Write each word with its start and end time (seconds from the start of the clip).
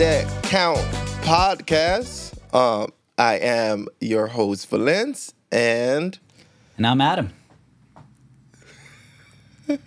That 0.00 0.24
Count 0.44 0.78
podcast. 1.20 2.32
Um, 2.54 2.90
I 3.18 3.34
am 3.34 3.86
your 4.00 4.28
host, 4.28 4.70
Valence, 4.70 5.34
and 5.52 6.18
And 6.78 6.86
I'm 6.86 7.02
Adam. 7.02 7.34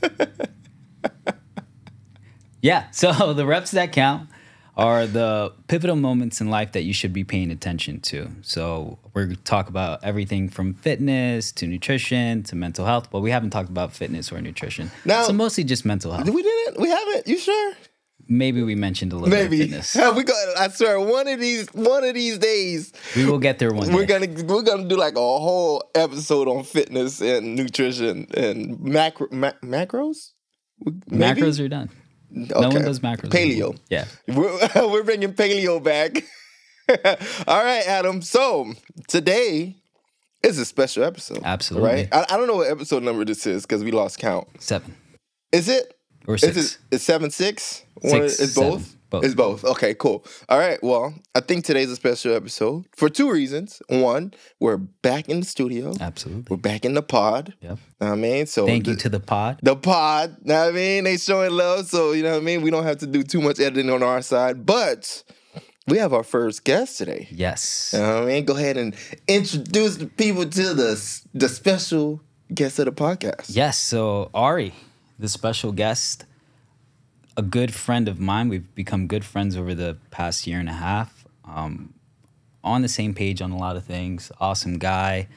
yeah, 2.61 2.91
so 2.91 3.33
the 3.33 3.47
reps 3.47 3.71
that 3.71 3.91
count 3.91 4.29
are 4.77 5.07
the 5.07 5.51
pivotal 5.67 5.95
moments 5.95 6.39
in 6.39 6.51
life 6.51 6.73
that 6.73 6.83
you 6.83 6.93
should 6.93 7.11
be 7.11 7.23
paying 7.23 7.49
attention 7.49 7.99
to. 8.01 8.29
So 8.43 8.99
we're 9.15 9.25
going 9.25 9.37
to 9.37 9.41
talk 9.41 9.67
about 9.67 10.03
everything 10.03 10.47
from 10.47 10.75
fitness 10.75 11.51
to 11.53 11.65
nutrition 11.65 12.43
to 12.43 12.55
mental 12.55 12.85
health, 12.85 13.09
but 13.09 13.21
we 13.21 13.31
haven't 13.31 13.49
talked 13.49 13.69
about 13.69 13.93
fitness 13.93 14.31
or 14.31 14.39
nutrition. 14.41 14.91
Now- 15.05 15.23
so 15.23 15.33
mostly 15.33 15.63
just 15.63 15.85
mental 15.85 16.11
health. 16.11 16.29
we 16.29 16.43
didn't. 16.43 16.79
We 16.79 16.89
haven't. 16.89 17.27
You 17.27 17.39
sure? 17.39 17.73
Maybe 18.29 18.63
we 18.63 18.75
mentioned 18.75 19.11
a 19.11 19.17
little 19.17 19.29
Maybe. 19.29 19.57
bit 19.67 19.77
of 19.77 19.85
fitness. 19.85 19.95
we 20.15 20.23
got. 20.23 20.57
I 20.57 20.67
swear, 20.69 20.99
one 20.99 21.27
of 21.27 21.39
these, 21.39 21.67
one 21.73 22.03
of 22.03 22.13
these 22.13 22.37
days, 22.37 22.93
We 23.15 23.25
will 23.25 23.37
get 23.39 23.59
there 23.59 23.73
one 23.73 23.91
we're 23.93 24.05
day. 24.05 24.25
gonna 24.27 24.43
we're 24.45 24.61
gonna 24.61 24.87
do 24.87 24.95
like 24.95 25.15
a 25.15 25.19
whole 25.19 25.83
episode 25.93 26.47
on 26.47 26.63
fitness 26.63 27.21
and 27.21 27.55
nutrition 27.55 28.27
and 28.33 28.79
macro 28.79 29.27
ma- 29.31 29.51
macros. 29.61 30.31
Maybe? 31.07 31.41
Macros 31.41 31.59
are 31.63 31.67
done. 31.67 31.89
No 32.31 32.69
one 32.69 32.81
does 32.81 32.99
macros. 33.01 33.29
Paleo. 33.29 33.51
anymore. 33.51 33.75
Yeah. 33.89 34.05
We're, 34.27 34.89
we're 34.89 35.03
bringing 35.03 35.33
paleo 35.33 35.81
back. 35.83 36.23
All 37.47 37.63
right, 37.63 37.87
Adam. 37.87 38.21
So 38.21 38.73
today 39.07 39.75
is 40.41 40.57
a 40.57 40.65
special 40.65 41.03
episode. 41.03 41.41
Absolutely. 41.43 41.89
Right? 41.89 42.09
I, 42.11 42.25
I 42.31 42.37
don't 42.37 42.47
know 42.47 42.55
what 42.55 42.69
episode 42.71 43.03
number 43.03 43.23
this 43.23 43.45
is 43.45 43.63
because 43.63 43.83
we 43.83 43.91
lost 43.91 44.17
count. 44.17 44.47
Seven 44.59 44.95
Is 45.51 45.69
it? 45.69 45.93
Or 46.27 46.35
Is 46.35 46.41
six. 46.41 46.57
it 46.57 46.77
is 46.95 47.01
seven 47.03 47.29
six? 47.31 47.83
Six, 48.01 48.39
it's 48.39 48.53
seven. 48.53 48.69
both? 48.71 48.95
Both. 49.09 49.23
It's 49.25 49.35
both. 49.35 49.63
Okay, 49.63 49.93
cool. 49.93 50.25
All 50.49 50.57
right. 50.57 50.79
Well, 50.81 51.13
I 51.35 51.39
think 51.41 51.65
today's 51.65 51.91
a 51.91 51.95
special 51.95 52.33
episode 52.33 52.85
for 52.95 53.09
two 53.09 53.29
reasons. 53.31 53.79
One, 53.87 54.33
we're 54.59 54.77
back 54.77 55.29
in 55.29 55.41
the 55.41 55.45
studio. 55.45 55.93
Absolutely. 56.01 56.45
We're 56.49 56.57
back 56.57 56.83
in 56.83 56.95
the 56.95 57.03
pod. 57.03 57.53
Yep. 57.61 57.77
Know 58.01 58.07
what 58.07 58.11
I 58.13 58.15
mean, 58.15 58.47
so 58.47 58.65
Thank 58.65 58.87
you 58.87 58.95
to 58.95 59.09
the 59.09 59.19
pod. 59.19 59.59
the 59.61 59.75
pod. 59.75 60.37
Know 60.41 60.59
what 60.61 60.69
I 60.69 60.71
mean, 60.71 61.03
they 61.03 61.17
showing 61.17 61.51
love, 61.51 61.85
so 61.87 62.13
you 62.13 62.23
know 62.23 62.31
what 62.31 62.41
I 62.41 62.43
mean. 62.43 62.63
We 62.63 62.71
don't 62.71 62.85
have 62.85 62.97
to 62.99 63.07
do 63.07 63.21
too 63.21 63.39
much 63.39 63.59
editing 63.59 63.91
on 63.91 64.01
our 64.01 64.23
side, 64.23 64.65
but 64.65 65.23
we 65.87 65.99
have 65.99 66.11
our 66.11 66.23
first 66.23 66.63
guest 66.63 66.97
today. 66.97 67.27
Yes. 67.29 67.91
You 67.93 67.99
know 67.99 68.15
what 68.15 68.23
I 68.23 68.25
mean? 68.25 68.45
Go 68.45 68.57
ahead 68.57 68.77
and 68.77 68.95
introduce 69.27 69.97
the 69.97 70.07
people 70.07 70.45
to 70.45 70.73
the 70.73 71.23
the 71.35 71.49
special 71.49 72.19
guest 72.51 72.79
of 72.79 72.85
the 72.85 72.91
podcast. 72.91 73.45
Yes. 73.55 73.77
So 73.77 74.31
Ari, 74.33 74.73
the 75.19 75.29
special 75.29 75.71
guest, 75.71 76.25
a 77.37 77.41
good 77.41 77.73
friend 77.73 78.07
of 78.07 78.19
mine. 78.19 78.49
We've 78.49 78.73
become 78.75 79.07
good 79.07 79.25
friends 79.25 79.55
over 79.55 79.73
the 79.73 79.97
past 80.11 80.47
year 80.47 80.59
and 80.59 80.69
a 80.69 80.73
half. 80.73 81.25
Um, 81.45 81.93
on 82.63 82.81
the 82.81 82.87
same 82.87 83.13
page 83.13 83.41
on 83.41 83.51
a 83.51 83.57
lot 83.57 83.75
of 83.75 83.83
things. 83.83 84.31
Awesome 84.39 84.77
guy. 84.77 85.27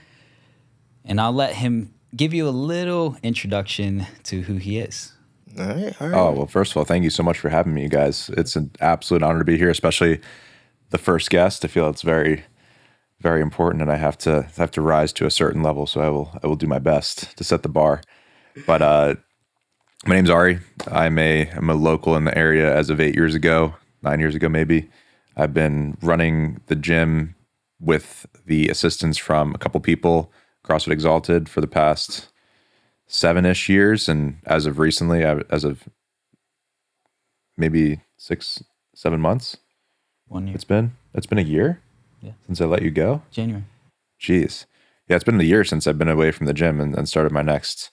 And 1.04 1.20
I'll 1.20 1.32
let 1.32 1.54
him 1.54 1.92
give 2.14 2.32
you 2.32 2.48
a 2.48 2.50
little 2.50 3.16
introduction 3.22 4.06
to 4.24 4.42
who 4.42 4.56
he 4.56 4.78
is. 4.78 5.12
All 5.58 5.66
right. 5.66 6.00
All 6.00 6.08
right. 6.08 6.18
Oh, 6.18 6.32
well, 6.32 6.46
first 6.46 6.72
of 6.72 6.76
all, 6.76 6.84
thank 6.84 7.04
you 7.04 7.10
so 7.10 7.22
much 7.22 7.38
for 7.38 7.48
having 7.48 7.74
me, 7.74 7.82
you 7.82 7.88
guys. 7.88 8.30
It's 8.36 8.56
an 8.56 8.70
absolute 8.80 9.22
honor 9.22 9.38
to 9.38 9.44
be 9.44 9.58
here, 9.58 9.70
especially 9.70 10.20
the 10.90 10.98
first 10.98 11.30
guest. 11.30 11.64
I 11.64 11.68
feel 11.68 11.88
it's 11.88 12.02
very, 12.02 12.44
very 13.20 13.40
important 13.40 13.82
and 13.82 13.90
I 13.90 13.96
have 13.96 14.18
to 14.18 14.42
have 14.56 14.70
to 14.72 14.80
rise 14.80 15.12
to 15.14 15.26
a 15.26 15.30
certain 15.30 15.62
level. 15.62 15.86
So 15.86 16.00
I 16.00 16.08
will 16.10 16.38
I 16.42 16.46
will 16.46 16.56
do 16.56 16.66
my 16.66 16.78
best 16.78 17.36
to 17.36 17.44
set 17.44 17.62
the 17.62 17.68
bar. 17.68 18.02
But 18.66 18.82
uh 18.82 19.14
my 20.06 20.14
name's 20.14 20.30
Ari. 20.30 20.60
I'm 20.90 21.18
a 21.18 21.48
I'm 21.50 21.70
a 21.70 21.74
local 21.74 22.16
in 22.16 22.24
the 22.24 22.36
area 22.36 22.74
as 22.74 22.90
of 22.90 23.00
eight 23.00 23.14
years 23.14 23.34
ago, 23.34 23.74
nine 24.02 24.20
years 24.20 24.34
ago 24.34 24.48
maybe. 24.48 24.88
I've 25.36 25.52
been 25.52 25.96
running 26.00 26.60
the 26.66 26.76
gym 26.76 27.34
with 27.80 28.26
the 28.46 28.68
assistance 28.68 29.18
from 29.18 29.54
a 29.54 29.58
couple 29.58 29.78
people, 29.80 30.32
CrossFit 30.64 30.92
Exalted, 30.92 31.48
for 31.48 31.60
the 31.60 31.66
past 31.66 32.28
seven-ish 33.06 33.68
years, 33.68 34.08
and 34.08 34.38
as 34.46 34.64
of 34.64 34.78
recently, 34.78 35.24
I, 35.26 35.40
as 35.50 35.62
of 35.62 35.84
maybe 37.56 38.00
six, 38.16 38.62
seven 38.94 39.20
months, 39.20 39.58
One 40.28 40.46
year. 40.46 40.54
it's 40.54 40.64
been 40.64 40.92
it's 41.14 41.26
been 41.26 41.38
a 41.38 41.42
year 41.42 41.80
Yeah. 42.22 42.32
since 42.46 42.60
I 42.60 42.64
let 42.64 42.82
you 42.82 42.90
go. 42.90 43.22
January. 43.30 43.64
Jeez, 44.20 44.64
yeah, 45.08 45.16
it's 45.16 45.24
been 45.24 45.40
a 45.40 45.44
year 45.44 45.64
since 45.64 45.86
I've 45.86 45.98
been 45.98 46.08
away 46.08 46.30
from 46.30 46.46
the 46.46 46.54
gym 46.54 46.80
and, 46.80 46.96
and 46.96 47.08
started 47.08 47.32
my 47.32 47.42
next 47.42 47.90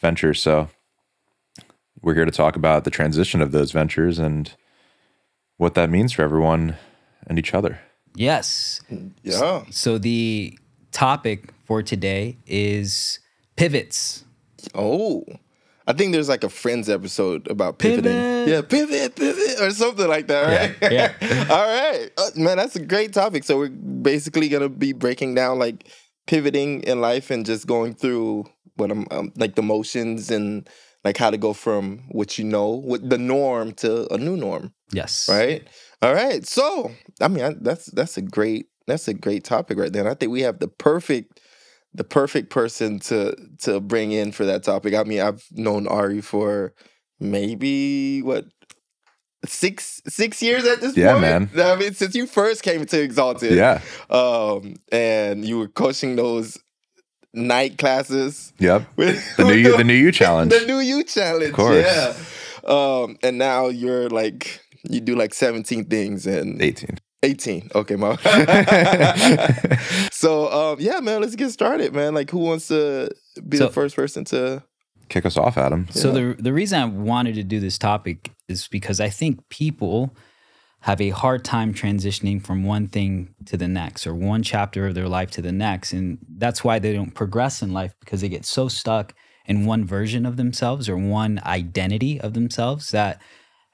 venture. 0.00 0.32
So 0.34 0.68
we're 2.02 2.14
here 2.14 2.24
to 2.24 2.30
talk 2.30 2.56
about 2.56 2.84
the 2.84 2.90
transition 2.90 3.40
of 3.42 3.52
those 3.52 3.72
ventures 3.72 4.18
and 4.18 4.54
what 5.56 5.74
that 5.74 5.90
means 5.90 6.12
for 6.12 6.22
everyone 6.22 6.76
and 7.26 7.38
each 7.38 7.54
other. 7.54 7.80
Yes. 8.14 8.80
yeah. 9.22 9.64
So 9.70 9.98
the 9.98 10.58
topic 10.92 11.52
for 11.64 11.82
today 11.82 12.38
is 12.46 13.18
pivots. 13.56 14.24
Oh. 14.74 15.24
I 15.86 15.94
think 15.94 16.12
there's 16.12 16.28
like 16.28 16.44
a 16.44 16.50
Friends 16.50 16.90
episode 16.90 17.50
about 17.50 17.78
pivoting. 17.78 18.12
Pivot. 18.12 18.48
Yeah, 18.48 18.60
pivot, 18.60 19.16
pivot, 19.16 19.60
or 19.60 19.70
something 19.70 20.06
like 20.06 20.26
that, 20.26 20.76
right? 20.82 20.92
Yeah, 20.92 21.14
All 21.50 21.66
right. 21.66 22.10
Uh, 22.18 22.30
man, 22.36 22.58
that's 22.58 22.76
a 22.76 22.84
great 22.84 23.14
topic. 23.14 23.44
So 23.44 23.56
we're 23.56 23.70
basically 23.70 24.48
going 24.48 24.62
to 24.62 24.68
be 24.68 24.92
breaking 24.92 25.34
down 25.34 25.58
like 25.58 25.88
pivoting 26.26 26.82
in 26.82 27.00
life 27.00 27.30
and 27.30 27.46
just 27.46 27.66
going 27.66 27.94
through 27.94 28.44
what 28.76 28.90
I'm 28.90 29.06
um, 29.10 29.32
like 29.36 29.54
the 29.54 29.62
motions 29.62 30.30
and 30.30 30.68
like 31.04 31.16
how 31.16 31.30
to 31.30 31.38
go 31.38 31.52
from 31.52 32.04
what 32.10 32.38
you 32.38 32.44
know, 32.44 32.68
what 32.68 33.08
the 33.08 33.18
norm 33.18 33.72
to 33.74 34.12
a 34.12 34.18
new 34.18 34.36
norm, 34.36 34.72
Yes. 34.92 35.28
right? 35.28 35.66
All 36.02 36.14
right. 36.14 36.46
So, 36.46 36.92
I 37.20 37.28
mean, 37.28 37.44
I, 37.44 37.54
that's 37.60 37.86
that's 37.86 38.16
a 38.16 38.22
great 38.22 38.66
that's 38.86 39.08
a 39.08 39.14
great 39.14 39.44
topic 39.44 39.78
right 39.78 39.92
there. 39.92 40.02
And 40.02 40.10
I 40.10 40.14
think 40.14 40.32
we 40.32 40.42
have 40.42 40.58
the 40.58 40.68
perfect 40.68 41.40
the 41.94 42.04
perfect 42.04 42.50
person 42.50 42.98
to 43.00 43.34
to 43.60 43.80
bring 43.80 44.12
in 44.12 44.32
for 44.32 44.44
that 44.44 44.62
topic. 44.62 44.94
I 44.94 45.04
mean, 45.04 45.20
I've 45.20 45.44
known 45.52 45.86
Ari 45.86 46.20
for 46.20 46.74
maybe 47.20 48.22
what 48.22 48.46
six 49.46 50.02
six 50.08 50.42
years 50.42 50.64
at 50.64 50.80
this 50.80 50.96
Yeah, 50.96 51.12
point. 51.14 51.22
man. 51.22 51.50
I 51.56 51.76
mean, 51.76 51.94
since 51.94 52.14
you 52.14 52.26
first 52.26 52.62
came 52.62 52.84
to 52.86 53.00
Exalted, 53.02 53.56
Yeah. 53.56 53.80
um, 54.10 54.74
and 54.90 55.44
you 55.44 55.58
were 55.58 55.68
coaching 55.68 56.16
those 56.16 56.58
night 57.34 57.78
classes 57.78 58.52
Yep. 58.58 58.84
with 58.96 59.36
The 59.36 59.44
new 59.44 59.54
you, 59.54 59.76
the 59.76 59.84
new 59.84 59.94
you 59.94 60.12
challenge. 60.22 60.52
the 60.52 60.64
new 60.66 60.78
you 60.80 61.04
challenge, 61.04 61.50
Of 61.50 61.54
course. 61.54 61.84
yeah. 61.84 62.14
Um, 62.66 63.16
and 63.22 63.38
now 63.38 63.68
you're 63.68 64.08
like 64.08 64.60
you 64.88 65.00
do 65.00 65.14
like 65.16 65.34
17 65.34 65.84
things 65.86 66.26
and 66.26 66.60
18. 66.62 66.98
18. 67.24 67.70
Okay, 67.74 67.96
mom. 67.96 68.16
so 70.12 70.48
um, 70.72 70.76
yeah, 70.80 71.00
man, 71.00 71.20
let's 71.20 71.34
get 71.36 71.50
started, 71.50 71.92
man. 71.94 72.14
Like, 72.14 72.30
who 72.30 72.38
wants 72.38 72.68
to 72.68 73.10
be 73.48 73.56
So- 73.56 73.66
the 73.66 73.72
first 73.72 73.96
person 73.96 74.24
to? 74.26 74.62
Kick 75.08 75.24
us 75.24 75.38
off, 75.38 75.56
Adam. 75.56 75.88
So 75.90 76.12
the 76.12 76.36
the 76.38 76.52
reason 76.52 76.78
I 76.80 76.84
wanted 76.84 77.34
to 77.36 77.42
do 77.42 77.60
this 77.60 77.78
topic 77.78 78.30
is 78.46 78.68
because 78.68 79.00
I 79.00 79.08
think 79.08 79.40
people 79.48 80.14
have 80.80 81.00
a 81.00 81.10
hard 81.10 81.44
time 81.44 81.74
transitioning 81.74 82.40
from 82.44 82.62
one 82.64 82.86
thing 82.88 83.34
to 83.46 83.56
the 83.56 83.68
next 83.68 84.06
or 84.06 84.14
one 84.14 84.42
chapter 84.42 84.86
of 84.86 84.94
their 84.94 85.08
life 85.08 85.30
to 85.32 85.42
the 85.42 85.52
next 85.52 85.92
and 85.92 86.18
that's 86.36 86.62
why 86.62 86.78
they 86.78 86.92
don't 86.92 87.14
progress 87.14 87.62
in 87.62 87.72
life 87.72 87.92
because 88.00 88.20
they 88.20 88.28
get 88.28 88.44
so 88.44 88.68
stuck 88.68 89.12
in 89.46 89.66
one 89.66 89.84
version 89.84 90.24
of 90.24 90.36
themselves 90.36 90.88
or 90.88 90.96
one 90.96 91.40
identity 91.44 92.20
of 92.20 92.32
themselves 92.34 92.90
that 92.90 93.20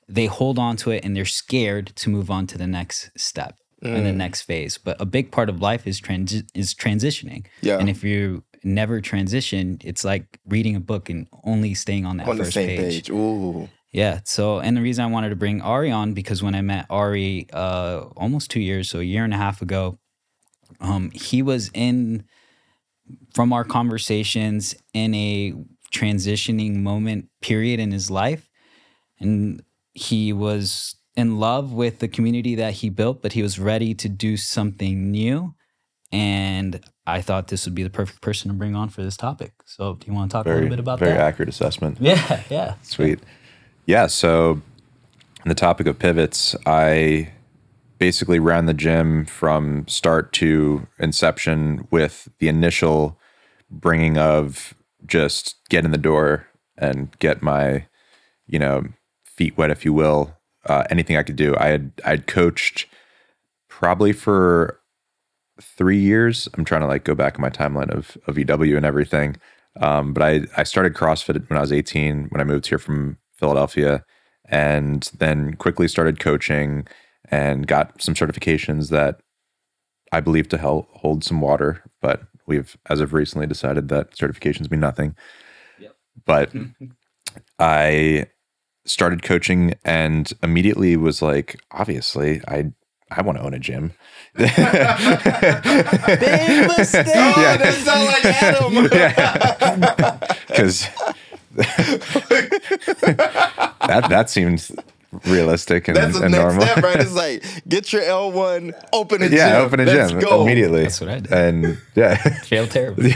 they 0.09 0.26
hold 0.26 0.59
on 0.59 0.76
to 0.76 0.91
it 0.91 1.04
and 1.04 1.15
they're 1.16 1.25
scared 1.25 1.87
to 1.97 2.09
move 2.10 2.31
on 2.31 2.47
to 2.47 2.56
the 2.59 2.66
next 2.66 3.10
step 3.16 3.56
and 3.82 4.06
the 4.06 4.10
Mm. 4.10 4.16
next 4.16 4.42
phase 4.42 4.78
but 4.78 4.97
a 4.98 5.04
big 5.04 5.31
part 5.31 5.50
of 5.50 5.60
life 5.60 5.86
is 5.86 6.00
transi- 6.00 6.48
is 6.54 6.74
transitioning 6.74 7.45
Yeah. 7.60 7.78
and 7.78 7.91
if 7.91 8.03
you 8.03 8.45
never 8.62 9.03
transition 9.03 9.77
it's 9.84 10.04
like 10.07 10.41
reading 10.47 10.74
a 10.74 10.80
book 10.80 11.10
and 11.10 11.27
only 11.45 11.74
staying 11.74 12.07
on 12.07 12.16
that 12.16 12.27
on 12.28 12.39
the 12.39 12.45
first 12.45 12.54
same 12.54 12.78
page. 12.78 12.78
page. 12.95 13.10
Ooh. 13.10 13.68
Yeah. 13.95 14.21
So, 14.25 14.59
and 14.59 14.77
the 14.77 14.83
reason 14.83 15.05
I 15.05 15.07
wanted 15.07 15.31
to 15.31 15.37
bring 15.37 15.63
Ari 15.63 15.93
on 15.93 16.15
because 16.15 16.43
when 16.43 16.57
I 16.57 16.63
met 16.63 16.87
Ari 16.91 17.47
uh, 17.53 18.07
almost 18.17 18.51
two 18.51 18.61
years, 18.61 18.91
so 18.91 18.99
a 18.99 19.05
year 19.05 19.25
and 19.25 19.33
a 19.33 19.37
half 19.37 19.63
ago, 19.63 19.99
um, 20.81 21.13
he 21.13 21.43
was 21.43 21.71
in 21.73 22.25
from 23.33 23.53
our 23.53 23.63
conversations 23.63 24.75
in 24.93 25.15
a 25.15 25.55
transitioning 25.93 26.83
moment 26.83 27.29
period 27.41 27.79
in 27.79 27.93
his 27.93 28.11
life, 28.11 28.51
and 29.21 29.63
he 29.93 30.33
was 30.33 30.97
in 31.17 31.39
love 31.39 31.73
with 31.73 32.01
the 32.01 32.09
community 32.09 32.57
that 32.57 32.73
he 32.75 32.91
built, 32.91 33.23
but 33.23 33.35
he 33.35 33.43
was 33.43 33.61
ready 33.61 33.95
to 33.95 34.09
do 34.09 34.37
something 34.37 35.13
new. 35.13 35.55
And 36.11 36.85
I 37.07 37.21
thought 37.21 37.47
this 37.47 37.65
would 37.65 37.77
be 37.77 37.85
the 37.85 37.91
perfect 37.91 38.23
person 38.23 38.49
to 38.49 38.55
bring 38.55 38.75
on 38.75 38.89
for 38.89 39.05
this 39.05 39.17
topic. 39.17 39.53
So, 39.67 39.95
do 39.95 40.07
you 40.09 40.13
want 40.13 40.33
to 40.33 40.37
talk 40.37 40.47
a 40.47 40.49
little 40.49 40.69
bit 40.69 40.81
about 40.81 40.99
very 40.99 41.13
that? 41.13 41.17
Very 41.17 41.29
accurate 41.29 41.49
assessment. 41.49 41.99
Yeah, 42.01 42.43
yeah. 42.51 42.75
Sweet. 42.83 43.21
Yeah. 43.86 44.07
So, 44.07 44.60
the 45.45 45.54
topic 45.54 45.86
of 45.86 45.98
pivots, 45.98 46.57
I 46.66 47.33
basically 47.98 48.39
ran 48.39 48.66
the 48.66 48.75
gym 48.75 49.25
from 49.27 49.86
start 49.89 50.33
to 50.34 50.86
inception 50.98 51.86
with 51.91 52.28
the 52.39 52.48
initial 52.48 53.19
bringing 53.71 54.19
of 54.19 54.75
just 55.07 55.57
get 55.69 55.84
in 55.84 55.91
the 55.91 55.98
door 55.98 56.47
and 56.77 57.16
get 57.19 57.42
my, 57.42 57.86
you 58.47 58.59
know, 58.59 58.84
feet 59.25 59.57
wet, 59.57 59.71
if 59.71 59.84
you 59.84 59.92
will, 59.92 60.34
uh, 60.66 60.84
anything 60.91 61.16
I 61.16 61.22
could 61.22 61.36
do. 61.36 61.54
I 61.57 61.69
had 61.69 61.92
I'd 62.04 62.27
coached 62.27 62.86
probably 63.69 64.13
for 64.13 64.81
three 65.60 65.98
years. 65.98 66.48
I'm 66.54 66.65
trying 66.65 66.81
to 66.81 66.86
like 66.86 67.04
go 67.04 67.15
back 67.15 67.36
in 67.36 67.42
my 67.42 67.51
timeline 67.51 67.91
of 67.91 68.16
of 68.27 68.39
EW 68.39 68.77
and 68.77 68.86
everything. 68.86 69.36
Um, 69.81 70.15
but 70.15 70.22
I 70.22 70.47
I 70.57 70.63
started 70.63 70.95
CrossFit 70.95 71.48
when 71.48 71.59
I 71.59 71.60
was 71.60 71.72
18 71.72 72.28
when 72.31 72.41
I 72.41 72.45
moved 72.45 72.66
here 72.66 72.78
from 72.78 73.19
Philadelphia, 73.36 74.04
and 74.48 75.10
then 75.19 75.54
quickly 75.54 75.89
started 75.89 76.21
coaching 76.21 76.86
and 77.31 77.66
got 77.66 78.01
some 78.03 78.15
certifications 78.15 78.91
that 78.91 79.21
I 80.13 80.21
believe 80.21 80.48
to 80.51 80.59
help 80.59 80.89
hold 80.92 81.25
some 81.25 81.41
water. 81.41 81.83
But 82.03 82.22
we've 82.47 82.77
as 82.91 83.01
of 83.01 83.13
recently 83.15 83.47
decided 83.47 83.89
that 83.89 84.13
certifications 84.15 84.71
mean 84.71 84.81
nothing. 84.81 85.16
Yep. 85.78 85.97
But 86.27 86.53
I 87.59 88.27
started 88.86 89.22
coaching 89.22 89.75
and 89.84 90.31
immediately 90.42 90.97
was 90.97 91.22
like, 91.22 91.59
obviously, 91.71 92.42
I 92.47 92.72
I 93.10 93.22
want 93.22 93.39
to 93.39 93.45
own 93.45 93.54
a 93.54 93.59
gym. 93.59 93.92
Big 94.34 94.48
mistake. 96.78 97.07
Oh, 97.15 97.34
Yeah. 97.36 97.57
that 97.57 97.75
sound 97.84 98.04
like 98.07 98.25
Adam. 98.42 98.84
because 100.48 100.89
that 103.06 104.06
that 104.09 104.30
seems 104.30 104.72
realistic 105.27 105.86
and, 105.89 105.97
That's 105.97 106.18
the 106.18 106.24
and 106.24 106.33
next 106.33 106.42
normal. 106.45 106.62
step, 106.66 106.83
right? 106.84 107.01
It's 107.01 107.12
like 107.15 107.45
get 107.68 107.92
your 107.92 108.03
L 108.03 108.33
one, 108.33 108.72
open 108.92 109.22
a 109.22 109.28
gym. 109.28 109.39
yeah, 109.39 109.59
open 109.59 109.80
a 109.80 109.84
Let's 109.84 110.10
gym 110.12 110.21
go. 110.21 110.42
immediately. 110.42 110.83
That's 110.83 111.01
what 111.01 111.10
I 111.10 111.21
did. 111.21 111.33
And 111.33 111.78
yeah, 111.95 112.16
Failed 112.42 112.71
terribly. 112.71 113.12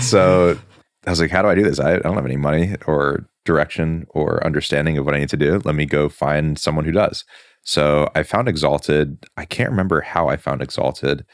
so 0.00 0.58
I 1.06 1.10
was 1.10 1.20
like, 1.20 1.30
how 1.30 1.42
do 1.42 1.48
I 1.48 1.54
do 1.54 1.62
this? 1.62 1.80
I, 1.80 1.94
I 1.94 1.98
don't 2.00 2.14
have 2.14 2.26
any 2.26 2.36
money 2.36 2.74
or 2.86 3.26
direction 3.44 4.06
or 4.10 4.44
understanding 4.44 4.98
of 4.98 5.06
what 5.06 5.14
I 5.14 5.18
need 5.18 5.30
to 5.30 5.36
do. 5.36 5.60
Let 5.64 5.74
me 5.74 5.86
go 5.86 6.08
find 6.08 6.58
someone 6.58 6.84
who 6.84 6.92
does. 6.92 7.24
So 7.62 8.10
I 8.14 8.22
found 8.22 8.48
Exalted. 8.48 9.24
I 9.36 9.44
can't 9.44 9.70
remember 9.70 10.00
how 10.02 10.28
I 10.28 10.36
found 10.36 10.60
Exalted. 10.62 11.24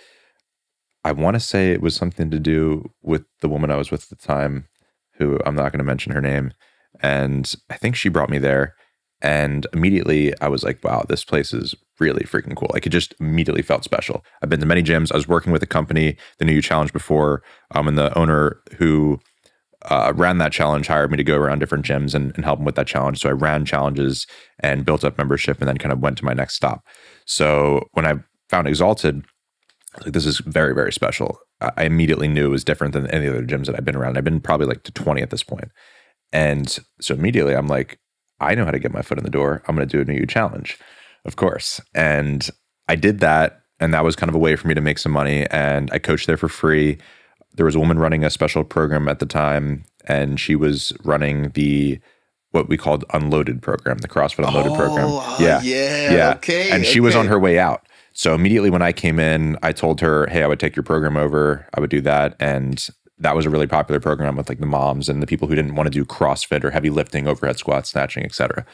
I 1.05 1.13
want 1.13 1.35
to 1.35 1.41
say 1.41 1.71
it 1.73 1.83
was 1.83 1.95
something 1.95 2.31
to 2.31 2.39
do 2.39 2.91
with 3.03 3.25
the 3.41 3.49
woman 3.49 3.71
I 3.71 3.77
was 3.77 3.91
with 3.91 4.05
at 4.05 4.09
the 4.19 4.27
time, 4.27 4.69
who 5.19 5.39
I'm 5.45 5.55
not 5.55 5.73
going 5.73 5.79
to 5.79 5.85
mention 5.85 6.13
her 6.13 6.21
name. 6.21 6.53
And 7.01 7.53
I 7.71 7.77
think 7.77 7.97
she 7.97 8.09
brought 8.09 8.31
me 8.31 8.39
there. 8.39 8.75
And 9.21 9.67
immediately 9.73 10.39
I 10.41 10.49
was 10.49 10.63
like, 10.63 10.83
wow, 10.85 11.05
this 11.09 11.25
place 11.25 11.53
is 11.53 11.75
really 11.99 12.25
freaking 12.25 12.57
cool. 12.57 12.71
Like 12.73 12.87
it 12.87 12.91
just 12.91 13.15
immediately 13.21 13.63
felt 13.63 13.85
special. 13.85 14.25
I've 14.43 14.51
been 14.51 14.61
to 14.61 14.67
many 14.67 14.83
gyms. 14.83 15.13
I 15.13 15.17
was 15.17 15.29
working 15.29 15.53
with 15.53 15.63
a 15.63 15.67
company, 15.67 16.17
the 16.39 16.45
New 16.45 16.53
You 16.53 16.63
Challenge 16.63 16.93
before, 16.93 17.43
um, 17.71 17.89
and 17.89 17.97
the 17.97 18.17
owner 18.19 18.61
who 18.77 19.21
uh, 19.87 20.13
ran 20.15 20.39
that 20.39 20.53
challenge 20.53 20.87
hired 20.87 21.11
me 21.11 21.17
to 21.17 21.25
go 21.25 21.37
around 21.37 21.59
different 21.59 21.85
gyms 21.85 22.15
and, 22.15 22.33
and 22.35 22.45
help 22.45 22.59
him 22.59 22.65
with 22.65 22.75
that 22.75 22.87
challenge. 22.87 23.21
So 23.21 23.29
I 23.29 23.33
ran 23.33 23.65
challenges 23.65 24.27
and 24.61 24.85
built 24.85 25.05
up 25.05 25.19
membership 25.19 25.59
and 25.61 25.69
then 25.69 25.79
kind 25.79 25.93
of 25.93 26.01
went 26.01 26.19
to 26.19 26.25
my 26.25 26.33
next 26.33 26.55
stop. 26.55 26.85
So 27.27 27.89
when 27.93 28.07
I 28.07 28.15
found 28.49 28.67
Exalted, 28.67 29.25
like 30.03 30.13
this 30.13 30.27
is 30.27 30.39
very, 30.39 30.75
very 30.75 30.93
special. 30.93 31.39
I 31.61 31.85
immediately 31.85 32.29
knew 32.29 32.47
it 32.47 32.51
was 32.51 32.65
different 32.65 32.93
than 32.93 33.11
any 33.11 33.29
other 33.29 33.45
gyms 33.45 33.67
that 33.67 33.77
I've 33.77 33.85
been 33.85 33.97
around. 33.97 34.19
I've 34.19 34.25
been 34.25 34.41
probably 34.41 34.67
like 34.67 34.83
to 34.85 34.93
20 34.93 35.23
at 35.23 35.31
this. 35.31 35.45
And 36.33 36.79
so 37.01 37.15
immediately 37.15 37.55
I'm 37.55 37.69
like, 37.69 37.99
I 38.41 38.55
know 38.55 38.65
how 38.65 38.73
to 38.73 38.79
get 38.79 38.93
my 38.93 39.03
foot 39.03 39.19
in 39.19 39.25
the 39.25 39.31
door. 39.31 39.63
I'm 39.67 39.77
going 39.77 39.89
to 39.89 39.97
do 39.97 40.03
a 40.03 40.05
New 40.05 40.27
challenge, 40.27 40.79
of 41.25 41.37
course. 41.37 41.81
And 41.95 42.49
I 42.89 42.97
did 42.97 43.21
that. 43.21 43.61
And 43.81 43.95
that 43.95 44.05
was 44.05 44.17
kind 44.17 44.29
of 44.29 44.35
a 44.35 44.39
way 44.39 44.57
for 44.57 44.69
me 44.69 44.75
to 44.75 44.81
make 44.81 44.99
some 44.99 45.13
money. 45.13 45.47
And 45.51 45.91
I 45.93 45.99
coached 45.99 46.27
there 46.27 46.37
for 46.37 46.49
free. 46.49 46.99
There 47.55 47.67
was 47.67 47.75
a 47.75 47.81
woman 47.81 47.99
running 47.99 48.25
a 48.25 48.31
special 48.31 48.65
program 48.65 49.09
at 49.09 49.21
the 49.21 49.27
time, 49.27 49.85
and 50.07 50.41
she 50.41 50.57
was 50.57 50.93
running 51.05 51.51
the 51.51 52.01
what 52.51 52.69
we 52.69 52.77
called 52.77 53.05
unloaded 53.13 53.63
program, 53.63 53.99
the 53.99 54.09
CrossFit 54.09 54.47
unloaded 54.47 54.73
oh, 54.73 54.77
program. 54.77 55.07
Uh, 55.09 55.37
yeah 55.41 55.61
yeah, 55.63 56.35
okay, 56.37 56.71
And 56.71 56.85
she 56.85 57.01
was 57.01 57.17
on 57.17 57.27
her 57.27 57.39
way 57.39 57.59
out. 57.59 57.87
So 58.15 58.35
immediately 58.35 58.71
when 58.71 58.83
I 58.83 58.93
came 58.93 59.19
in, 59.19 59.59
I 59.63 59.73
told 59.73 60.01
her, 60.01 60.27
"Hey, 60.29 60.43
I 60.43 60.47
would 60.47 60.61
take 60.61 60.77
your 60.77 60.83
program 60.83 61.17
over. 61.17 61.69
I 61.75 61.81
would 61.81 61.91
do 61.91 62.01
that." 62.03 62.37
And 62.41 62.87
that 63.19 63.37
was 63.37 63.47
a 63.47 63.51
really 63.51 63.67
popular 63.67 64.01
program 64.01 64.37
with 64.37 64.49
like 64.49 64.61
the 64.61 64.67
moms 64.67 65.09
and 65.09 65.23
the 65.23 65.27
people 65.27 65.49
who 65.49 65.55
didn't 65.55 65.75
want 65.75 65.87
to 65.87 65.91
do 65.91 66.05
CrossFit 66.05 66.65
or 66.65 66.71
heavy 66.71 66.91
lifting, 66.91 67.29
overhead 67.29 67.59
squat, 67.59 67.87
snatching, 67.87 68.25
etc. 68.25 68.65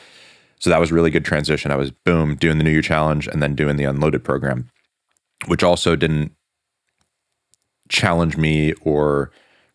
So 0.58 0.70
that 0.70 0.81
was 0.81 0.90
a 0.90 0.94
really 0.94 1.10
good 1.10 1.25
transition. 1.25 1.70
I 1.70 1.76
was 1.76 1.90
boom 1.90 2.37
doing 2.37 2.58
the 2.58 2.64
New 2.64 2.70
Year 2.70 2.82
challenge 2.82 3.26
and 3.26 3.42
then 3.42 3.54
doing 3.54 3.76
the 3.76 3.84
unloaded 3.84 4.22
program, 4.22 4.69
which 5.46 5.62
also 5.62 5.96
didn't 5.96 6.32
challenge 7.88 8.36
me 8.36 8.75
or 8.82 9.31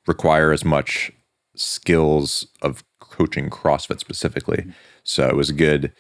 require 0.07 0.51
as 0.51 0.63
much 0.63 1.11
skills 1.55 2.47
of 2.61 2.83
coaching 2.99 3.49
CrossFit 3.49 3.99
specifically. 3.99 4.57
Mm-hmm. 4.57 4.71
So 5.03 5.27
it 5.27 5.35
was 5.35 5.49
a 5.49 5.53
good 5.53 5.91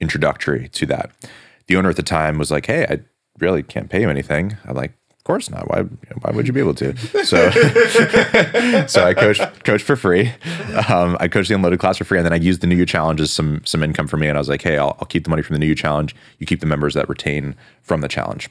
introductory 0.00 0.68
to 0.68 0.86
that. 0.86 1.10
The 1.68 1.76
owner 1.76 1.90
at 1.90 1.96
the 1.96 2.02
time 2.02 2.38
was 2.38 2.50
like, 2.50 2.66
"Hey, 2.66 2.86
I 2.88 3.00
really 3.38 3.62
can't 3.62 3.88
pay 3.88 4.00
you 4.00 4.10
anything." 4.10 4.56
I'm 4.64 4.74
like, 4.74 4.92
"Of 5.12 5.24
course 5.24 5.50
not. 5.50 5.68
Why? 5.68 5.82
Why 5.82 6.30
would 6.32 6.46
you 6.46 6.52
be 6.52 6.60
able 6.60 6.74
to?" 6.74 6.96
So, 7.24 7.50
so 8.86 9.04
I 9.04 9.14
coached 9.14 9.64
coached 9.64 9.84
for 9.84 9.96
free. 9.96 10.32
Um, 10.88 11.16
I 11.20 11.28
coached 11.28 11.48
the 11.48 11.54
unloaded 11.54 11.78
class 11.78 11.98
for 11.98 12.04
free, 12.04 12.18
and 12.18 12.24
then 12.26 12.32
I 12.32 12.36
used 12.36 12.60
the 12.60 12.66
New 12.66 12.76
Year 12.76 12.86
challenge 12.86 13.20
as 13.20 13.32
some 13.32 13.62
some 13.64 13.82
income 13.82 14.08
for 14.08 14.16
me. 14.16 14.28
And 14.28 14.36
I 14.36 14.40
was 14.40 14.48
like, 14.48 14.62
"Hey, 14.62 14.78
I'll, 14.78 14.96
I'll 14.98 15.06
keep 15.06 15.24
the 15.24 15.30
money 15.30 15.42
from 15.42 15.54
the 15.54 15.60
New 15.60 15.66
Year 15.66 15.74
challenge. 15.74 16.16
You 16.38 16.46
keep 16.46 16.60
the 16.60 16.66
members 16.66 16.94
that 16.94 17.08
retain 17.08 17.54
from 17.82 18.00
the 18.00 18.08
challenge." 18.08 18.48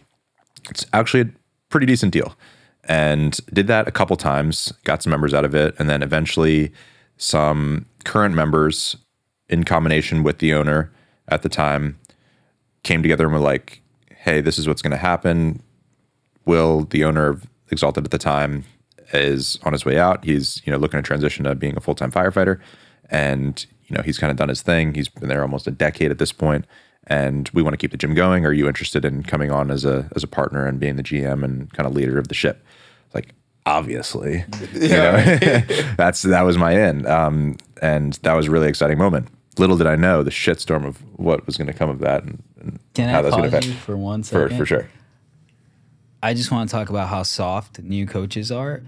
It's 0.69 0.85
actually 0.93 1.21
a 1.21 1.29
pretty 1.69 1.85
decent 1.85 2.13
deal, 2.13 2.35
and 2.83 3.39
did 3.51 3.67
that 3.67 3.87
a 3.87 3.91
couple 3.91 4.15
times. 4.15 4.71
Got 4.83 5.03
some 5.03 5.11
members 5.11 5.33
out 5.33 5.45
of 5.45 5.55
it, 5.55 5.75
and 5.79 5.89
then 5.89 6.03
eventually 6.03 6.71
some 7.17 7.87
current 8.03 8.35
members 8.35 8.95
in 9.49 9.63
combination 9.63 10.23
with 10.23 10.37
the 10.37 10.53
owner 10.53 10.91
at 11.29 11.41
the 11.41 11.49
time 11.49 11.97
came 12.83 13.01
together 13.01 13.25
and 13.25 13.33
were 13.33 13.39
like, 13.39 13.81
"Hey, 14.09 14.41
this 14.41 14.57
is 14.57 14.67
what's 14.67 14.81
going 14.81 14.91
to 14.91 14.97
happen." 14.97 15.61
Will, 16.45 16.85
the 16.85 17.03
owner 17.03 17.27
of 17.27 17.45
Exalted 17.69 18.05
at 18.05 18.11
the 18.11 18.17
time, 18.17 18.63
is 19.13 19.59
on 19.63 19.73
his 19.73 19.85
way 19.85 19.99
out. 19.99 20.23
He's 20.23 20.61
you 20.65 20.71
know 20.71 20.77
looking 20.77 20.97
to 20.97 21.03
transition 21.03 21.45
to 21.45 21.55
being 21.55 21.75
a 21.75 21.81
full 21.81 21.95
time 21.95 22.11
firefighter, 22.11 22.59
and 23.09 23.65
you 23.87 23.95
know 23.95 24.01
he's 24.01 24.17
kind 24.17 24.31
of 24.31 24.37
done 24.37 24.49
his 24.49 24.61
thing. 24.61 24.93
He's 24.93 25.09
been 25.09 25.29
there 25.29 25.41
almost 25.41 25.67
a 25.67 25.71
decade 25.71 26.11
at 26.11 26.17
this 26.17 26.31
point, 26.31 26.65
and 27.07 27.49
we 27.53 27.61
want 27.61 27.73
to 27.73 27.77
keep 27.77 27.91
the 27.91 27.97
gym 27.97 28.13
going. 28.13 28.45
Are 28.45 28.53
you 28.53 28.67
interested 28.67 29.05
in 29.05 29.23
coming 29.23 29.51
on 29.51 29.71
as 29.71 29.85
a 29.85 30.09
as 30.15 30.23
a 30.23 30.27
partner 30.27 30.65
and 30.65 30.79
being 30.79 30.95
the 30.95 31.03
GM 31.03 31.43
and 31.43 31.71
kind 31.73 31.87
of 31.87 31.93
leader 31.93 32.17
of 32.17 32.27
the 32.27 32.33
ship? 32.33 32.63
Like 33.13 33.33
obviously, 33.65 34.45
you 34.73 34.89
know, 34.89 35.37
that's 35.97 36.21
that 36.23 36.43
was 36.43 36.57
my 36.57 36.71
in, 36.71 37.05
um, 37.05 37.57
and 37.81 38.13
that 38.23 38.33
was 38.33 38.47
a 38.47 38.51
really 38.51 38.69
exciting 38.69 38.97
moment. 38.97 39.27
Little 39.57 39.77
did 39.77 39.87
I 39.87 39.95
know 39.95 40.23
the 40.23 40.29
shitstorm 40.31 40.85
of 40.85 40.97
what 41.19 41.45
was 41.45 41.57
going 41.57 41.67
to 41.67 41.73
come 41.73 41.89
of 41.89 41.99
that, 41.99 42.23
and, 42.23 42.43
and 42.59 42.79
Can 42.93 43.09
how 43.09 43.19
I 43.19 43.21
that's 43.23 43.35
gonna 43.35 43.43
pause 43.49 43.53
affect- 43.53 43.65
you 43.67 43.73
for 43.73 43.97
one 43.97 44.23
second. 44.23 44.49
for 44.49 44.55
for 44.57 44.65
sure. 44.65 44.89
I 46.21 46.33
just 46.33 46.51
want 46.51 46.69
to 46.69 46.75
talk 46.75 46.89
about 46.89 47.09
how 47.09 47.23
soft 47.23 47.79
new 47.79 48.05
coaches 48.07 48.51
are 48.51 48.81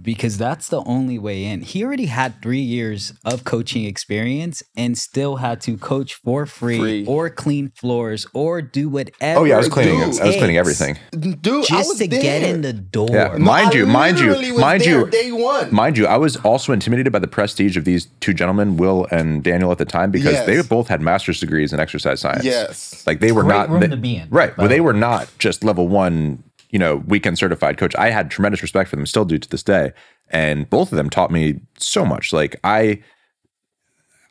because 0.00 0.36
that's 0.38 0.68
the 0.68 0.82
only 0.84 1.18
way 1.18 1.44
in. 1.44 1.62
He 1.62 1.84
already 1.84 2.06
had 2.06 2.42
three 2.42 2.60
years 2.60 3.12
of 3.24 3.44
coaching 3.44 3.84
experience 3.84 4.62
and 4.76 4.96
still 4.96 5.36
had 5.36 5.60
to 5.62 5.76
coach 5.78 6.14
for 6.14 6.46
free, 6.46 6.78
Free. 6.78 7.06
or 7.06 7.30
clean 7.30 7.70
floors 7.74 8.26
or 8.34 8.60
do 8.62 8.88
whatever. 8.88 9.40
Oh 9.40 9.44
yeah, 9.44 9.54
I 9.54 9.58
was 9.58 9.68
cleaning. 9.68 9.98
Dude, 10.10 10.20
I 10.20 10.26
was 10.26 10.36
cleaning 10.36 10.58
everything. 10.58 10.98
Dude, 11.12 11.46
I 11.46 11.50
was 11.56 11.68
Just 11.68 11.98
to 11.98 12.06
get 12.08 12.42
in 12.42 12.62
the 12.62 12.72
door. 12.72 13.08
Yeah. 13.10 13.36
Mind 13.38 13.68
I 13.68 13.72
you, 13.72 13.86
mind 13.86 14.18
you, 14.20 14.28
was 14.28 14.52
mind 14.60 14.82
there 14.82 15.00
you, 15.00 15.10
day 15.10 15.32
one. 15.32 15.74
mind 15.74 15.96
you, 15.96 16.06
I 16.06 16.16
was 16.16 16.36
also 16.36 16.72
intimidated 16.72 17.12
by 17.12 17.18
the 17.18 17.26
prestige 17.28 17.76
of 17.76 17.84
these 17.84 18.06
two 18.20 18.34
gentlemen, 18.34 18.76
Will 18.76 19.06
and 19.10 19.42
Daniel, 19.42 19.72
at 19.72 19.78
the 19.78 19.84
time 19.84 20.10
because 20.10 20.32
Yes. 20.32 20.46
they 20.46 20.60
both 20.62 20.88
had 20.88 21.00
master's 21.00 21.40
degrees 21.40 21.72
in 21.72 21.80
exercise 21.80 22.20
science. 22.20 22.44
Yes. 22.44 23.02
like 23.06 23.20
they 23.20 23.32
were 23.32 23.42
Great 23.42 23.54
not 23.56 23.70
room 23.70 23.80
they- 23.80 23.88
to 23.88 23.96
be 23.96 24.16
in, 24.16 24.28
right. 24.30 24.56
Well, 24.58 24.68
they 24.68 24.80
were 24.80 24.92
not 24.92 25.28
just 25.38 25.64
level 25.64 25.88
one, 25.88 26.42
you 26.70 26.78
know, 26.78 26.96
weekend 27.06 27.38
certified 27.38 27.78
coach. 27.78 27.94
I 27.96 28.10
had 28.10 28.30
tremendous 28.30 28.62
respect 28.62 28.90
for 28.90 28.96
them, 28.96 29.06
still 29.06 29.24
do 29.24 29.38
to 29.38 29.48
this 29.48 29.62
day, 29.62 29.92
and 30.30 30.68
both 30.68 30.92
of 30.92 30.96
them 30.96 31.10
taught 31.10 31.30
me 31.30 31.60
so 31.78 32.04
much. 32.04 32.32
Like 32.32 32.56
I. 32.64 33.02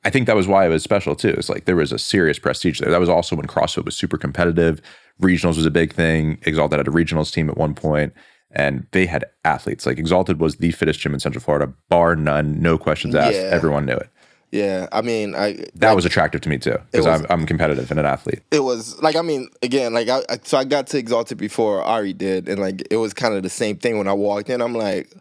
I 0.03 0.11
think 0.11 0.27
that 0.27 0.35
was 0.35 0.47
why 0.47 0.67
it 0.67 0.69
was 0.69 0.83
special 0.83 1.15
too. 1.15 1.29
It's 1.29 1.49
like 1.49 1.65
there 1.65 1.75
was 1.75 1.91
a 1.91 1.97
serious 1.97 2.37
prestige 2.37 2.79
there. 2.79 2.91
That 2.91 2.99
was 2.99 3.09
also 3.09 3.35
when 3.35 3.47
CrossFit 3.47 3.85
was 3.85 3.97
super 3.97 4.19
competitive. 4.19 4.79
Regionals 5.19 5.57
was 5.57 5.65
a 5.65 5.71
big 5.71 5.93
thing. 5.93 6.37
Exalted 6.43 6.77
had 6.77 6.87
a 6.87 6.91
regionals 6.91 7.33
team 7.33 7.49
at 7.49 7.57
one 7.57 7.73
point, 7.73 8.13
and 8.51 8.85
they 8.91 9.07
had 9.07 9.25
athletes. 9.45 9.87
Like 9.87 9.97
Exalted 9.97 10.39
was 10.39 10.57
the 10.57 10.71
fittest 10.73 10.99
gym 10.99 11.15
in 11.15 11.19
Central 11.19 11.43
Florida, 11.43 11.73
bar 11.89 12.15
none, 12.15 12.61
no 12.61 12.77
questions 12.77 13.15
asked. 13.15 13.33
Yeah. 13.33 13.49
Everyone 13.51 13.87
knew 13.87 13.95
it. 13.95 14.09
Yeah, 14.55 14.87
I 14.93 15.01
mean, 15.01 15.35
I 15.35 15.65
That 15.75 15.97
was 15.97 16.05
attractive 16.05 16.39
to 16.39 16.49
me 16.49 16.57
too 16.57 16.77
because 16.89 17.05
I'm, 17.05 17.25
I'm 17.29 17.45
competitive 17.45 17.91
and 17.91 17.99
an 17.99 18.05
athlete. 18.05 18.41
it 18.51 18.61
was 18.61 18.97
like 19.01 19.17
I 19.17 19.21
mean, 19.21 19.49
again, 19.61 19.93
like 19.93 20.07
I, 20.07 20.21
I 20.29 20.39
so 20.43 20.57
I 20.57 20.63
got 20.63 20.87
to 20.87 20.97
Exalted 20.97 21.37
before 21.37 21.83
Ari 21.83 22.13
did, 22.13 22.47
and 22.47 22.61
like 22.61 22.87
it 22.89 22.95
was 22.95 23.13
kind 23.13 23.33
of 23.33 23.43
the 23.43 23.49
same 23.49 23.75
thing 23.75 23.97
when 23.97 24.07
I 24.07 24.13
walked 24.13 24.49
in. 24.49 24.61
I'm 24.61 24.73
like, 24.73 25.13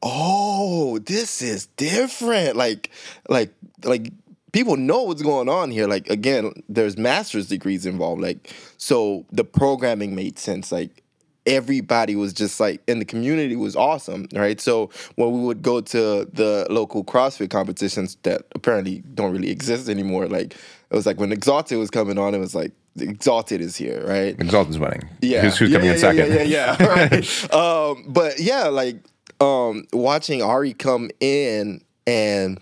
oh, 0.00 1.00
this 1.00 1.42
is 1.42 1.66
different. 1.76 2.54
Like, 2.54 2.90
like, 3.28 3.52
like 3.82 4.12
people 4.52 4.76
know 4.76 5.02
what's 5.02 5.22
going 5.22 5.48
on 5.48 5.72
here. 5.72 5.88
Like 5.88 6.08
again, 6.08 6.52
there's 6.68 6.96
master's 6.96 7.48
degrees 7.48 7.84
involved. 7.84 8.22
Like, 8.22 8.54
so 8.76 9.26
the 9.32 9.42
programming 9.42 10.14
made 10.14 10.38
sense. 10.38 10.70
Like 10.70 11.02
everybody 11.46 12.16
was 12.16 12.32
just 12.32 12.60
like 12.60 12.80
in 12.86 12.98
the 12.98 13.04
community 13.04 13.56
was 13.56 13.74
awesome, 13.76 14.28
right? 14.32 14.60
So 14.60 14.90
when 15.16 15.32
we 15.32 15.40
would 15.40 15.62
go 15.62 15.80
to 15.80 16.28
the 16.32 16.66
local 16.70 17.04
CrossFit 17.04 17.50
competitions 17.50 18.16
that 18.22 18.42
apparently 18.54 19.02
don't 19.14 19.32
really 19.32 19.50
exist 19.50 19.88
anymore, 19.88 20.26
like 20.26 20.54
it 20.54 20.94
was 20.94 21.06
like 21.06 21.18
when 21.18 21.32
Exalted 21.32 21.78
was 21.78 21.90
coming 21.90 22.18
on, 22.18 22.34
it 22.34 22.38
was 22.38 22.54
like 22.54 22.72
Exalted 22.98 23.60
is 23.60 23.76
here, 23.76 24.04
right? 24.06 24.38
Exalted's 24.38 24.78
winning. 24.78 25.08
Yeah, 25.22 25.40
Who's, 25.40 25.56
who's 25.56 25.70
yeah, 25.70 25.76
coming 25.78 25.86
yeah, 25.86 25.94
in 25.94 25.98
second? 25.98 26.32
Yeah, 26.32 26.42
yeah, 26.42 26.76
yeah. 26.78 26.86
right. 26.86 27.52
um, 27.54 28.04
but 28.08 28.38
yeah, 28.38 28.68
like 28.68 28.96
um, 29.40 29.86
watching 29.92 30.42
Ari 30.42 30.74
come 30.74 31.10
in 31.20 31.82
and 32.06 32.60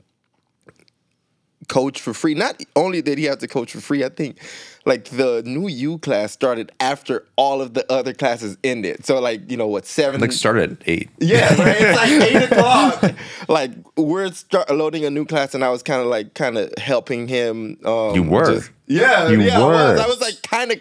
coach 1.77 2.01
for 2.01 2.13
free. 2.13 2.35
Not 2.35 2.61
only 2.75 3.01
did 3.01 3.17
he 3.17 3.25
have 3.31 3.39
to 3.39 3.49
coach 3.49 3.73
for 3.73 3.81
free, 3.81 4.05
I 4.05 4.09
think 4.11 4.39
like 4.85 5.05
the 5.07 5.43
new 5.47 5.69
U 5.69 5.99
class 5.99 6.33
started 6.33 6.73
after 6.81 7.25
all 7.37 7.63
of 7.63 7.75
the 7.75 7.85
other 7.91 8.13
classes 8.13 8.57
ended. 8.65 9.07
So 9.07 9.21
like 9.21 9.51
you 9.51 9.57
know 9.57 9.69
what 9.69 9.87
seven 9.87 10.21
like 10.21 10.33
started 10.33 10.73
at 10.73 10.79
eight. 10.89 11.09
yeah, 11.19 11.49
right. 11.63 11.77
It's 11.81 11.99
like 11.99 12.11
eight 12.31 12.43
o'clock. 12.53 13.15
Like 13.49 13.71
we're 13.97 14.31
start 14.33 14.69
loading 14.75 15.05
a 15.05 15.11
new 15.11 15.25
class, 15.25 15.55
and 15.55 15.65
I 15.65 15.71
was 15.71 15.83
kind 15.83 16.01
of 16.03 16.09
like 16.09 16.35
kind 16.35 16.59
of 16.59 16.73
helping 16.79 17.29
him. 17.29 17.79
Um, 17.85 18.15
You 18.17 18.23
were. 18.25 18.55
just- 18.55 18.71
yeah, 18.87 19.29
You 19.29 19.41
yeah. 19.41 19.57
I 19.61 19.65
was. 19.65 19.99
were. 19.99 20.03
I 20.05 20.07
was 20.09 20.21
like 20.21 20.43
kind 20.43 20.73
of 20.73 20.79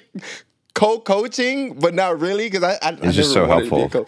co-coaching, 0.73 1.73
but 1.75 1.93
not 1.93 2.19
really 2.19 2.49
because 2.49 2.63
I. 2.63 2.73
I 2.81 2.97
It's 3.03 3.15
just 3.15 3.33
so 3.33 3.45
helpful. 3.45 4.07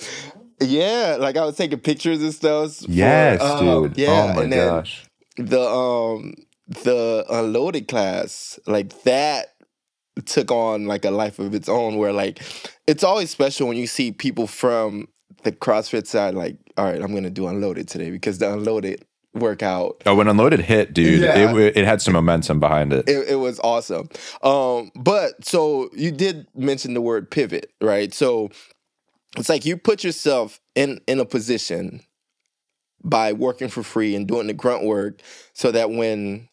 Yeah, 0.59 1.17
like 1.19 1.37
I 1.37 1.45
was 1.45 1.55
taking 1.57 1.79
pictures 1.79 2.21
and 2.21 2.33
stuff. 2.33 2.77
for, 2.77 2.85
Yes, 2.91 3.41
um, 3.41 3.83
dude. 3.83 3.97
Yeah, 3.97 4.09
oh 4.31 4.33
my 4.33 4.43
and 4.43 4.53
then 4.53 4.67
gosh. 4.67 5.05
the 5.37 5.61
um 5.61 6.33
the 6.83 7.25
unloaded 7.29 7.87
class 7.87 8.59
like 8.65 9.03
that 9.03 9.47
took 10.25 10.51
on 10.51 10.85
like 10.85 11.05
a 11.05 11.11
life 11.11 11.39
of 11.39 11.53
its 11.53 11.67
own 11.69 11.97
where 11.97 12.13
like 12.13 12.41
it's 12.87 13.03
always 13.03 13.29
special 13.29 13.67
when 13.67 13.77
you 13.77 13.87
see 13.87 14.11
people 14.11 14.47
from 14.47 15.07
the 15.43 15.51
CrossFit 15.51 16.05
side 16.07 16.33
like 16.35 16.57
all 16.77 16.85
right 16.85 17.01
I'm 17.01 17.13
gonna 17.13 17.29
do 17.29 17.47
unloaded 17.47 17.87
today 17.87 18.11
because 18.11 18.37
the 18.37 18.51
unloaded 18.51 19.05
workout 19.33 20.01
Oh, 20.05 20.13
when 20.15 20.27
Unloaded 20.27 20.59
hit, 20.59 20.93
dude, 20.93 21.21
Yeah. 21.21 21.55
it, 21.57 21.77
it 21.77 21.85
had 21.85 22.01
some 22.01 22.13
momentum 22.13 22.59
behind 22.59 22.91
it. 22.91 23.07
it, 23.07 23.29
it 23.29 23.35
was 23.35 23.59
awesome 23.63 24.09
um 24.43 24.91
but 24.95 25.43
so 25.45 25.89
you 25.93 26.11
did 26.11 26.47
mention 26.55 26.93
the 26.93 27.01
word 27.01 27.31
pivot 27.31 27.71
right 27.81 28.13
so 28.13 28.49
it's 29.37 29.47
like 29.49 29.65
you 29.65 29.77
put 29.77 30.03
yourself 30.03 30.59
in 30.75 30.99
in 31.07 31.19
a 31.19 31.25
position 31.25 32.01
by 33.03 33.33
working 33.33 33.67
for 33.69 33.81
free 33.83 34.15
and 34.15 34.27
doing 34.27 34.47
the 34.47 34.53
grunt 34.53 34.83
work 34.83 35.21
so 35.53 35.71
that 35.71 35.89
when 35.91 36.47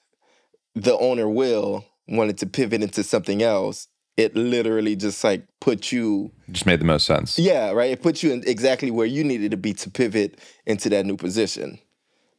the 0.82 0.96
owner 0.98 1.28
will 1.28 1.84
wanted 2.08 2.38
to 2.38 2.46
pivot 2.46 2.82
into 2.82 3.02
something 3.02 3.42
else 3.42 3.88
it 4.16 4.34
literally 4.34 4.96
just 4.96 5.22
like 5.22 5.46
put 5.60 5.92
you 5.92 6.32
just 6.50 6.66
made 6.66 6.80
the 6.80 6.84
most 6.84 7.06
sense. 7.06 7.38
yeah 7.38 7.70
right 7.70 7.90
it 7.90 8.02
put 8.02 8.22
you 8.22 8.32
in 8.32 8.42
exactly 8.46 8.90
where 8.90 9.06
you 9.06 9.22
needed 9.22 9.50
to 9.50 9.56
be 9.56 9.72
to 9.72 9.90
pivot 9.90 10.40
into 10.66 10.88
that 10.88 11.04
new 11.06 11.16
position 11.16 11.78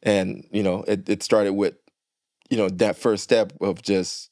and 0.02 0.46
you 0.50 0.62
know 0.62 0.84
it, 0.88 1.08
it 1.08 1.22
started 1.22 1.54
with 1.54 1.74
you 2.50 2.56
know 2.56 2.68
that 2.68 2.96
first 2.96 3.22
step 3.22 3.52
of 3.60 3.80
just 3.82 4.30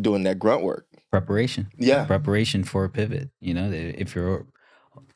doing 0.00 0.22
that 0.22 0.38
grunt 0.38 0.62
work 0.62 0.88
Preparation. 1.10 1.68
Yeah. 1.78 2.04
Preparation 2.04 2.64
for 2.64 2.84
a 2.84 2.90
pivot. 2.90 3.30
You 3.40 3.54
know, 3.54 3.70
if 3.72 4.14
you're 4.14 4.46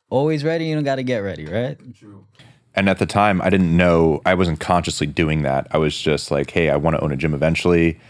always 0.08 0.42
ready, 0.42 0.66
you 0.66 0.74
don't 0.74 0.84
got 0.84 0.96
to 0.96 1.02
get 1.02 1.18
ready, 1.18 1.46
right? 1.46 1.78
True. 1.94 2.26
And 2.74 2.88
at 2.88 2.98
the 2.98 3.04
time, 3.04 3.42
I 3.42 3.50
didn't 3.50 3.76
know, 3.76 4.22
I 4.24 4.32
wasn't 4.34 4.58
consciously 4.58 5.06
doing 5.06 5.42
that. 5.42 5.66
I 5.70 5.78
was 5.78 5.96
just 5.96 6.30
like, 6.30 6.50
hey, 6.50 6.70
I 6.70 6.76
want 6.76 6.96
to 6.96 7.02
own 7.02 7.12
a 7.12 7.16
gym 7.16 7.34
eventually. 7.34 8.00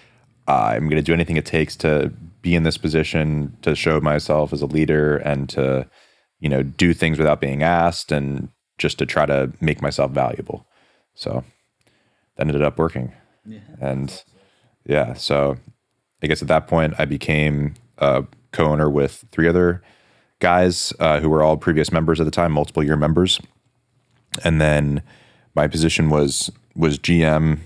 I'm 0.48 0.88
going 0.88 0.96
to 0.96 1.02
do 1.02 1.12
anything 1.12 1.36
it 1.36 1.46
takes 1.46 1.76
to 1.76 2.12
be 2.40 2.54
in 2.54 2.62
this 2.62 2.78
position, 2.78 3.56
to 3.62 3.74
show 3.74 4.00
myself 4.00 4.52
as 4.52 4.62
a 4.62 4.66
leader 4.66 5.16
and 5.18 5.48
to, 5.50 5.88
you 6.40 6.48
know, 6.48 6.62
do 6.62 6.92
things 6.92 7.18
without 7.18 7.40
being 7.40 7.62
asked 7.62 8.10
and 8.10 8.48
just 8.78 8.98
to 8.98 9.06
try 9.06 9.26
to 9.26 9.52
make 9.60 9.80
myself 9.80 10.10
valuable. 10.10 10.66
So 11.14 11.44
that 12.36 12.46
ended 12.46 12.62
up 12.62 12.78
working. 12.78 13.12
And 13.80 14.22
yeah, 14.84 15.14
so 15.14 15.56
I 16.22 16.26
guess 16.26 16.42
at 16.42 16.48
that 16.48 16.66
point, 16.66 16.94
I 16.98 17.04
became 17.04 17.74
a 17.98 18.24
co 18.50 18.64
owner 18.64 18.90
with 18.90 19.24
three 19.30 19.48
other 19.48 19.82
guys 20.40 20.92
uh, 20.98 21.20
who 21.20 21.28
were 21.28 21.42
all 21.42 21.56
previous 21.56 21.92
members 21.92 22.20
at 22.20 22.24
the 22.24 22.32
time, 22.32 22.50
multiple 22.50 22.82
year 22.82 22.96
members 22.96 23.40
and 24.44 24.60
then 24.60 25.02
my 25.54 25.66
position 25.66 26.08
was 26.10 26.50
was 26.74 26.98
GM 26.98 27.60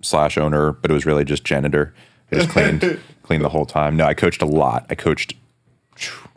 slash 0.00 0.38
owner, 0.38 0.72
but 0.72 0.90
it 0.90 0.94
was 0.94 1.04
really 1.04 1.24
just 1.24 1.44
janitor. 1.44 1.94
I 2.32 2.36
just 2.36 2.48
cleaned 2.54 3.00
cleaned 3.22 3.44
the 3.44 3.48
whole 3.48 3.66
time. 3.66 3.96
No, 3.96 4.04
I 4.06 4.14
coached 4.14 4.42
a 4.42 4.46
lot. 4.46 4.86
I 4.90 4.94
coached 4.94 5.34
phew, 5.96 6.28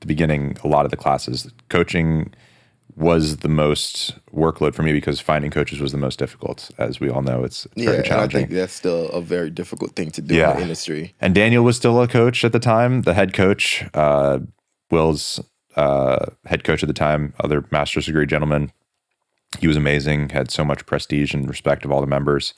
the 0.00 0.06
beginning 0.06 0.56
a 0.64 0.68
lot 0.68 0.84
of 0.84 0.90
the 0.90 0.96
classes. 0.96 1.50
Coaching 1.68 2.32
was 2.94 3.38
the 3.38 3.48
most 3.48 4.14
workload 4.32 4.74
for 4.74 4.82
me 4.82 4.92
because 4.92 5.20
finding 5.20 5.50
coaches 5.50 5.80
was 5.80 5.92
the 5.92 5.98
most 5.98 6.18
difficult. 6.18 6.70
As 6.78 6.98
we 6.98 7.10
all 7.10 7.20
know, 7.20 7.44
it's, 7.44 7.66
it's 7.66 7.74
yeah 7.76 7.90
very 7.90 8.08
and 8.08 8.20
i 8.20 8.26
think 8.26 8.48
that's 8.50 8.72
still 8.72 9.08
a 9.10 9.20
very 9.20 9.50
difficult 9.50 9.94
thing 9.94 10.10
to 10.12 10.22
do 10.22 10.32
in 10.34 10.40
Yeah. 10.40 10.54
the 10.54 10.62
industry 10.62 11.14
And 11.20 11.34
Daniel 11.34 11.62
was 11.62 11.76
still 11.76 12.00
a 12.00 12.08
coach 12.08 12.42
at 12.44 12.52
the 12.52 12.58
time, 12.58 13.02
the 13.02 13.12
head 13.14 13.34
coach. 13.34 13.84
Uh, 13.92 14.38
Will's 14.90 15.40
uh, 15.74 16.26
head 16.46 16.64
coach 16.64 16.82
at 16.82 16.86
the 16.86 16.94
time, 16.94 17.34
other 17.40 17.66
master's 17.70 18.06
degree 18.06 18.24
gentleman. 18.24 18.72
He 19.58 19.66
was 19.68 19.76
amazing, 19.76 20.30
had 20.30 20.50
so 20.50 20.64
much 20.64 20.86
prestige 20.86 21.34
and 21.34 21.46
respect 21.48 21.84
of 21.84 21.92
all 21.92 22.00
the 22.00 22.06
members. 22.06 22.54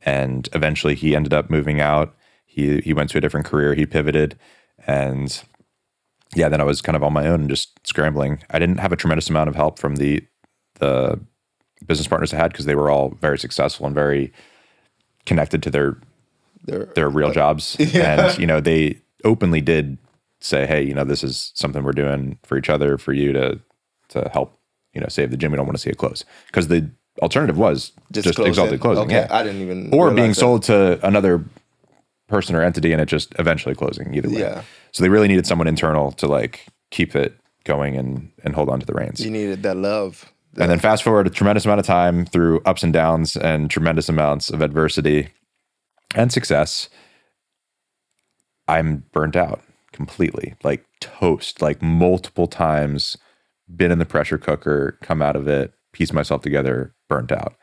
And 0.00 0.48
eventually 0.54 0.94
he 0.94 1.14
ended 1.14 1.34
up 1.34 1.50
moving 1.50 1.80
out. 1.80 2.14
He 2.54 2.78
he 2.80 2.94
went 2.94 3.10
to 3.10 3.18
a 3.18 3.20
different 3.20 3.46
career. 3.46 3.74
He 3.74 3.84
pivoted. 3.84 4.38
And 4.86 5.42
yeah, 6.36 6.48
then 6.48 6.60
I 6.60 6.64
was 6.64 6.80
kind 6.80 6.94
of 6.94 7.02
on 7.02 7.12
my 7.12 7.26
own 7.26 7.40
and 7.42 7.50
just 7.50 7.80
scrambling. 7.86 8.42
I 8.50 8.58
didn't 8.60 8.78
have 8.78 8.92
a 8.92 8.96
tremendous 8.96 9.28
amount 9.28 9.48
of 9.48 9.56
help 9.56 9.78
from 9.78 9.96
the 9.96 10.22
the 10.78 11.18
business 11.84 12.06
partners 12.06 12.32
I 12.32 12.36
had 12.36 12.52
because 12.52 12.64
they 12.66 12.74
were 12.76 12.90
all 12.90 13.16
very 13.20 13.38
successful 13.38 13.86
and 13.86 13.94
very 13.94 14.32
connected 15.26 15.62
to 15.64 15.70
their 15.70 15.96
They're- 16.64 16.92
their 16.94 17.08
real 17.08 17.32
jobs 17.32 17.76
and 17.94 18.38
you 18.38 18.46
know 18.46 18.60
they 18.60 19.00
openly 19.24 19.60
did 19.60 19.98
say 20.40 20.66
hey 20.66 20.82
you 20.82 20.94
know 20.94 21.04
this 21.04 21.22
is 21.24 21.50
something 21.54 21.82
we're 21.82 21.92
doing 21.92 22.38
for 22.42 22.56
each 22.56 22.68
other 22.70 22.98
for 22.98 23.12
you 23.12 23.32
to 23.32 23.60
to 24.10 24.30
help 24.32 24.58
you 24.92 25.00
know 25.00 25.08
save 25.08 25.30
the 25.30 25.36
gym 25.36 25.50
we 25.52 25.56
don't 25.56 25.66
want 25.66 25.76
to 25.76 25.82
see 25.82 25.90
it 25.90 25.98
close 25.98 26.24
because 26.46 26.68
the 26.68 26.90
alternative 27.22 27.56
was 27.58 27.92
just, 28.12 28.26
closing? 28.34 28.46
exalted 28.50 28.80
closing 28.80 29.04
okay 29.04 29.14
yeah 29.14 29.28
i 29.30 29.42
didn't 29.42 29.62
even 29.62 29.90
or 29.92 30.10
being 30.10 30.28
that. 30.28 30.34
sold 30.34 30.62
to 30.62 30.98
another 31.06 31.44
person 32.34 32.52
or 32.56 32.62
entity 32.62 32.90
and 32.92 33.00
it 33.00 33.06
just 33.16 33.28
eventually 33.38 33.74
closing 33.82 34.06
either 34.14 34.30
way 34.34 34.40
Yeah. 34.40 34.62
so 34.94 34.98
they 35.02 35.08
really 35.14 35.28
needed 35.32 35.46
someone 35.46 35.68
internal 35.74 36.06
to 36.20 36.26
like 36.38 36.54
keep 36.90 37.10
it 37.24 37.32
going 37.64 37.92
and 38.00 38.12
and 38.44 38.54
hold 38.54 38.68
on 38.72 38.78
to 38.80 38.86
the 38.86 38.96
reins 39.00 39.18
you 39.24 39.30
needed 39.40 39.62
that 39.66 39.76
love 39.76 40.12
and 40.60 40.68
then 40.70 40.78
fast 40.78 41.02
forward 41.02 41.26
a 41.26 41.30
tremendous 41.30 41.64
amount 41.64 41.80
of 41.80 41.86
time 41.86 42.16
through 42.32 42.60
ups 42.70 42.82
and 42.84 42.92
downs 42.92 43.36
and 43.36 43.70
tremendous 43.70 44.08
amounts 44.08 44.50
of 44.50 44.62
adversity 44.62 45.28
and 46.14 46.30
success. 46.32 46.88
I'm 48.68 49.04
burnt 49.12 49.36
out 49.36 49.62
completely, 49.92 50.54
like 50.62 50.84
toast, 51.00 51.60
like 51.60 51.82
multiple 51.82 52.46
times, 52.46 53.16
been 53.74 53.90
in 53.90 53.98
the 53.98 54.06
pressure 54.06 54.38
cooker, 54.38 54.96
come 55.02 55.20
out 55.22 55.34
of 55.36 55.48
it, 55.48 55.72
piece 55.92 56.12
myself 56.12 56.42
together, 56.42 56.94
burnt 57.08 57.32
out. 57.32 57.54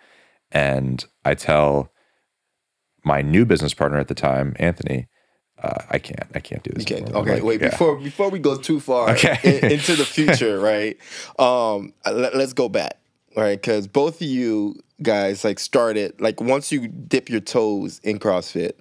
And 0.51 1.05
I 1.23 1.33
tell 1.33 1.90
my 3.03 3.22
new 3.22 3.46
business 3.46 3.74
partner 3.74 3.98
at 3.98 4.08
the 4.08 4.15
time, 4.15 4.55
Anthony, 4.60 5.08
uh, 5.62 5.84
I 5.89 6.00
can't, 6.00 6.27
I 6.34 6.39
can't 6.39 6.63
do 6.63 6.72
this. 6.74 6.84
Okay. 6.86 7.01
anymore. 7.01 7.22
Okay. 7.22 7.34
Like, 7.36 7.43
Wait. 7.43 7.62
yeah. 7.62 7.70
Before 7.70 7.96
before 7.98 8.29
we 8.29 8.39
go 8.39 8.58
too 8.58 8.79
far 8.79 9.12
Okay. 9.12 9.38
in- 9.43 9.72
into 9.72 9.96
the 9.96 10.05
future, 10.05 10.60
right? 10.72 10.98
Um, 11.38 11.93
let, 12.05 12.34
us 12.34 12.53
go 12.53 12.67
back, 12.70 12.98
right? 13.36 13.60
Because 13.62 13.88
both 13.88 14.22
of 14.22 14.27
you 14.27 14.75
guys 15.03 15.43
like 15.43 15.60
started 15.60 16.20
like 16.20 16.41
once 16.41 16.72
you 16.72 16.88
dip 16.88 17.29
your 17.29 17.41
toes 17.41 18.00
in 18.03 18.17
CrossFit, 18.20 18.74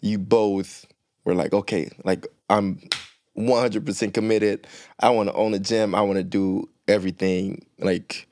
you 0.00 0.18
both 0.18 0.86
were 1.24 1.34
like, 1.34 1.52
okay, 1.52 1.90
like 2.04 2.26
I'm 2.48 2.80
100% 3.36 4.14
committed. 4.14 4.66
I 5.00 5.10
want 5.10 5.28
to 5.28 5.34
own 5.34 5.54
a 5.54 5.58
gym. 5.58 5.94
I 5.94 6.02
want 6.02 6.18
to 6.18 6.24
do 6.24 6.68
everything 6.86 7.64
like 7.78 8.26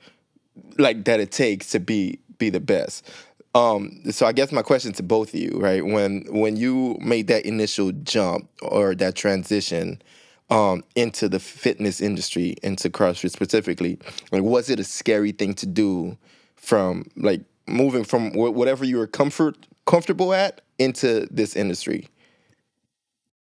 like 0.79 1.05
that 1.05 1.21
it 1.21 1.31
takes 1.33 1.71
to 1.71 1.81
be 1.81 2.19
be 2.39 2.51
the 2.51 2.61
best. 2.61 3.09
Um, 3.57 4.03
so 4.11 4.27
I 4.27 4.33
guess 4.33 4.53
my 4.53 4.61
question 4.61 4.93
to 4.93 5.03
both 5.03 5.33
of 5.33 5.41
you, 5.41 5.59
right? 5.59 5.83
When 5.83 6.27
when 6.29 6.57
you 6.57 6.99
made 7.01 7.29
that 7.29 7.47
initial 7.47 7.91
jump 7.93 8.51
or 8.61 8.95
that 8.97 9.15
transition 9.15 10.03
um, 10.51 10.85
into 10.95 11.27
the 11.27 11.39
fitness 11.39 12.03
industry, 12.03 12.57
into 12.63 12.91
CrossFit 12.91 13.31
specifically, 13.31 13.99
like 14.31 14.43
was 14.43 14.69
it 14.69 14.79
a 14.79 14.85
scary 14.85 15.33
thing 15.33 15.55
to 15.55 15.67
do 15.67 16.19
from 16.55 17.07
like 17.17 17.41
moving 17.67 18.05
from 18.05 18.33
wh- 18.33 18.55
whatever 18.55 18.85
you 18.85 18.99
were 18.99 19.07
comfort 19.07 19.57
comfortable 19.87 20.35
at 20.35 20.61
into 20.79 21.27
this 21.31 21.57
industry? 21.57 22.11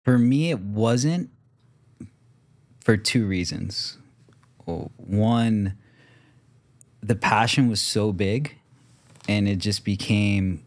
For 0.05 0.17
me, 0.17 0.49
it 0.49 0.61
wasn't 0.61 1.29
for 2.79 2.95
two 2.95 3.25
reasons. 3.25 3.97
One, 4.63 5.77
the 7.03 7.15
passion 7.15 7.67
was 7.67 7.81
so 7.81 8.13
big 8.13 8.58
and 9.27 9.47
it 9.47 9.57
just 9.57 9.83
became 9.83 10.63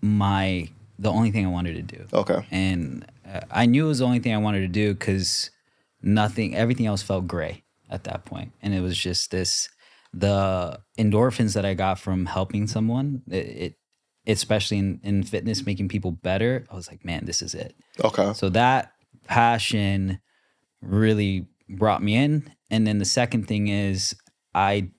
my 0.00 0.68
the 0.98 1.10
only 1.10 1.30
thing 1.30 1.44
I 1.44 1.50
wanted 1.50 1.74
to 1.74 1.96
do. 1.96 2.06
Okay. 2.12 2.46
And 2.50 3.04
uh, 3.28 3.40
I 3.50 3.66
knew 3.66 3.86
it 3.86 3.88
was 3.88 3.98
the 3.98 4.04
only 4.04 4.20
thing 4.20 4.32
I 4.32 4.38
wanted 4.38 4.60
to 4.60 4.68
do 4.68 4.94
because 4.94 5.50
nothing, 6.02 6.54
everything 6.54 6.86
else 6.86 7.02
felt 7.02 7.26
gray 7.26 7.64
at 7.90 8.04
that 8.04 8.24
point. 8.24 8.52
And 8.62 8.74
it 8.74 8.80
was 8.80 8.96
just 8.96 9.30
this, 9.30 9.68
the 10.12 10.78
endorphins 10.98 11.54
that 11.54 11.64
I 11.64 11.74
got 11.74 11.98
from 11.98 12.26
helping 12.26 12.66
someone, 12.66 13.22
it, 13.28 13.34
it 13.36 13.74
especially 14.26 14.78
in, 14.78 15.00
in 15.02 15.22
fitness, 15.24 15.66
making 15.66 15.88
people 15.88 16.12
better, 16.12 16.64
I 16.70 16.74
was 16.74 16.88
like, 16.88 17.04
man, 17.04 17.24
this 17.24 17.42
is 17.42 17.54
it. 17.54 17.74
Okay. 18.02 18.32
So 18.34 18.48
that 18.50 18.92
passion 19.26 20.20
really 20.80 21.48
brought 21.68 22.02
me 22.02 22.14
in. 22.14 22.50
And 22.70 22.86
then 22.86 22.98
the 22.98 23.04
second 23.04 23.48
thing 23.48 23.68
is 23.68 24.14
I 24.54 24.90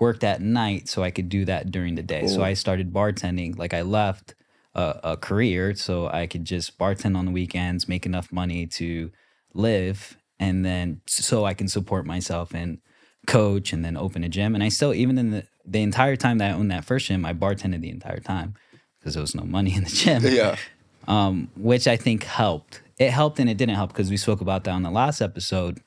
worked 0.00 0.24
at 0.24 0.40
night 0.40 0.88
so 0.88 1.02
I 1.02 1.10
could 1.10 1.28
do 1.28 1.44
that 1.44 1.70
during 1.70 1.94
the 1.94 2.02
day. 2.02 2.26
So 2.26 2.42
I 2.42 2.54
started 2.54 2.92
bartending. 2.92 3.58
Like 3.58 3.74
I 3.74 3.82
left 3.82 4.34
a, 4.74 5.00
a 5.04 5.16
career 5.16 5.74
so 5.74 6.08
I 6.08 6.26
could 6.26 6.44
just 6.44 6.78
bartend 6.78 7.16
on 7.16 7.26
the 7.26 7.30
weekends, 7.30 7.86
make 7.88 8.06
enough 8.06 8.32
money 8.32 8.66
to 8.66 9.10
live, 9.54 10.16
and 10.38 10.64
then 10.64 11.02
so 11.06 11.44
I 11.44 11.54
can 11.54 11.68
support 11.68 12.06
myself 12.06 12.54
and 12.54 12.78
coach 13.26 13.72
and 13.72 13.84
then 13.84 13.96
open 13.96 14.24
a 14.24 14.28
gym. 14.28 14.54
And 14.54 14.64
I 14.64 14.68
still, 14.70 14.94
even 14.94 15.18
in 15.18 15.30
the, 15.30 15.44
the 15.66 15.82
entire 15.82 16.16
time 16.16 16.38
that 16.38 16.50
I 16.50 16.54
owned 16.54 16.70
that 16.70 16.84
first 16.84 17.06
gym, 17.06 17.26
I 17.26 17.34
bartended 17.34 17.82
the 17.82 17.90
entire 17.90 18.20
time 18.20 18.54
because 18.98 19.14
there 19.14 19.20
was 19.20 19.34
no 19.34 19.44
money 19.44 19.74
in 19.74 19.84
the 19.84 19.90
gym 19.90 20.22
Yeah. 20.24 20.56
um, 21.06 21.50
which 21.56 21.86
I 21.86 21.96
think 21.96 22.24
helped. 22.24 22.80
It 22.98 23.10
helped 23.10 23.38
and 23.38 23.48
it 23.48 23.56
didn't 23.56 23.76
help 23.76 23.92
because 23.92 24.10
we 24.10 24.16
spoke 24.16 24.40
about 24.40 24.64
that 24.64 24.72
on 24.72 24.82
the 24.82 24.90
last 24.90 25.20
episode, 25.20 25.80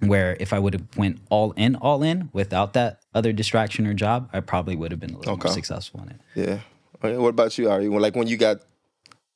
where 0.00 0.36
if 0.40 0.52
I 0.52 0.58
would 0.58 0.74
have 0.74 0.84
went 0.96 1.18
all 1.30 1.52
in, 1.52 1.74
all 1.76 2.02
in 2.02 2.28
without 2.32 2.72
that 2.74 3.00
other 3.14 3.32
distraction 3.32 3.86
or 3.86 3.94
job, 3.94 4.28
I 4.32 4.40
probably 4.40 4.76
would 4.76 4.90
have 4.90 5.00
been 5.00 5.14
a 5.14 5.18
little 5.18 5.34
Okay. 5.34 5.48
more 5.48 5.54
successful 5.54 6.00
in 6.02 6.10
it. 6.10 6.20
Yeah. 6.34 6.58
Oh, 7.02 7.08
okay, 7.08 7.16
What 7.18 7.30
about 7.30 7.56
you, 7.58 7.70
Ari? 7.70 7.88
When, 7.88 8.02
like 8.02 8.14
when 8.16 8.26
you 8.28 8.36
got, 8.36 8.58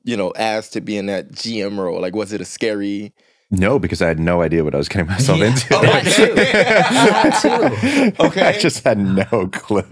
you 0.05 0.17
know, 0.17 0.33
asked 0.37 0.73
to 0.75 0.81
be 0.81 0.97
in 0.97 1.07
that 1.07 1.33
GM 1.33 1.79
role, 1.79 2.01
like 2.01 2.15
was 2.15 2.33
it 2.33 2.41
a 2.41 2.45
scary? 2.45 3.13
No, 3.51 3.79
because 3.81 4.01
I 4.01 4.07
had 4.07 4.21
no 4.21 4.43
idea 4.43 4.63
what 4.63 4.75
I 4.75 4.79
was 4.79 4.89
getting 4.89 5.09
myself 5.09 5.41
into. 5.41 5.69
That 5.71 6.05
too. 6.05 6.35
That 6.35 8.13
too. 8.17 8.25
Okay. 8.25 8.43
I 8.47 8.59
just 8.59 8.85
had 8.85 8.99
no 8.99 9.49
clue. 9.53 9.83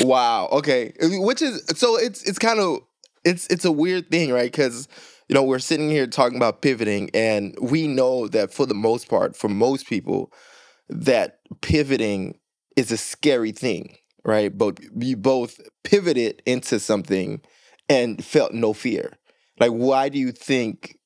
Wow. 0.00 0.48
Okay. 0.50 0.92
Which 1.00 1.40
is 1.42 1.62
so 1.76 1.96
it's 1.96 2.22
it's 2.24 2.38
kind 2.38 2.58
of 2.58 2.80
it's 3.24 3.46
it's 3.48 3.64
a 3.64 3.70
weird 3.72 4.10
thing, 4.10 4.32
right? 4.32 4.50
Because 4.50 4.88
you 5.28 5.34
know 5.34 5.42
we're 5.42 5.58
sitting 5.58 5.90
here 5.90 6.06
talking 6.06 6.36
about 6.36 6.62
pivoting, 6.62 7.10
and 7.14 7.56
we 7.60 7.86
know 7.86 8.28
that 8.28 8.52
for 8.52 8.66
the 8.66 8.74
most 8.74 9.08
part, 9.08 9.36
for 9.36 9.48
most 9.48 9.86
people, 9.86 10.32
that 10.88 11.38
pivoting 11.62 12.38
is 12.76 12.92
a 12.92 12.96
scary 12.96 13.52
thing, 13.52 13.96
right? 14.24 14.56
But 14.56 14.78
you 14.96 15.16
both 15.16 15.60
pivoted 15.84 16.42
into 16.46 16.78
something 16.78 17.40
and 17.88 18.24
felt 18.24 18.52
no 18.52 18.72
fear. 18.72 19.12
Like, 19.58 19.72
why 19.72 20.08
do 20.08 20.18
you 20.18 20.32
think? 20.32 20.96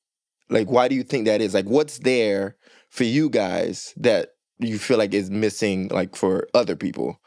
Like, 0.48 0.68
why 0.68 0.88
do 0.88 0.94
you 0.94 1.04
think 1.04 1.26
that 1.26 1.40
is? 1.40 1.54
Like, 1.54 1.66
what's 1.66 1.98
there 1.98 2.56
for 2.90 3.04
you 3.04 3.30
guys 3.30 3.94
that 3.96 4.30
you 4.58 4.78
feel 4.78 4.98
like 4.98 5.14
is 5.14 5.30
missing, 5.30 5.88
like 5.88 6.16
for 6.16 6.48
other 6.54 6.76
people? 6.76 7.20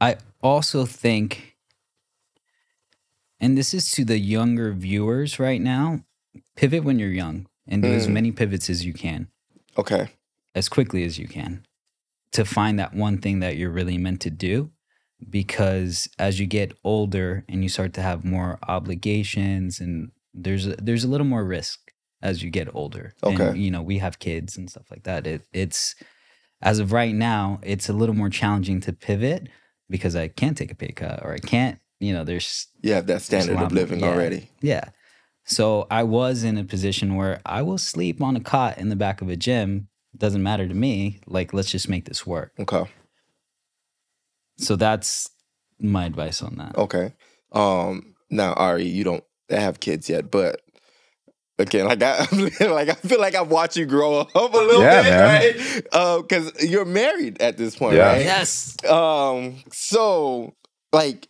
I 0.00 0.16
also 0.42 0.84
think, 0.84 1.55
and 3.40 3.56
this 3.56 3.74
is 3.74 3.90
to 3.92 4.04
the 4.04 4.18
younger 4.18 4.72
viewers 4.72 5.38
right 5.38 5.60
now, 5.60 6.04
pivot 6.56 6.84
when 6.84 6.98
you're 6.98 7.10
young 7.10 7.46
and 7.66 7.82
do 7.82 7.88
as 7.92 8.06
Mm. 8.06 8.12
many 8.12 8.32
pivots 8.32 8.68
as 8.70 8.84
you 8.84 8.92
can, 8.92 9.28
Okay. 9.76 10.08
as 10.54 10.68
quickly 10.68 11.04
as 11.04 11.18
you 11.18 11.26
can, 11.28 11.64
to 12.32 12.44
find 12.44 12.78
that 12.78 12.94
one 12.94 13.18
thing 13.18 13.40
that 13.40 13.56
you're 13.56 13.70
really 13.70 13.98
meant 13.98 14.20
to 14.22 14.30
do. 14.30 14.70
Because 15.30 16.08
as 16.18 16.38
you 16.38 16.46
get 16.46 16.72
older 16.84 17.44
and 17.48 17.62
you 17.62 17.70
start 17.70 17.94
to 17.94 18.02
have 18.02 18.22
more 18.24 18.58
obligations, 18.68 19.80
and 19.80 20.10
there's 20.34 20.66
a, 20.66 20.76
there's 20.76 21.04
a 21.04 21.08
little 21.08 21.26
more 21.26 21.42
risk 21.44 21.90
as 22.22 22.42
you 22.42 22.50
get 22.50 22.68
older. 22.74 23.14
Okay. 23.24 23.48
And, 23.48 23.58
you 23.62 23.70
know, 23.70 23.80
we 23.82 23.98
have 23.98 24.18
kids 24.18 24.58
and 24.58 24.68
stuff 24.70 24.90
like 24.90 25.04
that. 25.04 25.26
It, 25.26 25.46
it's 25.54 25.94
as 26.60 26.78
of 26.78 26.92
right 26.92 27.14
now, 27.14 27.60
it's 27.62 27.88
a 27.88 27.94
little 27.94 28.14
more 28.14 28.28
challenging 28.28 28.80
to 28.82 28.92
pivot 28.92 29.48
because 29.88 30.14
I 30.14 30.28
can't 30.28 30.56
take 30.56 30.70
a 30.70 30.74
pay 30.74 30.92
cut 30.92 31.22
or 31.24 31.32
I 31.32 31.38
can't, 31.38 31.78
you 32.00 32.12
know, 32.12 32.24
there's 32.24 32.66
You 32.82 32.92
have 32.94 33.06
that 33.06 33.22
standard 33.22 33.58
of 33.60 33.72
living 33.72 34.00
yeah, 34.00 34.06
already. 34.06 34.50
Yeah. 34.60 34.84
So 35.44 35.86
I 35.90 36.02
was 36.02 36.42
in 36.44 36.58
a 36.58 36.64
position 36.64 37.14
where 37.14 37.40
I 37.46 37.62
will 37.62 37.78
sleep 37.78 38.20
on 38.20 38.34
a 38.36 38.40
cot 38.40 38.78
in 38.78 38.88
the 38.88 38.96
back 38.96 39.22
of 39.22 39.28
a 39.28 39.36
gym. 39.36 39.88
Doesn't 40.16 40.42
matter 40.42 40.66
to 40.66 40.74
me. 40.74 41.20
Like, 41.26 41.52
let's 41.52 41.70
just 41.70 41.88
make 41.88 42.06
this 42.06 42.26
work. 42.26 42.52
Okay. 42.58 42.84
So 44.58 44.76
that's 44.76 45.28
my 45.78 46.06
advice 46.06 46.42
on 46.42 46.56
that. 46.56 46.76
Okay. 46.76 47.12
Um 47.52 48.14
now 48.30 48.54
Ari, 48.54 48.84
you 48.86 49.04
don't 49.04 49.24
have 49.50 49.78
kids 49.80 50.08
yet, 50.08 50.30
but 50.30 50.60
again, 51.58 51.86
like 51.86 52.02
I 52.02 52.26
like 52.66 52.88
I 52.88 52.94
feel 52.94 53.20
like 53.20 53.34
I've 53.34 53.50
watched 53.50 53.76
you 53.76 53.86
grow 53.86 54.20
up 54.20 54.34
a 54.34 54.38
little 54.56 54.82
Yeah, 54.82 55.02
bit, 55.02 55.10
man. 55.10 55.22
right? 55.22 55.86
Uh, 55.92 56.22
cause 56.22 56.52
you're 56.62 56.84
married 56.84 57.40
at 57.40 57.56
this 57.56 57.76
point, 57.76 57.96
Yeah. 57.96 58.12
right? 58.12 58.22
Yes. 58.24 58.76
Um, 58.84 59.62
so 59.70 60.54
like 60.92 61.28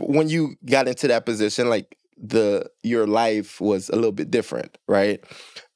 when 0.00 0.28
you 0.28 0.56
got 0.64 0.88
into 0.88 1.08
that 1.08 1.26
position, 1.26 1.68
like 1.68 1.96
the 2.16 2.68
your 2.82 3.06
life 3.06 3.60
was 3.60 3.88
a 3.88 3.96
little 3.96 4.12
bit 4.12 4.30
different, 4.30 4.76
right? 4.86 5.22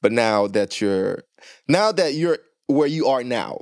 But 0.01 0.11
now 0.11 0.47
that 0.47 0.81
you're 0.81 1.23
now 1.67 1.91
that 1.93 2.13
you're 2.13 2.39
where 2.67 2.87
you 2.87 3.07
are 3.07 3.23
now, 3.23 3.61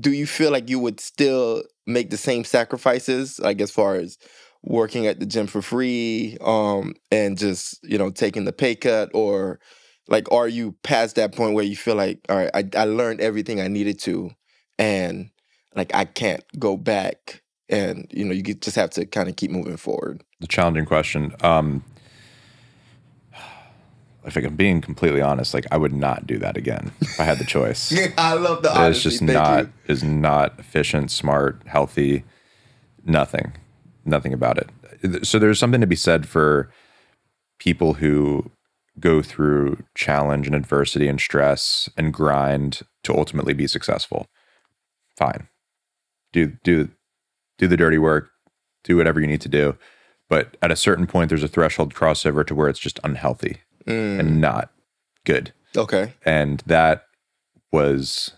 do 0.00 0.12
you 0.12 0.26
feel 0.26 0.50
like 0.50 0.68
you 0.70 0.78
would 0.78 1.00
still 1.00 1.64
make 1.86 2.10
the 2.10 2.16
same 2.16 2.44
sacrifices, 2.44 3.38
like 3.38 3.60
as 3.60 3.70
far 3.70 3.96
as 3.96 4.18
working 4.62 5.06
at 5.06 5.20
the 5.20 5.26
gym 5.26 5.46
for 5.46 5.60
free, 5.60 6.38
um, 6.40 6.94
and 7.10 7.36
just, 7.36 7.78
you 7.84 7.98
know, 7.98 8.10
taking 8.10 8.44
the 8.44 8.52
pay 8.52 8.74
cut 8.74 9.10
or 9.14 9.60
like 10.08 10.30
are 10.32 10.48
you 10.48 10.72
past 10.82 11.16
that 11.16 11.34
point 11.34 11.54
where 11.54 11.64
you 11.64 11.76
feel 11.76 11.94
like, 11.96 12.20
all 12.28 12.36
right, 12.36 12.50
I, 12.54 12.68
I 12.76 12.84
learned 12.84 13.20
everything 13.20 13.60
I 13.60 13.68
needed 13.68 13.98
to 14.00 14.30
and 14.78 15.30
like 15.74 15.94
I 15.94 16.04
can't 16.04 16.44
go 16.58 16.76
back 16.76 17.42
and 17.74 18.06
you 18.10 18.24
know 18.24 18.32
you 18.32 18.42
just 18.42 18.76
have 18.76 18.90
to 18.90 19.06
kind 19.06 19.28
of 19.28 19.36
keep 19.36 19.50
moving 19.50 19.76
forward. 19.76 20.22
the 20.40 20.46
challenging 20.46 20.84
question. 20.86 21.34
Um, 21.40 21.84
if 24.26 24.36
I'm 24.36 24.56
being 24.56 24.80
completely 24.80 25.20
honest, 25.20 25.52
like 25.52 25.66
I 25.70 25.76
would 25.76 25.92
not 25.92 26.26
do 26.26 26.38
that 26.38 26.56
again 26.56 26.92
if 27.00 27.20
I 27.20 27.24
had 27.24 27.38
the 27.38 27.44
choice. 27.44 27.92
I 28.18 28.34
love 28.34 28.62
the 28.62 28.72
it's 28.88 29.02
just 29.02 29.18
Thank 29.18 29.32
not 29.32 29.64
you. 29.64 29.72
is 29.88 30.02
not 30.02 30.58
efficient, 30.58 31.10
smart, 31.10 31.60
healthy. 31.66 32.24
Nothing, 33.04 33.52
nothing 34.06 34.32
about 34.32 34.56
it. 34.56 35.26
So 35.26 35.38
there's 35.38 35.58
something 35.58 35.82
to 35.82 35.86
be 35.86 35.96
said 35.96 36.26
for 36.26 36.70
people 37.58 37.94
who 37.94 38.50
go 38.98 39.20
through 39.20 39.84
challenge 39.94 40.46
and 40.46 40.56
adversity 40.56 41.06
and 41.06 41.20
stress 41.20 41.90
and 41.96 42.14
grind 42.14 42.80
to 43.02 43.14
ultimately 43.14 43.52
be 43.52 43.66
successful. 43.66 44.26
Fine, 45.18 45.48
do 46.32 46.52
do 46.64 46.88
do 47.58 47.66
the 47.68 47.76
dirty 47.76 47.98
work, 47.98 48.30
do 48.82 48.96
whatever 48.96 49.20
you 49.20 49.26
need 49.26 49.40
to 49.42 49.48
do. 49.48 49.76
But 50.28 50.56
at 50.62 50.70
a 50.70 50.76
certain 50.76 51.06
point, 51.06 51.28
there's 51.28 51.42
a 51.42 51.48
threshold 51.48 51.94
crossover 51.94 52.46
to 52.46 52.54
where 52.54 52.68
it's 52.68 52.78
just 52.78 52.98
unhealthy 53.04 53.58
Mm, 53.86 54.18
and 54.18 54.40
not 54.40 54.70
good 55.26 55.52
okay. 55.76 56.14
and 56.24 56.62
that 56.64 57.04
was 57.70 58.32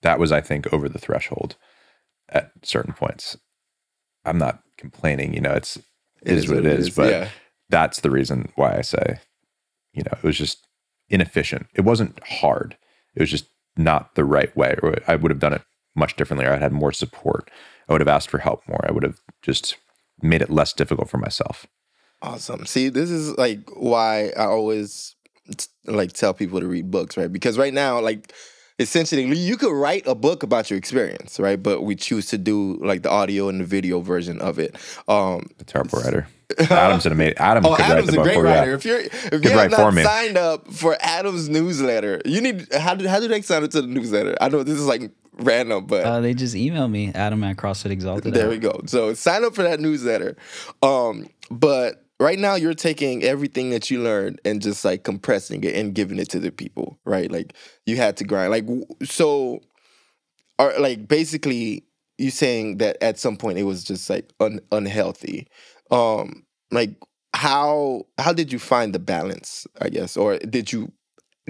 that 0.00 0.18
was 0.18 0.32
i 0.32 0.40
think 0.40 0.72
over 0.72 0.88
the 0.88 0.98
threshold 0.98 1.56
at 2.30 2.52
certain 2.62 2.94
points 2.94 3.36
i'm 4.24 4.38
not 4.38 4.62
complaining 4.78 5.34
you 5.34 5.42
know 5.42 5.52
it's 5.52 5.76
it 6.22 6.38
is, 6.38 6.48
what 6.48 6.58
it 6.60 6.64
is, 6.64 6.88
but 6.88 7.10
yeah. 7.10 7.28
that's 7.68 8.00
the 8.00 8.10
reason 8.10 8.50
why 8.54 8.78
i 8.78 8.80
say 8.80 9.18
you 9.92 10.02
know 10.02 10.12
it 10.16 10.22
was 10.22 10.38
just 10.38 10.66
inefficient 11.10 11.66
it 11.74 11.82
wasn't 11.82 12.18
hard 12.26 12.78
it 13.14 13.20
was 13.20 13.30
just 13.30 13.44
not 13.76 14.14
the 14.14 14.24
right 14.24 14.56
way 14.56 14.74
i 15.06 15.14
would 15.16 15.30
have 15.30 15.40
done 15.40 15.52
it 15.52 15.62
much 15.94 16.16
differently 16.16 16.46
or 16.46 16.52
i'd 16.52 16.62
had 16.62 16.72
more 16.72 16.92
support 16.92 17.50
i 17.88 17.92
would 17.92 18.00
have 18.00 18.08
asked 18.08 18.30
for 18.30 18.38
help 18.38 18.66
more 18.68 18.84
i 18.88 18.92
would 18.92 19.02
have 19.02 19.18
just 19.42 19.76
made 20.22 20.42
it 20.42 20.50
less 20.50 20.72
difficult 20.72 21.08
for 21.08 21.18
myself 21.18 21.66
Awesome. 22.24 22.66
See, 22.66 22.88
this 22.88 23.10
is 23.10 23.36
like 23.36 23.68
why 23.74 24.28
I 24.36 24.44
always 24.44 25.16
like 25.86 26.12
tell 26.12 26.32
people 26.32 26.60
to 26.60 26.68
read 26.68 26.88
books, 26.88 27.16
right? 27.16 27.32
Because 27.32 27.58
right 27.58 27.74
now, 27.74 27.98
like 28.00 28.32
essentially, 28.78 29.24
you 29.36 29.56
could 29.56 29.72
write 29.72 30.06
a 30.06 30.14
book 30.14 30.44
about 30.44 30.70
your 30.70 30.78
experience, 30.78 31.40
right? 31.40 31.60
But 31.60 31.82
we 31.82 31.96
choose 31.96 32.26
to 32.26 32.38
do 32.38 32.78
like 32.80 33.02
the 33.02 33.10
audio 33.10 33.48
and 33.48 33.60
the 33.60 33.64
video 33.64 33.98
version 33.98 34.40
of 34.40 34.60
it. 34.60 34.76
Um, 35.08 35.48
the 35.58 35.64
terrible 35.64 35.98
writer 35.98 36.28
adam's 36.70 37.06
an 37.06 37.12
amazing 37.12 37.38
adam 37.38 37.66
Oh, 37.66 37.74
could 37.74 37.88
write 37.88 38.06
the 38.06 38.12
a 38.12 38.14
book 38.14 38.24
great 38.24 38.34
for 38.34 38.40
you. 38.46 38.52
writer. 38.54 38.74
If 38.74 38.84
you're 38.84 39.00
if 39.00 39.24
you 39.24 39.30
Could 39.40 39.44
have 39.46 39.56
write 39.56 39.70
not 39.72 39.80
for 39.80 39.90
me. 39.90 40.04
signed 40.04 40.36
up 40.36 40.68
for 40.72 40.96
Adam's 41.00 41.48
newsletter, 41.48 42.20
you 42.24 42.40
need 42.40 42.68
how 42.72 42.94
do 42.94 43.08
how 43.08 43.18
do 43.18 43.26
they 43.26 43.42
sign 43.42 43.64
up 43.64 43.70
to 43.70 43.82
the 43.82 43.88
newsletter? 43.88 44.36
I 44.40 44.48
know 44.48 44.62
this 44.62 44.78
is 44.78 44.86
like 44.86 45.10
random, 45.34 45.86
but 45.86 46.04
Uh, 46.04 46.20
they 46.20 46.34
just 46.34 46.54
email 46.54 46.88
me, 46.88 47.12
Adam 47.14 47.42
at 47.44 47.56
CrossFit 47.56 47.90
Exalted. 47.90 48.34
there 48.34 48.48
we 48.48 48.58
go. 48.58 48.80
So 48.86 49.14
sign 49.14 49.44
up 49.44 49.54
for 49.54 49.62
that 49.62 49.80
newsletter. 49.80 50.36
Um, 50.82 51.28
but 51.50 52.04
right 52.20 52.38
now 52.38 52.54
you're 52.54 52.74
taking 52.74 53.22
everything 53.24 53.70
that 53.70 53.90
you 53.90 54.00
learned 54.02 54.40
and 54.44 54.62
just 54.62 54.84
like 54.84 55.02
compressing 55.04 55.64
it 55.64 55.74
and 55.74 55.94
giving 55.94 56.18
it 56.18 56.28
to 56.30 56.38
the 56.38 56.50
people, 56.52 56.98
right? 57.04 57.30
Like 57.30 57.54
you 57.86 57.96
had 57.96 58.16
to 58.18 58.24
grind. 58.24 58.50
Like 58.50 58.66
so 59.02 59.60
are 60.58 60.78
like 60.78 61.08
basically 61.08 61.84
you 62.18 62.30
saying 62.30 62.78
that 62.78 63.02
at 63.02 63.18
some 63.18 63.36
point 63.36 63.58
it 63.58 63.64
was 63.64 63.82
just 63.84 64.08
like 64.08 64.32
un- 64.38 64.60
unhealthy. 64.70 65.48
Um 65.90 66.44
like 66.70 66.90
how 67.34 68.04
how 68.18 68.32
did 68.32 68.52
you 68.52 68.58
find 68.58 68.94
the 68.94 68.98
balance, 68.98 69.66
I 69.80 69.88
guess? 69.88 70.16
Or 70.16 70.38
did 70.38 70.72
you 70.72 70.92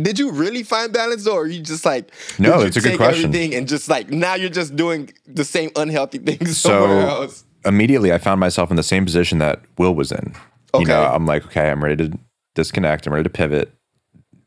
did 0.00 0.18
you 0.18 0.30
really 0.30 0.62
find 0.62 0.92
balance 0.92 1.26
or 1.26 1.42
are 1.42 1.46
you 1.46 1.60
just 1.60 1.84
like 1.84 2.10
No, 2.38 2.60
it's 2.60 2.76
a 2.76 2.80
good 2.80 2.96
question. 2.96 3.26
everything 3.26 3.54
and 3.54 3.68
just 3.68 3.88
like 3.88 4.10
now 4.10 4.34
you're 4.34 4.48
just 4.50 4.74
doing 4.76 5.12
the 5.26 5.44
same 5.44 5.70
unhealthy 5.76 6.18
things 6.18 6.58
So- 6.60 6.70
somewhere 6.86 7.06
else? 7.08 7.44
immediately 7.64 8.12
I 8.12 8.18
found 8.18 8.40
myself 8.40 8.70
in 8.70 8.76
the 8.76 8.82
same 8.82 9.04
position 9.04 9.38
that 9.38 9.60
Will 9.78 9.94
was 9.94 10.10
in. 10.10 10.34
You 10.74 10.84
know, 10.86 11.00
Okay. 11.02 11.14
I'm 11.14 11.26
like, 11.26 11.44
okay, 11.46 11.70
I'm 11.70 11.84
ready 11.84 12.08
to 12.08 12.18
disconnect. 12.54 13.06
I'm 13.06 13.12
ready 13.12 13.22
to 13.24 13.30
pivot. 13.30 13.72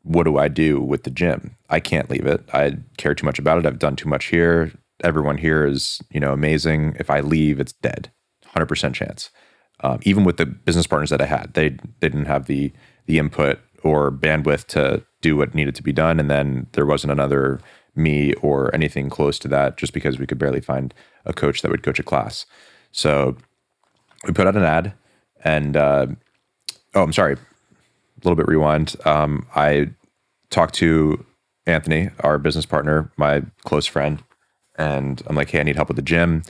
What 0.03 0.23
do 0.23 0.37
I 0.37 0.47
do 0.49 0.81
with 0.81 1.03
the 1.03 1.09
gym? 1.11 1.55
I 1.69 1.79
can't 1.79 2.09
leave 2.09 2.25
it. 2.25 2.43
I 2.53 2.77
care 2.97 3.15
too 3.15 3.25
much 3.25 3.39
about 3.39 3.57
it. 3.59 3.65
I've 3.65 3.79
done 3.79 3.95
too 3.95 4.09
much 4.09 4.25
here. 4.25 4.71
Everyone 5.03 5.37
here 5.37 5.65
is, 5.65 6.01
you 6.11 6.19
know, 6.19 6.33
amazing. 6.33 6.95
If 6.99 7.09
I 7.09 7.21
leave, 7.21 7.59
it's 7.59 7.73
dead. 7.73 8.11
100% 8.55 8.93
chance. 8.93 9.29
Um, 9.81 9.99
even 10.03 10.23
with 10.23 10.37
the 10.37 10.45
business 10.45 10.87
partners 10.87 11.09
that 11.11 11.21
I 11.21 11.25
had, 11.25 11.53
they 11.53 11.69
they 11.99 12.09
didn't 12.09 12.25
have 12.25 12.45
the 12.47 12.71
the 13.07 13.17
input 13.19 13.59
or 13.85 14.11
bandwidth 14.11 14.65
to 14.65 15.05
do 15.21 15.37
what 15.37 15.53
needed 15.53 15.75
to 15.75 15.83
be 15.83 15.93
done, 15.93 16.19
and 16.19 16.29
then 16.29 16.65
there 16.71 16.87
wasn't 16.87 17.11
another 17.11 17.61
me 17.95 18.33
or 18.41 18.73
anything 18.73 19.09
close 19.09 19.37
to 19.39 19.47
that, 19.47 19.77
just 19.77 19.93
because 19.93 20.17
we 20.17 20.25
could 20.25 20.39
barely 20.39 20.59
find 20.59 20.93
a 21.23 21.31
coach 21.33 21.61
that 21.61 21.69
would 21.69 21.83
coach 21.83 21.99
a 21.99 22.03
class. 22.03 22.45
So 22.91 23.37
we 24.25 24.33
put 24.33 24.47
out 24.47 24.57
an 24.57 24.63
ad, 24.63 24.93
and 25.43 25.77
uh, 25.77 26.07
oh, 26.95 27.03
I'm 27.03 27.13
sorry, 27.13 27.33
a 27.33 27.37
little 28.23 28.35
bit 28.35 28.47
rewind. 28.47 28.95
Um, 29.05 29.45
I 29.55 29.91
talked 30.49 30.73
to 30.75 31.23
Anthony, 31.67 32.09
our 32.21 32.39
business 32.39 32.65
partner, 32.65 33.11
my 33.17 33.43
close 33.65 33.85
friend, 33.85 34.23
and 34.77 35.21
I'm 35.27 35.35
like, 35.35 35.51
hey, 35.51 35.59
I 35.59 35.63
need 35.63 35.75
help 35.75 35.89
with 35.89 35.97
the 35.97 36.01
gym, 36.01 36.41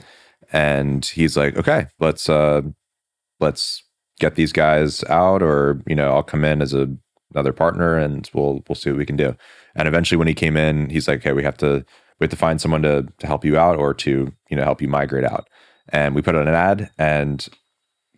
and 0.52 1.04
he's 1.04 1.36
like, 1.36 1.56
okay, 1.56 1.86
let's 2.00 2.30
uh, 2.30 2.62
let's 3.40 3.82
get 4.18 4.36
these 4.36 4.52
guys 4.52 5.04
out, 5.04 5.42
or 5.42 5.82
you 5.86 5.94
know, 5.94 6.14
I'll 6.14 6.22
come 6.22 6.44
in 6.44 6.62
as 6.62 6.72
a 6.72 6.88
another 7.36 7.52
partner, 7.52 7.96
and 7.98 8.28
we'll 8.32 8.64
we'll 8.68 8.74
see 8.74 8.90
what 8.90 8.98
we 8.98 9.06
can 9.06 9.16
do. 9.16 9.36
And 9.74 9.86
eventually, 9.86 10.16
when 10.16 10.28
he 10.28 10.34
came 10.34 10.56
in, 10.56 10.88
he's 10.90 11.06
like, 11.06 11.20
okay, 11.20 11.32
we 11.32 11.42
have 11.42 11.58
to 11.58 11.84
we 12.18 12.24
have 12.24 12.30
to 12.30 12.36
find 12.36 12.60
someone 12.60 12.82
to 12.82 13.06
to 13.18 13.26
help 13.26 13.44
you 13.44 13.58
out, 13.58 13.76
or 13.78 13.92
to 13.94 14.32
you 14.50 14.56
know 14.56 14.64
help 14.64 14.80
you 14.80 14.88
migrate 14.88 15.24
out. 15.24 15.48
And 15.90 16.14
we 16.14 16.22
put 16.22 16.34
out 16.34 16.48
an 16.48 16.54
ad, 16.54 16.90
and 16.98 17.46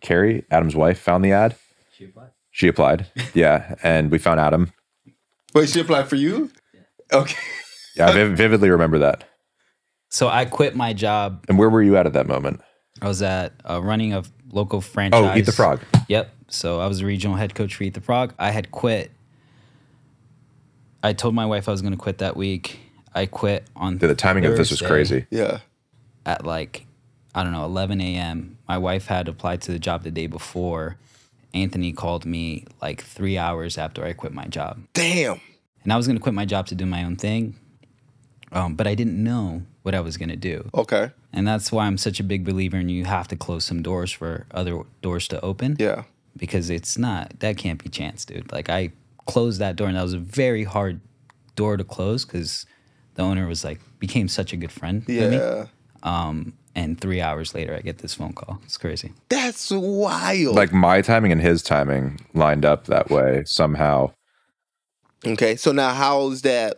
Carrie, 0.01 0.45
Adam's 0.49 0.75
wife, 0.75 0.99
found 0.99 1.23
the 1.23 1.33
ad. 1.33 1.55
She 1.95 2.05
applied. 2.05 2.29
She 2.51 2.67
applied. 2.67 3.07
Yeah. 3.33 3.75
And 3.83 4.09
we 4.09 4.17
found 4.17 4.39
Adam. 4.39 4.73
Wait, 5.53 5.69
she 5.69 5.81
applied 5.81 6.07
for 6.07 6.15
you? 6.15 6.51
Okay. 7.11 7.37
Yeah, 7.95 8.07
I 8.07 8.23
vividly 8.23 8.69
remember 8.69 8.99
that. 8.99 9.23
So 10.09 10.27
I 10.27 10.45
quit 10.45 10.75
my 10.75 10.93
job. 10.93 11.45
And 11.47 11.59
where 11.59 11.69
were 11.69 11.81
you 11.81 11.97
at 11.97 12.05
at 12.05 12.13
that 12.13 12.27
moment? 12.27 12.61
I 13.01 13.07
was 13.07 13.21
at 13.21 13.53
uh, 13.69 13.81
running 13.81 14.13
a 14.13 14.23
local 14.51 14.81
franchise. 14.81 15.31
Oh, 15.35 15.37
Eat 15.37 15.45
the 15.45 15.51
Frog. 15.51 15.81
Yep. 16.07 16.31
So 16.47 16.79
I 16.79 16.87
was 16.87 16.99
the 16.99 17.05
regional 17.05 17.37
head 17.37 17.53
coach 17.55 17.75
for 17.75 17.83
Eat 17.83 17.93
the 17.93 18.01
Frog. 18.01 18.33
I 18.39 18.51
had 18.51 18.71
quit. 18.71 19.11
I 21.03 21.13
told 21.13 21.33
my 21.35 21.45
wife 21.45 21.67
I 21.69 21.71
was 21.71 21.81
going 21.81 21.93
to 21.93 21.97
quit 21.99 22.17
that 22.17 22.35
week. 22.35 22.79
I 23.15 23.25
quit 23.25 23.65
on 23.75 23.97
The, 23.97 24.07
the 24.07 24.15
timing 24.15 24.45
of 24.45 24.57
this 24.57 24.69
was 24.71 24.81
crazy. 24.81 25.25
Yeah. 25.29 25.59
at 26.25 26.45
like 26.45 26.85
I 27.33 27.43
don't 27.43 27.51
know 27.53 27.63
11 27.65 28.01
a.m. 28.01 28.57
My 28.67 28.77
wife 28.77 29.05
had 29.07 29.27
applied 29.27 29.61
to 29.63 29.71
the 29.71 29.79
job 29.79 30.03
the 30.03 30.11
day 30.11 30.27
before. 30.27 30.97
Anthony 31.53 31.91
called 31.93 32.25
me 32.25 32.65
like 32.81 33.01
three 33.03 33.37
hours 33.37 33.77
after 33.77 34.03
I 34.05 34.13
quit 34.13 34.33
my 34.33 34.45
job, 34.45 34.81
Damn. 34.93 35.39
and 35.83 35.91
I 35.91 35.97
was 35.97 36.05
going 36.05 36.15
to 36.17 36.21
quit 36.21 36.35
my 36.35 36.45
job 36.45 36.67
to 36.67 36.75
do 36.75 36.85
my 36.85 37.03
own 37.03 37.15
thing, 37.15 37.55
um, 38.51 38.75
but 38.75 38.87
I 38.87 38.95
didn't 38.95 39.21
know 39.23 39.63
what 39.83 39.95
I 39.95 39.99
was 39.99 40.17
going 40.17 40.29
to 40.29 40.35
do. 40.35 40.69
Okay. 40.73 41.11
And 41.31 41.47
that's 41.47 41.71
why 41.71 41.85
I'm 41.85 41.97
such 41.97 42.19
a 42.19 42.23
big 42.23 42.43
believer 42.43 42.77
in 42.77 42.89
you 42.89 43.05
have 43.05 43.27
to 43.29 43.35
close 43.35 43.65
some 43.65 43.81
doors 43.81 44.11
for 44.11 44.45
other 44.51 44.81
doors 45.01 45.27
to 45.29 45.41
open. 45.41 45.75
Yeah. 45.79 46.03
Because 46.35 46.69
it's 46.69 46.97
not, 46.97 47.39
that 47.39 47.57
can't 47.57 47.81
be 47.83 47.89
chance, 47.89 48.25
dude. 48.25 48.51
Like 48.51 48.69
I 48.69 48.91
closed 49.25 49.59
that 49.59 49.75
door 49.75 49.87
and 49.87 49.97
that 49.97 50.03
was 50.03 50.13
a 50.13 50.19
very 50.19 50.63
hard 50.63 51.01
door 51.55 51.77
to 51.77 51.83
close 51.83 52.25
because 52.25 52.65
the 53.15 53.21
owner 53.23 53.47
was 53.47 53.63
like, 53.63 53.79
became 53.99 54.27
such 54.27 54.53
a 54.53 54.57
good 54.57 54.71
friend 54.71 55.03
with 55.05 55.31
me. 55.31 55.37
Yeah. 55.37 55.65
Um, 56.03 56.53
and 56.75 56.99
three 56.99 57.19
hours 57.19 57.53
later, 57.53 57.75
I 57.75 57.81
get 57.81 57.97
this 57.97 58.13
phone 58.13 58.33
call. 58.33 58.61
It's 58.63 58.77
crazy. 58.77 59.13
That's 59.27 59.69
wild. 59.71 60.55
Like 60.55 60.71
my 60.71 61.01
timing 61.01 61.31
and 61.31 61.41
his 61.41 61.61
timing 61.61 62.21
lined 62.33 62.63
up 62.63 62.85
that 62.85 63.09
way 63.09 63.43
somehow. 63.45 64.13
Okay, 65.25 65.57
so 65.57 65.73
now 65.73 65.93
how's 65.93 66.43
that? 66.43 66.77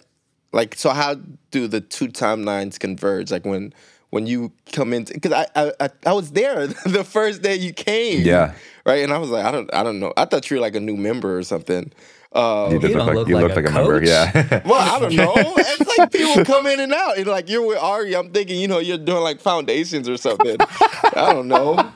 Like, 0.54 0.76
so 0.76 0.90
how 0.92 1.16
do 1.52 1.68
the 1.68 1.82
two 1.82 2.08
timelines 2.08 2.80
converge? 2.80 3.32
Like 3.32 3.46
when 3.46 3.74
when 4.10 4.28
you 4.28 4.52
come 4.74 4.92
in, 4.94 5.06
because 5.06 5.32
I, 5.32 5.46
I 5.56 5.72
I 5.80 5.90
I 6.08 6.14
was 6.14 6.32
there 6.32 6.68
the 6.86 7.04
first 7.04 7.42
day 7.42 7.56
you 7.56 7.74
came. 7.74 8.22
Yeah. 8.26 8.54
Right, 8.86 9.04
and 9.04 9.14
I 9.14 9.18
was 9.20 9.30
like, 9.30 9.46
I 9.46 9.52
don't 9.52 9.74
I 9.74 9.84
don't 9.84 10.00
know. 10.00 10.12
I 10.18 10.26
thought 10.26 10.50
you 10.50 10.58
were 10.58 10.62
like 10.62 10.76
a 10.76 10.80
new 10.80 10.98
member 10.98 11.38
or 11.38 11.44
something. 11.44 11.92
Uh, 12.34 12.70
You 12.72 12.80
did 12.80 12.92
You 12.92 12.98
look 12.98 12.98
don't 12.98 13.08
like 13.08 13.16
look 13.16 13.28
you 13.28 13.36
like 13.36 13.44
looked 13.44 13.58
a 13.58 13.62
like 13.62 13.70
a 13.70 13.74
member. 13.74 14.00
coach. 14.00 14.08
Yeah. 14.08 14.62
well, 14.66 14.96
I 14.96 15.00
don't 15.00 15.16
know. 15.16 15.34
It's 15.82 15.98
like 15.98 16.12
people 16.12 16.46
come 16.46 16.66
in 16.68 16.80
and 16.80 16.94
out. 16.94 17.18
And 17.18 17.28
like 17.28 17.50
you're 17.50 17.66
with 17.66 17.78
Ari, 17.78 18.16
I'm 18.16 18.30
thinking, 18.32 18.60
you 18.60 18.68
know, 18.68 18.80
you're 18.80 18.98
doing 18.98 19.22
like 19.24 19.40
foundations 19.42 20.08
or 20.08 20.16
something. 20.18 20.56
I 20.60 21.34
don't 21.34 21.48
know. 21.48 21.92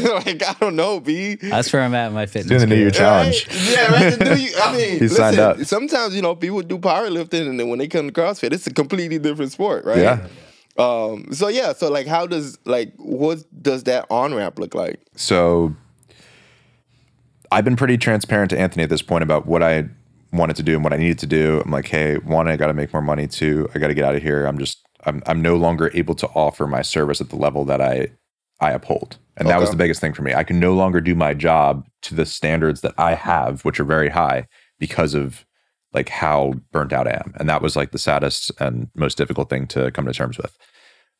like 0.00 0.42
I 0.42 0.54
don't 0.60 0.76
know, 0.76 1.00
B. 1.00 1.36
That's 1.36 1.72
where 1.72 1.82
I'm 1.82 1.94
at 1.94 2.08
in 2.08 2.14
my 2.14 2.26
fitness. 2.26 2.48
Doing 2.48 2.60
the 2.60 2.66
New 2.66 2.76
Year 2.76 2.90
challenge. 2.90 3.46
Right? 3.48 3.70
Yeah, 3.70 3.92
right. 3.92 4.18
To 4.18 4.24
do 4.24 4.42
you, 4.42 4.50
I 4.58 4.72
mean, 4.76 4.98
He 4.98 5.08
signed 5.08 5.36
listen, 5.36 5.60
up. 5.60 5.66
Sometimes 5.66 6.14
you 6.14 6.22
know 6.22 6.34
people 6.34 6.62
do 6.62 6.78
powerlifting, 6.78 7.48
and 7.48 7.58
then 7.58 7.68
when 7.68 7.78
they 7.78 7.88
come 7.88 8.06
to 8.06 8.12
CrossFit, 8.12 8.52
it's 8.52 8.66
a 8.66 8.72
completely 8.72 9.18
different 9.18 9.52
sport, 9.52 9.84
right? 9.84 9.98
Yeah. 9.98 10.26
Um. 10.78 11.32
So 11.32 11.48
yeah. 11.48 11.72
So 11.72 11.90
like, 11.90 12.06
how 12.06 12.26
does 12.26 12.58
like 12.64 12.92
what 12.96 13.44
does 13.62 13.84
that 13.84 14.06
on 14.10 14.34
ramp 14.34 14.58
look 14.58 14.74
like? 14.74 15.00
So 15.16 15.74
I've 17.50 17.64
been 17.64 17.76
pretty 17.76 17.96
transparent 17.98 18.50
to 18.50 18.58
Anthony 18.58 18.82
at 18.82 18.90
this 18.90 19.02
point 19.02 19.22
about 19.22 19.46
what 19.46 19.62
I 19.62 19.88
wanted 20.32 20.56
to 20.56 20.62
do 20.64 20.74
and 20.74 20.82
what 20.82 20.92
I 20.92 20.96
needed 20.96 21.20
to 21.20 21.26
do. 21.26 21.62
I'm 21.64 21.70
like, 21.70 21.86
hey, 21.86 22.16
one, 22.16 22.48
I 22.48 22.56
got 22.56 22.66
to 22.66 22.74
make 22.74 22.92
more 22.92 23.02
money. 23.02 23.28
Two, 23.28 23.68
I 23.74 23.78
got 23.78 23.88
to 23.88 23.94
get 23.94 24.04
out 24.04 24.16
of 24.16 24.22
here. 24.22 24.46
I'm 24.46 24.58
just, 24.58 24.84
I'm, 25.04 25.22
I'm 25.26 25.40
no 25.40 25.54
longer 25.54 25.90
able 25.94 26.16
to 26.16 26.26
offer 26.28 26.66
my 26.66 26.82
service 26.82 27.20
at 27.20 27.30
the 27.30 27.36
level 27.36 27.64
that 27.66 27.80
I, 27.80 28.08
I 28.60 28.72
uphold. 28.72 29.18
And 29.36 29.48
that 29.48 29.58
was 29.58 29.70
the 29.70 29.76
biggest 29.76 30.00
thing 30.00 30.12
for 30.12 30.22
me. 30.22 30.32
I 30.32 30.44
can 30.44 30.60
no 30.60 30.74
longer 30.74 31.00
do 31.00 31.14
my 31.14 31.34
job 31.34 31.86
to 32.02 32.14
the 32.14 32.24
standards 32.24 32.82
that 32.82 32.94
I 32.98 33.14
have, 33.14 33.64
which 33.64 33.80
are 33.80 33.84
very 33.84 34.08
high 34.08 34.46
because 34.78 35.14
of 35.14 35.44
like 35.92 36.08
how 36.08 36.54
burnt 36.70 36.92
out 36.92 37.08
I 37.08 37.12
am. 37.12 37.34
And 37.36 37.48
that 37.48 37.62
was 37.62 37.74
like 37.74 37.90
the 37.90 37.98
saddest 37.98 38.52
and 38.60 38.88
most 38.94 39.18
difficult 39.18 39.50
thing 39.50 39.66
to 39.68 39.90
come 39.90 40.06
to 40.06 40.12
terms 40.12 40.38
with. 40.38 40.56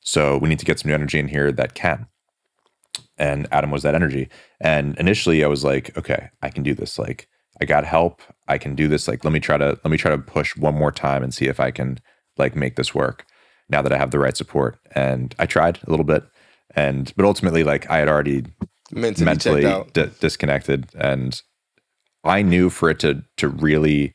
So 0.00 0.38
we 0.38 0.48
need 0.48 0.58
to 0.60 0.64
get 0.64 0.78
some 0.78 0.90
new 0.90 0.94
energy 0.94 1.18
in 1.18 1.28
here 1.28 1.50
that 1.50 1.74
can 1.74 2.06
and 3.16 3.46
Adam 3.52 3.70
was 3.70 3.82
that 3.82 3.94
energy. 3.94 4.28
And 4.60 4.96
initially 4.98 5.44
I 5.44 5.48
was 5.48 5.64
like, 5.64 5.96
okay, 5.96 6.30
I 6.42 6.50
can 6.50 6.62
do 6.62 6.74
this. 6.74 6.98
Like 6.98 7.28
I 7.60 7.64
got 7.64 7.84
help. 7.84 8.22
I 8.48 8.58
can 8.58 8.74
do 8.74 8.88
this. 8.88 9.06
Like 9.06 9.24
let 9.24 9.32
me 9.32 9.40
try 9.40 9.56
to 9.56 9.78
let 9.84 9.90
me 9.90 9.96
try 9.96 10.10
to 10.10 10.18
push 10.18 10.56
one 10.56 10.74
more 10.74 10.92
time 10.92 11.22
and 11.22 11.32
see 11.32 11.46
if 11.46 11.60
I 11.60 11.70
can 11.70 11.98
like 12.36 12.56
make 12.56 12.76
this 12.76 12.94
work 12.94 13.24
now 13.68 13.82
that 13.82 13.92
I 13.92 13.98
have 13.98 14.10
the 14.10 14.18
right 14.18 14.36
support. 14.36 14.78
And 14.94 15.34
I 15.38 15.46
tried 15.46 15.78
a 15.86 15.90
little 15.90 16.04
bit. 16.04 16.24
And 16.76 17.12
but 17.16 17.24
ultimately 17.24 17.64
like 17.64 17.88
I 17.90 17.98
had 17.98 18.08
already 18.08 18.44
Mentally, 18.92 19.24
mentally 19.24 19.62
checked 19.62 19.74
out. 19.74 19.92
di- 19.94 20.10
disconnected 20.20 20.86
and 20.94 21.40
I 22.22 22.42
knew 22.42 22.70
for 22.70 22.90
it 22.90 22.98
to 23.00 23.24
to 23.38 23.48
really 23.48 24.14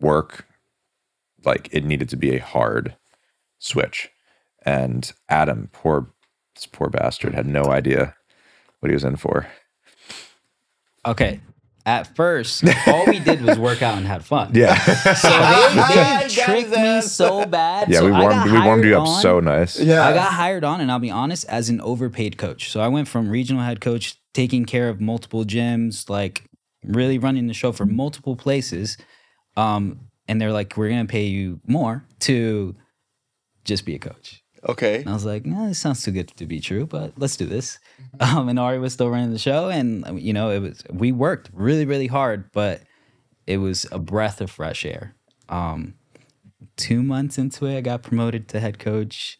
work 0.00 0.46
like 1.44 1.68
it 1.72 1.84
needed 1.84 2.08
to 2.10 2.16
be 2.16 2.34
a 2.34 2.40
hard 2.42 2.96
switch. 3.58 4.08
And 4.64 5.12
Adam, 5.28 5.68
poor 5.72 6.10
this 6.54 6.66
poor 6.66 6.88
bastard 6.88 7.34
had 7.34 7.46
no 7.46 7.64
idea 7.66 8.14
what 8.80 8.90
he 8.90 8.94
was 8.94 9.04
in 9.04 9.16
for. 9.16 9.46
Okay. 11.06 11.40
At 11.86 12.14
first, 12.16 12.64
all 12.86 13.06
we 13.06 13.18
did 13.18 13.40
was 13.40 13.58
work 13.58 13.80
out 13.82 13.96
and 13.96 14.06
had 14.06 14.22
fun. 14.24 14.50
Yeah. 14.54 14.76
So 15.14 15.28
they, 15.88 16.28
they 16.28 16.44
tricked 16.44 16.70
me 16.70 17.00
so 17.00 17.46
bad. 17.46 17.88
yeah, 17.88 18.00
So 18.00 18.06
we 18.06 18.12
I 18.12 18.20
warmed 18.20 18.34
got 18.34 18.46
we 18.46 18.60
warmed 18.60 18.84
you 18.84 18.90
hired 18.94 19.02
up 19.02 19.08
on- 19.08 19.22
so 19.22 19.40
nice. 19.40 19.80
Yeah. 19.80 20.06
I 20.06 20.12
got 20.12 20.32
hired 20.32 20.64
on, 20.64 20.80
and 20.82 20.90
I'll 20.92 20.98
be 20.98 21.10
honest, 21.10 21.46
as 21.48 21.70
an 21.70 21.80
overpaid 21.80 22.36
coach. 22.36 22.70
So 22.70 22.80
I 22.80 22.88
went 22.88 23.08
from 23.08 23.30
regional 23.30 23.62
head 23.62 23.80
coach, 23.80 24.16
taking 24.34 24.66
care 24.66 24.88
of 24.90 25.00
multiple 25.00 25.44
gyms, 25.44 26.10
like 26.10 26.44
really 26.84 27.18
running 27.18 27.46
the 27.46 27.54
show 27.54 27.72
for 27.72 27.86
multiple 27.86 28.36
places. 28.36 28.98
Um, 29.56 30.00
and 30.28 30.38
they're 30.40 30.52
like, 30.52 30.76
we're 30.76 30.90
going 30.90 31.06
to 31.06 31.10
pay 31.10 31.24
you 31.24 31.60
more 31.66 32.04
to 32.20 32.76
just 33.64 33.86
be 33.86 33.94
a 33.94 33.98
coach. 33.98 34.42
Okay. 34.66 35.00
And 35.00 35.08
I 35.08 35.12
was 35.12 35.24
like, 35.24 35.46
no, 35.46 35.68
this 35.68 35.78
sounds 35.78 36.02
too 36.02 36.10
good 36.10 36.28
to 36.36 36.46
be 36.46 36.60
true, 36.60 36.86
but 36.86 37.12
let's 37.16 37.36
do 37.36 37.46
this. 37.46 37.78
Um, 38.20 38.48
and 38.48 38.58
Ari 38.58 38.78
was 38.78 38.92
still 38.92 39.10
running 39.10 39.32
the 39.32 39.38
show, 39.38 39.68
and 39.68 40.20
you 40.20 40.32
know, 40.32 40.50
it 40.50 40.60
was 40.60 40.82
we 40.90 41.12
worked 41.12 41.50
really, 41.52 41.84
really 41.84 42.08
hard, 42.08 42.50
but 42.52 42.82
it 43.46 43.58
was 43.58 43.86
a 43.92 43.98
breath 43.98 44.40
of 44.40 44.50
fresh 44.50 44.84
air. 44.84 45.14
Um, 45.48 45.94
two 46.76 47.02
months 47.02 47.38
into 47.38 47.66
it, 47.66 47.76
I 47.78 47.80
got 47.80 48.02
promoted 48.02 48.48
to 48.48 48.60
head 48.60 48.78
coach. 48.78 49.38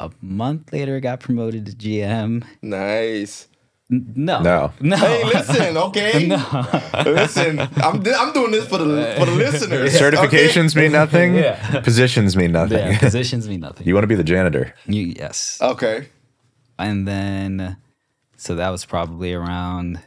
A 0.00 0.10
month 0.20 0.72
later, 0.72 0.96
I 0.96 1.00
got 1.00 1.20
promoted 1.20 1.66
to 1.66 1.72
GM. 1.72 2.44
Nice. 2.62 3.48
N- 3.90 4.12
No, 4.16 4.40
No. 4.42 4.72
no. 4.80 4.96
Hey, 4.96 5.24
listen, 5.24 5.76
okay. 5.76 6.26
No. 6.34 6.66
Listen, 7.06 7.58
I'm 7.60 8.02
I'm 8.06 8.32
doing 8.32 8.50
this 8.52 8.66
for 8.68 8.78
the 8.78 9.14
for 9.18 9.24
the 9.26 9.32
listeners. 9.32 9.94
okay? 10.00 10.04
Certifications 10.10 10.76
mean 10.76 10.92
nothing. 10.92 11.34
Yeah. 11.36 11.80
Positions 11.80 12.36
mean 12.36 12.52
nothing. 12.52 12.78
yeah, 12.78 12.98
positions 13.08 13.48
mean 13.48 13.60
nothing. 13.60 13.86
you 13.86 13.94
want 13.94 14.02
to 14.04 14.08
be 14.08 14.14
the 14.14 14.24
janitor. 14.24 14.74
You, 14.86 15.02
yes, 15.16 15.58
Okay. 15.62 16.08
and 16.78 17.08
then 17.08 17.76
so 18.36 18.54
that 18.56 18.68
was 18.70 18.84
probably 18.84 19.32
around 19.32 20.00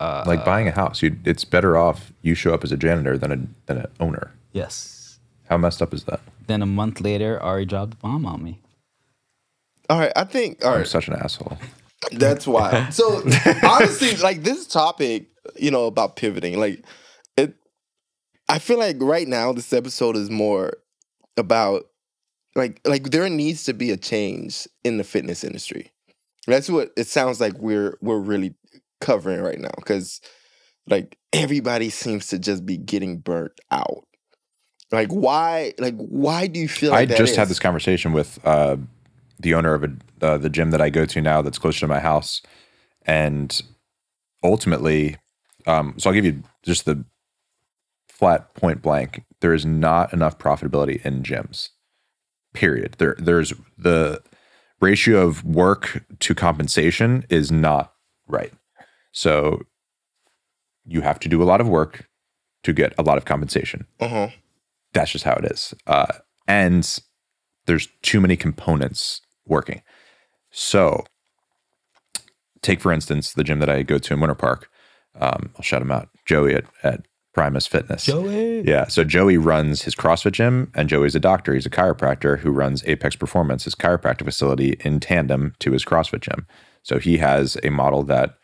Uh, 0.00 0.24
like 0.26 0.44
buying 0.44 0.68
a 0.68 0.72
house. 0.72 1.02
You 1.02 1.16
it's 1.24 1.44
better 1.44 1.76
off 1.76 2.12
you 2.22 2.34
show 2.34 2.54
up 2.54 2.62
as 2.64 2.70
a 2.72 2.76
janitor 2.76 3.18
than 3.18 3.30
a 3.32 3.38
than 3.66 3.78
an 3.78 3.86
owner. 3.98 4.30
yes. 4.52 5.18
How 5.50 5.58
messed 5.58 5.82
up 5.82 5.92
is 5.92 6.04
that? 6.04 6.20
Then 6.46 6.62
a 6.62 6.66
month 6.66 7.00
later, 7.00 7.38
Ari 7.42 7.66
dropped 7.66 7.94
a 7.94 7.96
bomb 7.96 8.24
on 8.24 8.42
me. 8.42 8.58
All 9.90 9.98
right, 9.98 10.12
I 10.16 10.24
think 10.24 10.64
all 10.64 10.72
I'm 10.72 10.78
right. 10.78 10.86
such 10.86 11.08
an 11.08 11.14
asshole. 11.14 11.58
That's 12.10 12.46
why. 12.46 12.88
So 12.92 13.22
honestly, 13.62 14.16
like 14.16 14.42
this 14.42 14.66
topic, 14.66 15.28
you 15.56 15.70
know, 15.70 15.86
about 15.86 16.16
pivoting, 16.16 16.58
like 16.58 16.84
it 17.36 17.54
I 18.48 18.58
feel 18.58 18.78
like 18.78 18.96
right 19.00 19.28
now 19.28 19.52
this 19.52 19.72
episode 19.72 20.16
is 20.16 20.30
more 20.30 20.74
about 21.36 21.84
like 22.54 22.80
like 22.84 23.10
there 23.10 23.28
needs 23.28 23.64
to 23.64 23.72
be 23.72 23.90
a 23.90 23.96
change 23.96 24.66
in 24.84 24.98
the 24.98 25.04
fitness 25.04 25.44
industry. 25.44 25.92
That's 26.46 26.68
what 26.68 26.90
it 26.96 27.06
sounds 27.06 27.40
like 27.40 27.54
we're 27.58 27.96
we're 28.00 28.18
really 28.18 28.54
covering 29.00 29.40
right 29.40 29.58
now 29.58 29.70
cuz 29.84 30.20
like 30.88 31.16
everybody 31.32 31.88
seems 31.90 32.26
to 32.28 32.38
just 32.38 32.66
be 32.66 32.76
getting 32.76 33.18
burnt 33.18 33.58
out. 33.70 34.06
Like 34.90 35.08
why 35.08 35.72
like 35.78 35.96
why 35.96 36.46
do 36.46 36.60
you 36.60 36.68
feel 36.68 36.90
like 36.90 37.10
I 37.10 37.16
just 37.16 37.36
had 37.36 37.48
this 37.48 37.58
conversation 37.60 38.12
with 38.12 38.38
uh, 38.44 38.76
the 39.42 39.54
owner 39.54 39.74
of 39.74 39.84
a, 39.84 39.90
uh, 40.20 40.38
the 40.38 40.48
gym 40.50 40.70
that 40.70 40.80
I 40.80 40.90
go 40.90 41.04
to 41.06 41.20
now 41.20 41.42
that's 41.42 41.58
closer 41.58 41.80
to 41.80 41.86
my 41.88 42.00
house. 42.00 42.40
And 43.04 43.60
ultimately, 44.42 45.16
um, 45.66 45.94
so 45.98 46.10
I'll 46.10 46.14
give 46.14 46.24
you 46.24 46.42
just 46.62 46.84
the 46.84 47.04
flat 48.08 48.54
point 48.54 48.82
blank. 48.82 49.24
There 49.40 49.54
is 49.54 49.66
not 49.66 50.12
enough 50.12 50.38
profitability 50.38 51.04
in 51.04 51.22
gyms. 51.22 51.70
Period. 52.52 52.96
There, 52.98 53.16
there's 53.18 53.52
the 53.78 54.22
ratio 54.80 55.26
of 55.26 55.42
work 55.44 56.04
to 56.20 56.34
compensation 56.34 57.24
is 57.30 57.50
not 57.50 57.92
right. 58.28 58.52
So 59.12 59.62
you 60.84 61.00
have 61.00 61.18
to 61.20 61.28
do 61.28 61.42
a 61.42 61.44
lot 61.44 61.60
of 61.60 61.68
work 61.68 62.08
to 62.64 62.72
get 62.72 62.92
a 62.98 63.02
lot 63.02 63.16
of 63.18 63.24
compensation 63.24 63.86
Uh-huh. 64.00 64.28
that's 64.92 65.10
just 65.12 65.24
how 65.24 65.34
it 65.34 65.44
is. 65.46 65.74
Uh, 65.86 66.06
and 66.46 66.98
there's 67.66 67.88
too 68.02 68.20
many 68.20 68.36
components 68.36 69.21
working. 69.46 69.82
So, 70.50 71.04
take 72.62 72.80
for 72.80 72.92
instance 72.92 73.32
the 73.32 73.44
gym 73.44 73.58
that 73.60 73.68
I 73.68 73.82
go 73.82 73.98
to 73.98 74.14
in 74.14 74.20
Winter 74.20 74.34
Park. 74.34 74.68
Um, 75.14 75.50
I'll 75.56 75.62
shout 75.62 75.82
him 75.82 75.90
out, 75.90 76.08
Joey 76.24 76.54
at, 76.54 76.64
at 76.82 77.06
Primus 77.32 77.66
Fitness. 77.66 78.04
Joey. 78.04 78.62
Yeah. 78.62 78.86
So 78.86 79.04
Joey 79.04 79.38
runs 79.38 79.82
his 79.82 79.94
CrossFit 79.94 80.32
gym, 80.32 80.70
and 80.74 80.88
Joey's 80.88 81.14
a 81.14 81.20
doctor. 81.20 81.54
He's 81.54 81.66
a 81.66 81.70
chiropractor 81.70 82.38
who 82.38 82.50
runs 82.50 82.84
Apex 82.86 83.16
Performance, 83.16 83.64
his 83.64 83.74
chiropractic 83.74 84.24
facility, 84.24 84.76
in 84.80 85.00
tandem 85.00 85.54
to 85.60 85.72
his 85.72 85.84
CrossFit 85.84 86.20
gym. 86.20 86.46
So 86.82 86.98
he 86.98 87.18
has 87.18 87.56
a 87.62 87.70
model 87.70 88.02
that 88.04 88.36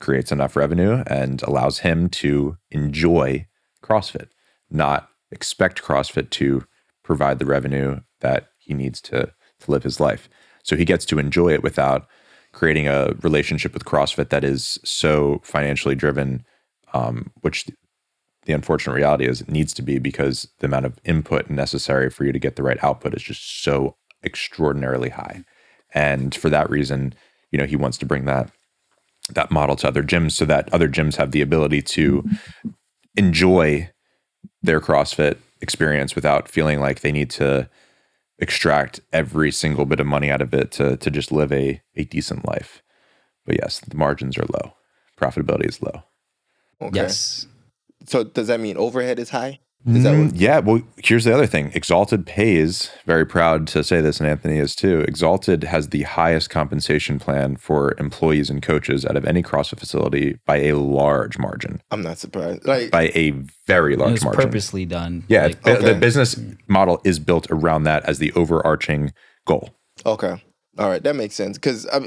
creates 0.00 0.30
enough 0.30 0.56
revenue 0.56 1.02
and 1.06 1.42
allows 1.42 1.80
him 1.80 2.08
to 2.10 2.56
enjoy 2.70 3.46
CrossFit, 3.82 4.28
not 4.70 5.08
expect 5.30 5.82
CrossFit 5.82 6.30
to 6.30 6.64
provide 7.02 7.38
the 7.38 7.46
revenue 7.46 8.00
that 8.20 8.50
he 8.58 8.74
needs 8.74 9.00
to, 9.00 9.32
to 9.60 9.70
live 9.70 9.82
his 9.82 10.00
life. 10.00 10.28
So 10.66 10.76
he 10.76 10.84
gets 10.84 11.04
to 11.06 11.18
enjoy 11.18 11.54
it 11.54 11.62
without 11.62 12.06
creating 12.52 12.88
a 12.88 13.12
relationship 13.22 13.72
with 13.72 13.84
CrossFit 13.84 14.30
that 14.30 14.44
is 14.44 14.78
so 14.84 15.40
financially 15.44 15.94
driven, 15.94 16.44
um, 16.92 17.30
which 17.42 17.66
the 18.46 18.52
unfortunate 18.52 18.94
reality 18.94 19.26
is 19.26 19.40
it 19.40 19.50
needs 19.50 19.72
to 19.74 19.82
be 19.82 19.98
because 19.98 20.48
the 20.58 20.66
amount 20.66 20.86
of 20.86 20.98
input 21.04 21.48
necessary 21.50 22.10
for 22.10 22.24
you 22.24 22.32
to 22.32 22.38
get 22.38 22.56
the 22.56 22.62
right 22.62 22.82
output 22.82 23.14
is 23.14 23.22
just 23.22 23.62
so 23.62 23.96
extraordinarily 24.24 25.10
high. 25.10 25.44
And 25.94 26.34
for 26.34 26.50
that 26.50 26.68
reason, 26.68 27.14
you 27.52 27.58
know, 27.58 27.66
he 27.66 27.76
wants 27.76 27.98
to 27.98 28.06
bring 28.06 28.24
that 28.24 28.50
that 29.30 29.50
model 29.50 29.74
to 29.74 29.88
other 29.88 30.04
gyms 30.04 30.32
so 30.32 30.44
that 30.44 30.72
other 30.72 30.88
gyms 30.88 31.16
have 31.16 31.32
the 31.32 31.42
ability 31.42 31.82
to 31.82 32.24
enjoy 33.16 33.90
their 34.62 34.80
CrossFit 34.80 35.36
experience 35.60 36.14
without 36.14 36.48
feeling 36.48 36.78
like 36.78 37.00
they 37.00 37.10
need 37.10 37.30
to 37.30 37.68
extract 38.38 39.00
every 39.12 39.50
single 39.50 39.86
bit 39.86 40.00
of 40.00 40.06
money 40.06 40.30
out 40.30 40.42
of 40.42 40.52
it 40.54 40.70
to 40.72 40.96
to 40.96 41.10
just 41.10 41.32
live 41.32 41.52
a 41.52 41.80
a 41.94 42.04
decent 42.04 42.46
life. 42.46 42.82
But 43.44 43.56
yes, 43.60 43.80
the 43.80 43.96
margins 43.96 44.36
are 44.38 44.44
low. 44.44 44.74
Profitability 45.18 45.68
is 45.68 45.80
low. 45.82 46.02
Okay. 46.80 46.96
Yes. 46.96 47.46
So 48.06 48.24
does 48.24 48.48
that 48.48 48.60
mean 48.60 48.76
overhead 48.76 49.18
is 49.18 49.30
high? 49.30 49.60
Is 49.86 50.02
that 50.02 50.14
Mm, 50.14 50.24
what, 50.32 50.34
yeah, 50.36 50.58
well, 50.58 50.82
here's 51.04 51.24
the 51.24 51.32
other 51.32 51.46
thing. 51.46 51.70
Exalted 51.72 52.26
pays, 52.26 52.90
very 53.06 53.24
proud 53.24 53.68
to 53.68 53.84
say 53.84 54.00
this, 54.00 54.18
and 54.18 54.28
Anthony 54.28 54.58
is 54.58 54.74
too. 54.74 55.00
Exalted 55.06 55.62
has 55.62 55.90
the 55.90 56.02
highest 56.02 56.50
compensation 56.50 57.20
plan 57.20 57.56
for 57.56 57.94
employees 57.98 58.50
and 58.50 58.60
coaches 58.60 59.06
out 59.06 59.16
of 59.16 59.24
any 59.24 59.42
CrossFit 59.44 59.78
facility 59.78 60.38
by 60.44 60.56
a 60.56 60.72
large 60.76 61.38
margin, 61.38 61.80
I'm 61.92 62.02
not 62.02 62.18
surprised. 62.18 62.66
Like 62.66 62.90
by 62.90 63.12
a 63.14 63.30
very 63.68 63.92
It 63.94 64.00
large 64.00 64.12
was 64.12 64.24
margin. 64.24 64.42
purposely 64.42 64.86
done. 64.86 65.22
Yeah, 65.28 65.44
Like, 65.44 65.62
the- 65.62 65.76
the 65.76 65.94
business 65.94 66.38
model 66.66 67.00
is 67.04 67.18
built 67.20 67.46
around 67.50 67.84
that 67.84 68.04
as 68.06 68.18
the 68.18 68.32
overarching 68.32 69.12
goal. 69.46 69.70
Okay. 70.04 70.42
All 70.78 70.88
right. 70.90 71.02
That 71.02 71.14
makes 71.16 71.34
sense. 71.36 71.58
Because 71.58 71.86
I, 71.86 71.98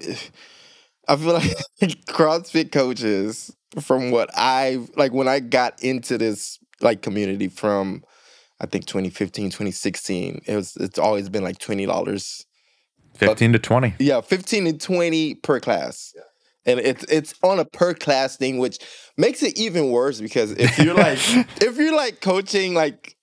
I 1.07 1.15
feel 1.15 1.33
like 1.33 1.55
CrossFit 2.09 2.71
coaches, 2.71 3.55
from 3.79 4.11
what 4.11 4.29
I 4.35 4.79
like, 4.97 5.13
when 5.13 5.27
I 5.27 5.39
got 5.39 5.81
into 5.81 6.17
this 6.17 6.59
like 6.81 7.01
community 7.01 7.47
from, 7.47 8.03
I 8.59 8.65
think 8.65 8.85
2015, 8.85 9.47
2016, 9.47 10.41
it 10.45 10.55
was 10.55 10.75
it's 10.77 10.99
always 10.99 11.29
been 11.29 11.43
like 11.43 11.59
twenty 11.59 11.85
dollars. 11.85 12.45
15 13.15 13.53
to 13.53 13.59
20. 13.59 13.95
Yeah, 13.99 14.21
fifteen 14.21 14.65
to 14.65 14.73
twenty 14.73 15.35
per 15.35 15.59
class. 15.59 16.13
And 16.65 16.79
it's 16.79 17.03
it's 17.05 17.33
on 17.43 17.59
a 17.59 17.65
per 17.65 17.93
class 17.93 18.37
thing, 18.37 18.59
which 18.59 18.79
makes 19.17 19.43
it 19.43 19.57
even 19.57 19.89
worse 19.89 20.21
because 20.21 20.51
if 20.51 20.77
you're 20.77 20.93
like 20.93 21.19
if 21.61 21.77
you're 21.77 21.95
like 21.95 22.21
coaching 22.21 22.73
like 22.73 23.15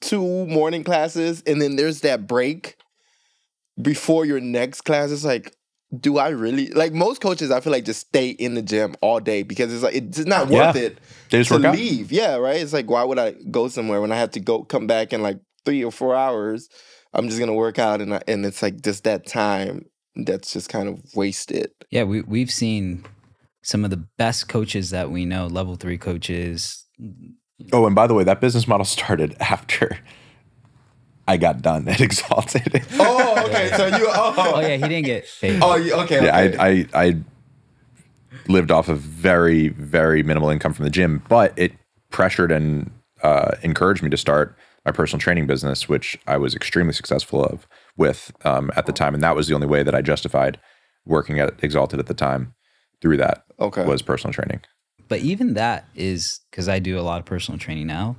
two 0.00 0.46
morning 0.46 0.84
classes 0.84 1.42
and 1.46 1.60
then 1.60 1.76
there's 1.76 2.00
that 2.00 2.26
break 2.26 2.76
before 3.80 4.24
your 4.24 4.40
next 4.40 4.82
class, 4.82 5.10
it's 5.10 5.24
like, 5.24 5.54
do 6.00 6.18
I 6.18 6.28
really 6.30 6.68
like 6.68 6.92
most 6.92 7.20
coaches? 7.20 7.50
I 7.50 7.60
feel 7.60 7.72
like 7.72 7.84
just 7.84 8.00
stay 8.08 8.28
in 8.30 8.54
the 8.54 8.62
gym 8.62 8.94
all 9.00 9.20
day 9.20 9.42
because 9.42 9.72
it's 9.72 9.82
like 9.82 9.94
it's 9.94 10.18
not 10.26 10.48
worth 10.48 10.76
Yeah. 10.76 10.82
it 10.82 10.98
They 11.30 11.38
just 11.42 11.50
to 11.50 11.70
leave. 11.70 12.12
Yeah, 12.12 12.36
right. 12.36 12.60
It's 12.60 12.72
like 12.72 12.90
why 12.90 13.04
would 13.04 13.18
I 13.18 13.32
go 13.50 13.68
somewhere 13.68 14.00
when 14.00 14.12
I 14.12 14.16
have 14.16 14.30
to 14.32 14.40
go 14.40 14.64
come 14.64 14.86
back 14.86 15.12
in 15.12 15.22
like 15.22 15.38
three 15.64 15.82
or 15.82 15.90
four 15.90 16.14
hours? 16.14 16.68
I'm 17.14 17.28
just 17.28 17.40
gonna 17.40 17.54
work 17.54 17.78
out 17.78 18.00
and 18.02 18.14
I, 18.14 18.22
and 18.28 18.44
it's 18.44 18.62
like 18.62 18.82
just 18.82 19.04
that 19.04 19.26
time 19.26 19.86
that's 20.14 20.52
just 20.52 20.68
kind 20.68 20.88
of 20.88 21.00
wasted. 21.14 21.70
Yeah, 21.90 22.02
we 22.04 22.20
we've 22.20 22.50
seen 22.50 23.04
some 23.62 23.84
of 23.84 23.90
the 23.90 24.04
best 24.18 24.48
coaches 24.48 24.90
that 24.90 25.10
we 25.10 25.24
know, 25.24 25.46
level 25.46 25.76
three 25.76 25.98
coaches. 25.98 26.84
Oh, 27.72 27.86
and 27.86 27.94
by 27.94 28.06
the 28.06 28.14
way, 28.14 28.24
that 28.24 28.40
business 28.42 28.68
model 28.68 28.84
started 28.98 29.36
after 29.40 29.98
I 31.28 31.36
got 31.36 31.62
done 31.62 31.86
at 31.88 32.00
Exalted. 32.08 32.84
Oh, 32.98 33.44
okay. 33.46 33.70
So 33.76 33.86
you 33.86 34.06
oh, 34.08 34.34
Oh 34.36 34.60
yeah, 34.60 34.76
he 34.76 34.82
didn't 34.82 35.04
get 35.04 35.26
paid. 35.40 35.60
oh 35.62 35.76
you, 35.76 35.92
okay. 35.94 36.24
yeah, 36.24 36.40
okay. 36.40 36.56
I, 36.58 36.68
I 36.96 37.06
I 37.06 37.16
lived 38.48 38.70
off 38.70 38.88
of 38.88 38.98
very 39.00 39.68
very 39.68 40.22
minimal 40.22 40.48
income 40.50 40.72
from 40.72 40.84
the 40.84 40.90
gym, 40.90 41.22
but 41.28 41.52
it 41.56 41.72
pressured 42.10 42.50
and 42.50 42.90
uh, 43.22 43.52
encouraged 43.62 44.02
me 44.02 44.10
to 44.10 44.16
start 44.16 44.56
my 44.86 44.92
personal 44.92 45.20
training 45.20 45.46
business, 45.46 45.88
which 45.88 46.18
I 46.26 46.38
was 46.38 46.54
extremely 46.54 46.92
successful 46.94 47.44
of 47.44 47.66
with 47.96 48.32
um, 48.44 48.70
at 48.74 48.86
the 48.86 48.92
time, 48.92 49.12
and 49.14 49.22
that 49.22 49.36
was 49.36 49.48
the 49.48 49.54
only 49.54 49.66
way 49.66 49.82
that 49.82 49.94
I 49.94 50.00
justified 50.00 50.58
working 51.04 51.38
at 51.38 51.62
Exalted 51.62 51.98
at 52.00 52.06
the 52.06 52.14
time. 52.14 52.54
Through 53.00 53.18
that 53.18 53.44
Okay. 53.60 53.84
was 53.84 54.02
personal 54.02 54.32
training. 54.34 54.60
But 55.06 55.20
even 55.20 55.54
that 55.54 55.86
is 55.94 56.40
because 56.50 56.68
I 56.68 56.80
do 56.80 56.98
a 56.98 57.02
lot 57.02 57.20
of 57.20 57.26
personal 57.26 57.58
training 57.58 57.86
now, 57.86 58.16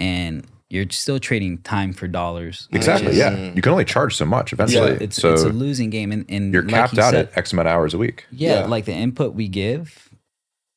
and 0.00 0.44
you're 0.68 0.86
still 0.90 1.18
trading 1.20 1.58
time 1.58 1.92
for 1.92 2.08
dollars. 2.08 2.68
Exactly. 2.72 3.12
is- 3.12 3.18
Yeah, 3.18 3.52
you 3.54 3.62
can 3.62 3.72
only 3.72 3.84
charge 3.84 4.16
so 4.16 4.24
much 4.26 4.52
eventually. 4.52 4.92
Yeah, 4.92 4.98
It's 5.00 5.16
so 5.16 5.32
it's 5.32 5.42
a 5.42 5.48
losing 5.50 5.90
game, 5.90 6.10
and, 6.12 6.24
and 6.28 6.52
you're 6.52 6.62
like 6.62 6.70
capped 6.72 6.94
you 6.94 7.02
out 7.02 7.12
said, 7.12 7.28
at 7.28 7.38
X 7.38 7.52
amount 7.52 7.68
of 7.68 7.72
hours 7.74 7.94
a 7.94 7.98
week. 7.98 8.26
Yeah, 8.30 8.60
Yeah. 8.60 8.66
like 8.66 8.84
the 8.84 8.92
input 8.94 9.34
we 9.34 9.46
give, 9.48 10.10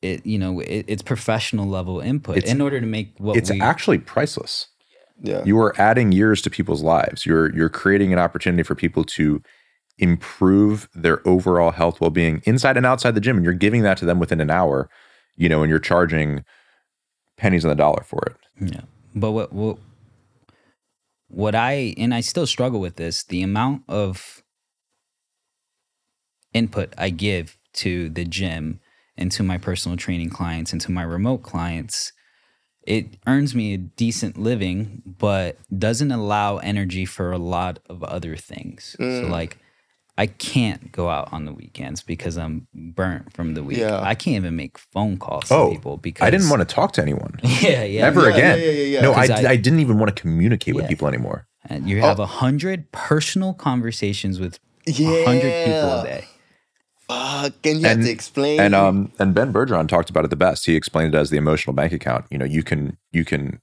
it 0.01 0.25
you 0.25 0.37
know 0.39 0.59
it, 0.59 0.85
it's 0.87 1.01
professional 1.01 1.67
level 1.67 1.99
input 1.99 2.37
It's- 2.37 2.53
in 2.53 2.61
order 2.61 2.79
to 2.79 2.85
make 2.85 3.13
what 3.17 3.35
It's 3.37 3.49
we 3.51 3.59
actually 3.59 3.97
priceless. 3.97 4.67
yeah. 5.21 5.43
you 5.43 5.59
are 5.59 5.73
adding 5.81 6.13
years 6.13 6.41
to 6.43 6.49
people's 6.49 6.81
lives 6.81 7.25
you're 7.25 7.53
you're 7.53 7.67
creating 7.67 8.13
an 8.13 8.19
opportunity 8.19 8.63
for 8.63 8.75
people 8.75 9.03
to 9.03 9.41
improve 9.97 10.87
their 10.95 11.19
overall 11.27 11.71
health 11.71 11.99
well-being 11.99 12.41
inside 12.45 12.77
and 12.77 12.85
outside 12.85 13.13
the 13.15 13.19
gym 13.19 13.35
and 13.35 13.43
you're 13.43 13.53
giving 13.53 13.81
that 13.83 13.97
to 13.97 14.05
them 14.05 14.17
within 14.19 14.39
an 14.39 14.49
hour 14.49 14.89
you 15.35 15.49
know 15.49 15.61
and 15.61 15.69
you're 15.69 15.77
charging 15.79 16.45
pennies 17.37 17.65
on 17.65 17.69
the 17.69 17.75
dollar 17.75 18.01
for 18.03 18.21
it 18.27 18.37
Yeah. 18.73 18.81
But 19.19 19.31
what 19.31 19.53
what 19.53 19.77
what 21.27 21.55
I 21.55 21.93
and 21.97 22.13
I 22.13 22.21
still 22.21 22.47
struggle 22.47 22.79
with 22.79 22.95
this, 22.95 23.23
the 23.23 23.41
amount 23.43 23.83
of 23.87 24.43
input 26.53 26.93
I 26.97 27.09
give 27.09 27.57
to 27.73 28.09
the 28.09 28.25
gym 28.25 28.79
and 29.17 29.31
to 29.33 29.43
my 29.43 29.57
personal 29.57 29.97
training 29.97 30.29
clients 30.29 30.71
and 30.71 30.81
to 30.81 30.91
my 30.91 31.03
remote 31.03 31.43
clients, 31.43 32.11
it 32.83 33.05
earns 33.27 33.53
me 33.53 33.73
a 33.73 33.77
decent 33.77 34.37
living, 34.37 35.03
but 35.05 35.57
doesn't 35.77 36.11
allow 36.11 36.57
energy 36.57 37.05
for 37.05 37.31
a 37.31 37.37
lot 37.37 37.79
of 37.89 38.03
other 38.03 38.35
things. 38.35 38.95
So 38.97 39.05
Mm. 39.05 39.29
like 39.29 39.57
I 40.23 40.27
can't 40.27 40.91
go 40.91 41.09
out 41.09 41.31
on 41.31 41.45
the 41.45 41.53
weekends 41.53 42.03
because 42.03 42.37
I'm 42.37 42.67
burnt 42.73 43.31
from 43.33 43.53
the 43.53 43.63
week. 43.63 43.77
Yeah. 43.77 44.01
I 44.01 44.15
can't 44.15 44.35
even 44.35 44.55
make 44.57 44.77
phone 44.77 45.15
calls 45.17 45.47
to 45.47 45.53
oh 45.55 45.69
people 45.71 45.95
because 45.97 46.27
i 46.27 46.29
didn't 46.29 46.49
want 46.49 46.61
to 46.65 46.65
talk 46.79 46.91
to 46.97 47.01
anyone 47.01 47.39
Yeah, 47.43 47.83
yeah. 47.83 48.05
ever 48.05 48.23
Yeah, 48.29 48.35
again 48.35 48.59
yeah, 48.59 48.65
yeah, 48.65 48.71
yeah, 48.71 48.83
yeah. 48.95 49.01
no 49.01 49.11
I, 49.13 49.27
'Cause 49.27 49.45
I- 49.45 49.51
I, 49.51 49.55
didn't 49.55 49.79
even 49.79 49.97
want 49.97 50.13
to 50.13 50.21
communicate 50.21 50.75
with 50.75 50.87
people 50.89 51.07
anymore 51.07 51.47
And 51.69 51.87
you 51.89 52.01
have 52.01 52.19
a 52.19 52.25
hundred 52.43 52.91
personal 52.91 53.53
conversations 53.53 54.39
with 54.43 54.59
a 54.87 55.23
hundred 55.25 55.53
people 55.65 55.89
a 55.99 56.03
day. 56.03 56.23
Fuck, 57.07 57.65
and 57.65 57.81
you 57.81 57.87
have 57.87 58.01
to 58.01 58.09
explain. 58.11 58.59
And 58.59 58.75
um 58.75 59.11
and 59.19 59.33
Ben 59.33 59.51
Bergeron 59.53 59.87
talked 59.87 60.09
about 60.09 60.25
it 60.25 60.29
the 60.29 60.35
best. 60.47 60.65
He 60.65 60.75
explained 60.75 61.15
it 61.15 61.17
as 61.17 61.29
the 61.29 61.37
emotional 61.37 61.73
bank 61.73 61.91
account. 61.93 62.25
You 62.29 62.37
know, 62.39 62.45
you 62.45 62.63
can 62.63 62.97
you 63.11 63.23
can 63.25 63.61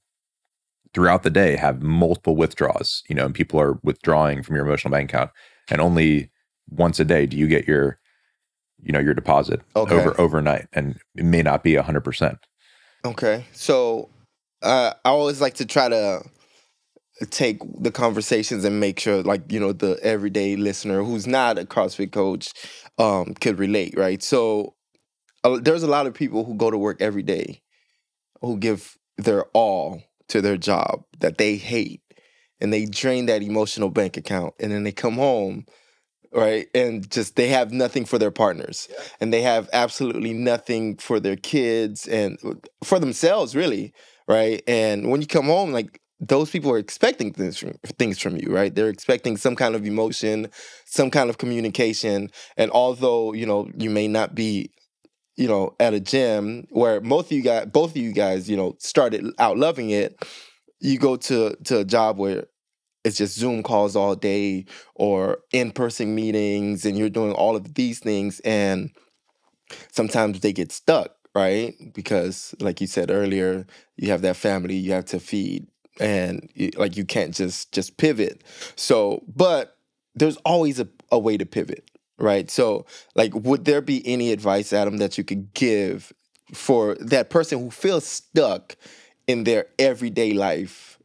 throughout 0.93 1.23
the 1.23 1.29
day 1.29 1.55
have 1.55 1.81
multiple 1.81 2.35
withdrawals, 2.35 3.03
you 3.09 3.15
know, 3.15 3.25
and 3.25 3.35
people 3.35 3.59
are 3.59 3.73
withdrawing 3.83 4.41
from 4.43 4.55
your 4.55 4.65
emotional 4.65 4.91
bank 4.91 5.11
account 5.13 5.31
and 5.69 5.79
only 5.81 6.29
once 6.69 6.99
a 6.99 7.05
day 7.05 7.25
do 7.25 7.37
you 7.37 7.47
get 7.47 7.67
your 7.67 7.99
you 8.81 8.91
know, 8.91 8.99
your 8.99 9.13
deposit 9.13 9.61
Okay. 9.75 9.95
over 9.95 10.19
overnight 10.19 10.67
and 10.73 10.99
it 11.15 11.25
may 11.25 11.41
not 11.41 11.63
be 11.63 11.73
100%. 11.73 12.37
Okay. 13.05 13.45
So 13.51 14.09
uh, 14.61 14.93
I 15.03 15.09
always 15.09 15.41
like 15.41 15.55
to 15.55 15.65
try 15.65 15.89
to 15.89 16.23
take 17.31 17.59
the 17.81 17.91
conversations 17.91 18.63
and 18.63 18.79
make 18.79 18.99
sure 18.99 19.23
like, 19.23 19.51
you 19.51 19.59
know, 19.59 19.73
the 19.73 19.99
everyday 20.03 20.55
listener 20.55 21.03
who's 21.03 21.25
not 21.25 21.57
a 21.57 21.65
CrossFit 21.65 22.11
coach 22.11 22.53
um 22.99 23.33
could 23.35 23.59
relate, 23.59 23.95
right? 23.97 24.21
So 24.21 24.75
uh, 25.43 25.59
there's 25.61 25.83
a 25.83 25.87
lot 25.87 26.05
of 26.07 26.13
people 26.13 26.43
who 26.43 26.55
go 26.55 26.69
to 26.69 26.77
work 26.77 27.01
every 27.01 27.23
day 27.23 27.61
who 28.41 28.57
give 28.57 28.97
their 29.17 29.45
all 29.53 30.01
to 30.29 30.41
their 30.41 30.57
job 30.57 31.03
that 31.19 31.37
they 31.37 31.55
hate 31.55 32.01
and 32.59 32.71
they 32.71 32.85
drain 32.85 33.25
that 33.27 33.41
emotional 33.41 33.89
bank 33.89 34.17
account 34.17 34.53
and 34.59 34.71
then 34.71 34.83
they 34.83 34.91
come 34.91 35.15
home 35.15 35.65
right? 36.37 36.67
And 36.75 37.09
just 37.11 37.35
they 37.35 37.49
have 37.49 37.73
nothing 37.73 38.05
for 38.05 38.19
their 38.19 38.31
partners. 38.31 38.87
And 39.19 39.33
they 39.33 39.41
have 39.41 39.69
absolutely 39.73 40.33
nothing 40.33 40.97
for 40.97 41.19
their 41.19 41.35
kids 41.35 42.07
and 42.07 42.37
uh, 42.45 42.53
for 42.83 42.99
themselves 42.99 43.55
really 43.55 43.93
right? 44.29 44.61
And 44.67 45.09
when 45.09 45.21
you 45.21 45.27
come 45.27 45.45
home 45.45 45.71
like 45.71 46.01
those 46.19 46.49
people 46.49 46.71
are 46.71 46.79
expecting 46.79 47.31
things 47.33 47.57
from, 47.57 47.73
things 47.97 48.19
from 48.19 48.37
you 48.37 48.49
right? 48.53 48.73
They're 48.73 48.89
expecting 48.89 49.37
some 49.37 49.55
kind 49.55 49.75
of 49.75 49.85
emotion 49.85 50.49
some 50.85 51.11
kind 51.11 51.29
of 51.29 51.37
communication. 51.37 52.31
And 52.55 52.71
although 52.71 53.33
you 53.33 53.45
know 53.45 53.69
you 53.77 53.89
may 53.89 54.07
not 54.07 54.35
be 54.35 54.71
you 55.37 55.47
know 55.47 55.75
at 55.79 55.93
a 55.93 55.99
gym 55.99 56.67
where 56.69 57.01
most 57.01 57.27
of 57.27 57.31
you 57.33 57.43
guys 57.43 57.67
both 57.67 57.91
of 57.91 57.97
you 57.97 58.11
guys 58.13 58.49
you 58.49 58.57
know 58.57 58.75
started 58.79 59.25
out 59.39 59.57
loving 59.57 59.91
it 59.91 60.17
you 60.79 60.99
go 60.99 61.15
to 61.15 61.55
to 61.65 61.79
a 61.79 61.85
job 61.85 62.17
where 62.17 62.45
it's 63.07 63.17
just 63.17 63.37
Zoom 63.37 63.63
calls 63.63 63.95
all 63.95 64.15
day 64.15 64.65
or 64.95 65.39
in 65.53 65.71
person 65.71 66.15
meetings, 66.15 66.85
and 66.85 66.97
you're 66.97 67.09
doing 67.09 67.33
all 67.33 67.55
of 67.55 67.73
these 67.75 67.99
things, 67.99 68.39
and 68.41 68.91
sometimes 69.91 70.39
they 70.41 70.53
get 70.53 70.71
stuck, 70.71 71.15
right? 71.35 71.75
Because, 71.93 72.55
like 72.59 72.81
you 72.81 72.87
said 72.87 73.11
earlier, 73.11 73.65
you 73.95 74.09
have 74.09 74.21
that 74.21 74.35
family 74.35 74.75
you 74.75 74.91
have 74.91 75.05
to 75.05 75.19
feed, 75.19 75.67
and 75.99 76.49
like 76.77 76.97
you 76.97 77.05
can't 77.05 77.33
just 77.33 77.71
just 77.71 77.97
pivot. 77.97 78.43
So, 78.75 79.23
but 79.27 79.77
there's 80.15 80.37
always 80.37 80.79
a, 80.79 80.87
a 81.11 81.19
way 81.19 81.37
to 81.37 81.45
pivot, 81.45 81.89
right? 82.17 82.49
So, 82.49 82.85
like, 83.15 83.33
would 83.35 83.65
there 83.65 83.81
be 83.81 84.05
any 84.07 84.31
advice, 84.31 84.73
Adam, 84.73 84.97
that 84.97 85.17
you 85.17 85.23
could 85.23 85.53
give 85.53 86.13
for 86.53 86.95
that 86.95 87.29
person 87.29 87.59
who 87.59 87.71
feels 87.71 88.05
stuck 88.05 88.75
in 89.27 89.43
their 89.43 89.67
everyday 89.79 90.33
life? 90.33 90.96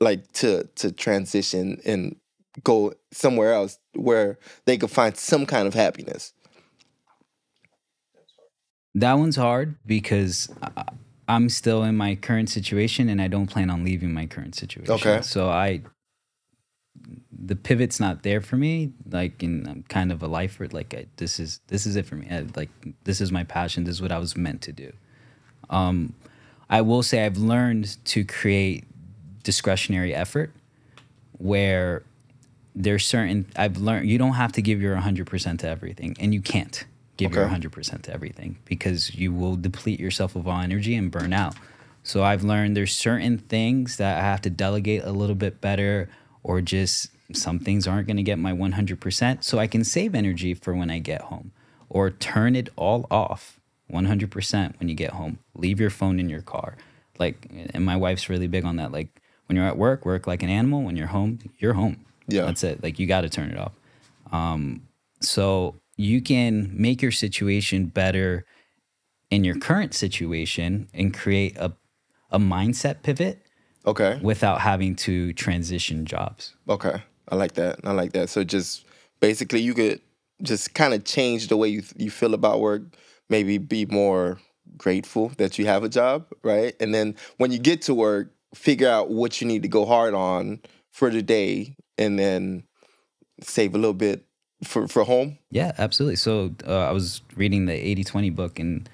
Like 0.00 0.32
to 0.32 0.64
to 0.76 0.90
transition 0.90 1.80
and 1.84 2.16
go 2.64 2.92
somewhere 3.12 3.52
else 3.52 3.78
where 3.94 4.38
they 4.64 4.76
could 4.76 4.90
find 4.90 5.16
some 5.16 5.46
kind 5.46 5.68
of 5.68 5.74
happiness. 5.74 6.32
That 8.94 9.14
one's 9.14 9.36
hard 9.36 9.76
because 9.86 10.48
I'm 11.28 11.48
still 11.48 11.84
in 11.84 11.96
my 11.96 12.16
current 12.16 12.48
situation 12.48 13.08
and 13.08 13.22
I 13.22 13.28
don't 13.28 13.46
plan 13.46 13.70
on 13.70 13.84
leaving 13.84 14.12
my 14.12 14.26
current 14.26 14.56
situation. 14.56 14.92
Okay. 14.92 15.20
So 15.22 15.48
I, 15.48 15.82
the 17.30 17.54
pivot's 17.54 18.00
not 18.00 18.24
there 18.24 18.40
for 18.40 18.56
me. 18.56 18.92
Like, 19.08 19.40
in 19.44 19.64
I'm 19.68 19.84
kind 19.84 20.10
of 20.10 20.24
a 20.24 20.26
lifer. 20.26 20.66
Like, 20.66 20.92
I, 20.92 21.06
this 21.18 21.38
is 21.38 21.60
this 21.68 21.86
is 21.86 21.94
it 21.94 22.04
for 22.04 22.16
me. 22.16 22.26
I, 22.28 22.46
like, 22.56 22.70
this 23.04 23.20
is 23.20 23.30
my 23.30 23.44
passion. 23.44 23.84
This 23.84 23.94
is 23.94 24.02
what 24.02 24.10
I 24.10 24.18
was 24.18 24.36
meant 24.36 24.60
to 24.62 24.72
do. 24.72 24.92
Um, 25.70 26.14
I 26.68 26.80
will 26.80 27.04
say 27.04 27.24
I've 27.24 27.38
learned 27.38 28.04
to 28.06 28.24
create 28.24 28.84
discretionary 29.50 30.14
effort 30.14 30.52
where 31.38 32.04
there's 32.72 33.04
certain 33.04 33.46
I've 33.56 33.78
learned 33.78 34.08
you 34.08 34.16
don't 34.16 34.34
have 34.34 34.52
to 34.52 34.62
give 34.62 34.80
your 34.80 34.94
100% 34.94 35.58
to 35.58 35.68
everything 35.68 36.16
and 36.20 36.32
you 36.32 36.40
can't 36.40 36.84
give 37.16 37.34
your 37.34 37.48
100% 37.48 38.02
to 38.02 38.12
everything 38.12 38.58
because 38.64 39.12
you 39.16 39.32
will 39.32 39.56
deplete 39.56 39.98
yourself 39.98 40.36
of 40.36 40.46
all 40.46 40.60
energy 40.60 40.94
and 40.94 41.10
burn 41.10 41.32
out. 41.32 41.56
So 42.04 42.22
I've 42.22 42.44
learned 42.44 42.76
there's 42.76 42.94
certain 42.94 43.38
things 43.38 43.96
that 43.96 44.18
I 44.18 44.22
have 44.22 44.40
to 44.42 44.50
delegate 44.50 45.02
a 45.02 45.10
little 45.10 45.34
bit 45.34 45.60
better 45.60 46.08
or 46.44 46.60
just 46.60 47.10
some 47.32 47.58
things 47.58 47.88
aren't 47.88 48.06
going 48.06 48.18
to 48.18 48.22
get 48.22 48.38
my 48.38 48.52
100% 48.52 49.42
so 49.42 49.58
I 49.58 49.66
can 49.66 49.82
save 49.82 50.14
energy 50.14 50.54
for 50.54 50.74
when 50.74 50.90
I 50.90 51.00
get 51.00 51.22
home 51.22 51.50
or 51.88 52.08
turn 52.10 52.54
it 52.54 52.68
all 52.76 53.08
off 53.10 53.58
100% 53.92 54.78
when 54.78 54.88
you 54.88 54.94
get 54.94 55.10
home. 55.10 55.40
Leave 55.56 55.80
your 55.80 55.90
phone 55.90 56.20
in 56.20 56.28
your 56.28 56.42
car. 56.42 56.76
Like 57.18 57.50
and 57.74 57.84
my 57.84 57.96
wife's 57.96 58.28
really 58.28 58.46
big 58.46 58.64
on 58.64 58.76
that 58.76 58.92
like 58.92 59.19
when 59.50 59.56
you're 59.56 59.66
at 59.66 59.76
work, 59.76 60.06
work 60.06 60.28
like 60.28 60.44
an 60.44 60.48
animal. 60.48 60.84
When 60.84 60.94
you're 60.96 61.08
home, 61.08 61.40
you're 61.58 61.72
home. 61.72 62.04
Yeah. 62.28 62.44
That's 62.44 62.62
it. 62.62 62.84
Like 62.84 63.00
you 63.00 63.08
got 63.08 63.22
to 63.22 63.28
turn 63.28 63.50
it 63.50 63.58
off. 63.58 63.72
Um, 64.30 64.86
so 65.20 65.74
you 65.96 66.22
can 66.22 66.70
make 66.72 67.02
your 67.02 67.10
situation 67.10 67.86
better 67.86 68.44
in 69.28 69.42
your 69.42 69.56
current 69.58 69.92
situation 69.92 70.88
and 70.94 71.12
create 71.12 71.56
a, 71.56 71.72
a 72.30 72.38
mindset 72.38 73.02
pivot 73.02 73.42
Okay. 73.84 74.20
without 74.22 74.60
having 74.60 74.94
to 74.94 75.32
transition 75.32 76.06
jobs. 76.06 76.54
Okay. 76.68 77.02
I 77.28 77.34
like 77.34 77.54
that. 77.54 77.80
I 77.82 77.90
like 77.90 78.12
that. 78.12 78.28
So 78.28 78.44
just 78.44 78.84
basically 79.18 79.62
you 79.62 79.74
could 79.74 80.00
just 80.42 80.74
kind 80.74 80.94
of 80.94 81.02
change 81.04 81.48
the 81.48 81.56
way 81.56 81.66
you 81.66 81.82
you 81.96 82.12
feel 82.12 82.34
about 82.34 82.60
work, 82.60 82.82
maybe 83.28 83.58
be 83.58 83.84
more 83.86 84.38
grateful 84.76 85.32
that 85.38 85.58
you 85.58 85.66
have 85.66 85.82
a 85.82 85.88
job, 85.88 86.26
right? 86.44 86.76
And 86.78 86.94
then 86.94 87.16
when 87.38 87.50
you 87.50 87.58
get 87.58 87.82
to 87.82 87.94
work, 87.94 88.32
figure 88.54 88.88
out 88.88 89.10
what 89.10 89.40
you 89.40 89.46
need 89.46 89.62
to 89.62 89.68
go 89.68 89.86
hard 89.86 90.14
on 90.14 90.60
for 90.90 91.10
the 91.10 91.22
day 91.22 91.76
and 91.98 92.18
then 92.18 92.64
save 93.42 93.74
a 93.74 93.78
little 93.78 93.94
bit 93.94 94.26
for 94.64 94.88
for 94.88 95.04
home. 95.04 95.38
Yeah, 95.50 95.72
absolutely. 95.78 96.16
So 96.16 96.54
uh, 96.66 96.88
I 96.88 96.92
was 96.92 97.22
reading 97.36 97.66
the 97.66 97.72
80-20 97.72 98.34
book 98.34 98.58
and 98.58 98.88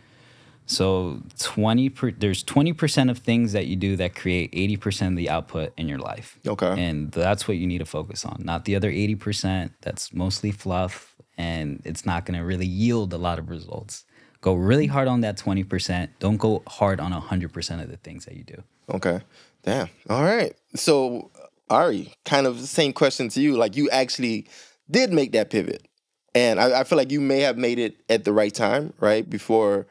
so 0.66 1.23
20 1.38 1.88
per, 1.90 2.11
there's 2.11 2.42
20% 2.42 3.11
of 3.11 3.19
things 3.19 3.53
that 3.53 3.66
you 3.66 3.77
do 3.77 3.97
that 3.97 4.16
create 4.16 4.53
80% 4.53 5.09
of 5.09 5.16
the 5.16 5.31
output 5.31 5.73
in 5.77 5.88
your 5.88 5.99
life. 5.99 6.40
Okay. 6.47 6.75
And 6.77 7.12
that's 7.12 7.47
what 7.47 7.57
you 7.57 7.69
need 7.69 7.79
to 7.79 7.87
focus 7.87 8.25
on, 8.25 8.42
not 8.45 8.64
the 8.64 8.75
other 8.75 8.90
80% 8.90 9.71
that's 9.81 10.12
mostly 10.12 10.51
fluff 10.51 11.14
and 11.38 11.81
it's 11.85 12.05
not 12.05 12.27
going 12.27 12.38
to 12.38 12.45
really 12.45 12.66
yield 12.66 13.12
a 13.12 13.19
lot 13.19 13.38
of 13.38 13.49
results. 13.49 14.05
Go 14.40 14.55
really 14.55 14.87
hard 14.87 15.07
on 15.09 15.21
that 15.21 15.37
20%. 15.38 16.09
Don't 16.19 16.37
go 16.37 16.62
hard 16.66 17.01
on 17.01 17.12
100% 17.12 17.83
of 17.83 17.90
the 17.90 17.97
things 17.97 18.25
that 18.25 18.35
you 18.37 18.42
do. 18.42 18.62
Okay. 18.92 19.21
Damn. 19.66 19.88
All 20.09 20.22
right. 20.22 20.55
So, 20.76 21.33
Ari, 21.68 22.14
kind 22.24 22.46
of 22.46 22.61
the 22.61 22.66
same 22.68 22.92
question 22.92 23.29
to 23.31 23.40
you. 23.40 23.57
Like, 23.57 23.76
you 23.76 23.90
actually 23.90 24.46
did 24.88 25.12
make 25.12 25.33
that 25.33 25.50
pivot. 25.50 25.87
And 26.35 26.61
I, 26.61 26.81
I 26.81 26.85
feel 26.85 26.96
like 26.96 27.11
you 27.11 27.20
may 27.20 27.40
have 27.40 27.59
made 27.59 27.81
it 27.81 27.96
at 28.09 28.24
the 28.24 28.33
right 28.33 28.55
time, 28.55 28.92
right? 29.00 29.29
Before, 29.29 29.88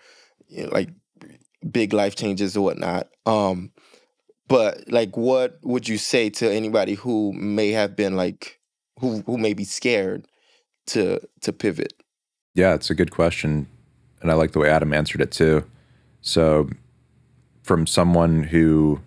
you 0.48 0.64
know, 0.64 0.70
like, 0.72 0.90
big 1.70 1.92
life 1.92 2.16
changes 2.16 2.56
or 2.56 2.64
whatnot. 2.64 3.10
Um, 3.26 3.72
but, 4.48 4.90
like, 4.90 5.18
what 5.18 5.60
would 5.64 5.90
you 5.90 5.98
say 5.98 6.30
to 6.30 6.50
anybody 6.50 6.94
who 6.94 7.34
may 7.34 7.72
have 7.72 7.98
been, 7.98 8.16
like, 8.16 8.62
who, 9.00 9.22
who 9.26 9.38
may 9.38 9.54
be 9.54 9.66
scared 9.66 10.26
to 10.88 11.20
to 11.42 11.52
pivot? 11.52 11.94
Yeah, 12.54 12.76
it's 12.76 12.90
a 12.90 12.96
good 12.96 13.12
question. 13.12 13.68
And 14.22 14.32
I 14.32 14.36
like 14.36 14.54
the 14.54 14.60
way 14.60 14.70
Adam 14.70 14.94
answered 14.94 15.20
it 15.20 15.32
too. 15.32 15.66
So, 16.22 16.70
from 17.64 17.86
someone 17.88 18.44
who 18.44 19.02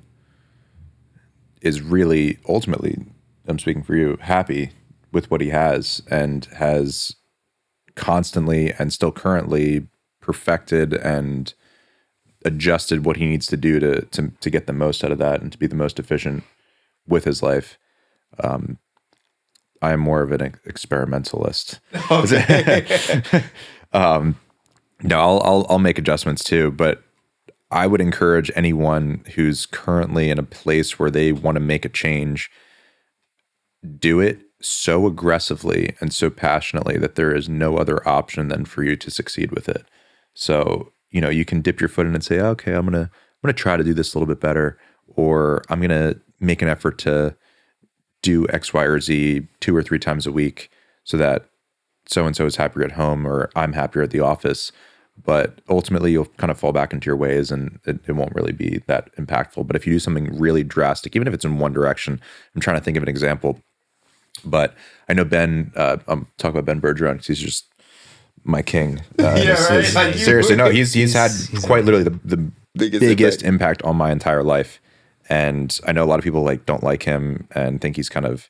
is 1.61 1.81
really 1.81 2.39
ultimately, 2.49 3.05
I'm 3.47 3.59
speaking 3.59 3.83
for 3.83 3.95
you, 3.95 4.19
happy 4.21 4.71
with 5.13 5.31
what 5.31 5.41
he 5.41 5.51
has 5.51 6.03
and 6.11 6.45
has 6.57 7.17
constantly 7.95 8.73
and 8.73 8.93
still 8.93 9.13
currently 9.13 9.87
perfected 10.21 10.93
and 10.93 11.55
adjusted 12.45 13.05
what 13.05 13.17
he 13.17 13.27
needs 13.27 13.47
to 13.47 13.57
do 13.57 13.81
to, 13.81 14.03
to, 14.03 14.31
to 14.41 14.51
get 14.51 14.67
the 14.67 14.73
most 14.73 15.03
out 15.03 15.13
of 15.13 15.19
that 15.19 15.41
and 15.41 15.51
to 15.53 15.59
be 15.59 15.67
the 15.67 15.75
most 15.75 15.99
efficient 15.99 16.45
with 17.07 17.25
his 17.25 17.43
life. 17.43 17.79
Um, 18.43 18.79
I 19.81 19.93
am 19.93 20.01
more 20.01 20.23
of 20.23 20.33
an 20.33 20.43
ex- 20.43 20.61
experimentalist. 20.65 21.81
um, 23.93 24.39
no, 25.03 25.21
I'll, 25.21 25.43
I'll 25.45 25.67
I'll 25.71 25.79
make 25.79 25.99
adjustments 25.99 26.43
too, 26.43 26.71
but 26.73 27.03
I 27.71 27.87
would 27.87 28.01
encourage 28.01 28.51
anyone 28.55 29.25
who's 29.35 29.67
currently 29.67 30.31
in 30.31 30.39
a 30.39 30.43
place 30.43 30.99
where 30.99 31.11
they 31.11 31.33
want 31.33 31.57
to 31.57 31.61
make 31.61 31.85
a 31.85 31.91
change, 31.91 32.51
do 33.99 34.21
it 34.21 34.41
so 34.61 35.07
aggressively 35.07 35.95
and 36.01 36.13
so 36.13 36.31
passionately 36.31 36.99
that 36.99 37.15
there 37.15 37.35
is 37.35 37.49
no 37.49 37.77
other 37.77 38.07
option 38.09 38.49
than 38.49 38.65
for 38.65 38.83
you 38.83 38.97
to 38.97 39.11
succeed 39.11 39.53
with 39.53 39.69
it. 39.69 39.85
So, 40.35 40.93
you 41.11 41.21
know, 41.21 41.29
you 41.29 41.45
can 41.45 41.61
dip 41.61 41.81
your 41.81 41.89
foot 41.89 42.07
in 42.07 42.15
and 42.15 42.25
say, 42.25 42.41
okay, 42.41 42.73
I'm 42.73 42.87
gonna 42.87 43.03
I'm 43.03 43.11
gonna 43.43 43.53
try 43.53 43.77
to 43.77 43.85
do 43.85 43.95
this 43.95 44.15
a 44.15 44.19
little 44.19 44.33
bit 44.33 44.41
better, 44.41 44.79
or 45.07 45.63
I'm 45.69 45.81
gonna 45.81 46.17
make 46.41 46.63
an 46.63 46.69
effort 46.69 46.99
to 46.99 47.37
do 48.23 48.49
X, 48.49 48.75
Y, 48.75 48.83
or 48.83 49.01
Z 49.01 49.47
two 49.61 49.77
or 49.77 49.83
three 49.83 49.99
times 49.99 50.27
a 50.27 50.33
week 50.33 50.71
so 51.05 51.17
that 51.17 51.49
so 52.07 52.27
and 52.27 52.35
so 52.35 52.47
is 52.47 52.57
happier 52.57 52.85
at 52.85 52.93
home 52.93 53.27
or 53.27 53.51
I'm 53.55 53.75
happier 53.75 54.03
at 54.03 54.11
the 54.11 54.21
office. 54.21 54.73
But 55.25 55.61
ultimately, 55.69 56.13
you'll 56.13 56.27
kind 56.39 56.51
of 56.51 56.59
fall 56.59 56.73
back 56.73 56.93
into 56.93 57.07
your 57.07 57.17
ways 57.17 57.51
and 57.51 57.79
it, 57.87 57.99
it 58.07 58.13
won't 58.13 58.35
really 58.35 58.53
be 58.53 58.83
that 58.87 59.15
impactful. 59.17 59.67
But 59.67 59.77
if 59.77 59.87
you 59.87 59.93
do 59.93 59.99
something 59.99 60.39
really 60.39 60.63
drastic, 60.65 61.15
even 61.17 61.29
if 61.29 61.35
it's 61.35 61.45
in 61.45 61.59
one 61.59 61.73
direction, 61.73 62.21
I'm 62.55 62.61
trying 62.61 62.79
to 62.79 62.83
think 62.85 62.97
of 62.97 63.03
an 63.03 63.09
example. 63.09 63.61
But 64.45 64.75
I 65.09 65.15
know 65.15 65.25
Ben, 65.25 65.73
uh, 65.77 65.99
I'm 66.07 66.29
talking 66.39 66.59
about 66.59 66.65
Ben 66.67 66.81
Bergeron 66.81 67.15
because 67.15 67.27
he's 67.27 67.41
just 67.41 67.67
my 68.45 68.63
king. 68.63 69.01
Uh, 69.19 69.35
Yeah, 69.37 69.57
his- 69.57 69.71
right? 69.71 69.85
his- 69.85 69.95
Like 69.95 70.15
you- 70.15 70.21
seriously, 70.25 70.57
no, 70.57 70.71
he's 70.71 70.93
he's, 70.95 71.13
had 71.15 71.31
He's- 71.31 71.49
he's 71.49 71.65
quite 71.65 71.85
literally 71.85 72.05
the, 72.05 72.19
the 72.25 72.51
Biggest 72.77 73.01
biggest, 73.01 73.43
impact. 73.43 73.81
impact. 73.81 73.83
on 73.83 73.97
my 73.97 74.13
entire 74.13 74.45
life. 74.45 74.81
And 75.29 75.79
I 75.87 75.93
know 75.93 76.05
a 76.05 76.07
lot 76.07 76.19
of 76.21 76.25
people 76.25 76.43
like 76.43 76.65
don't 76.65 76.83
like 76.85 77.03
him 77.03 77.49
and 77.55 77.81
think 77.81 77.97
he's 77.97 78.09
kind 78.09 78.25
of 78.25 78.49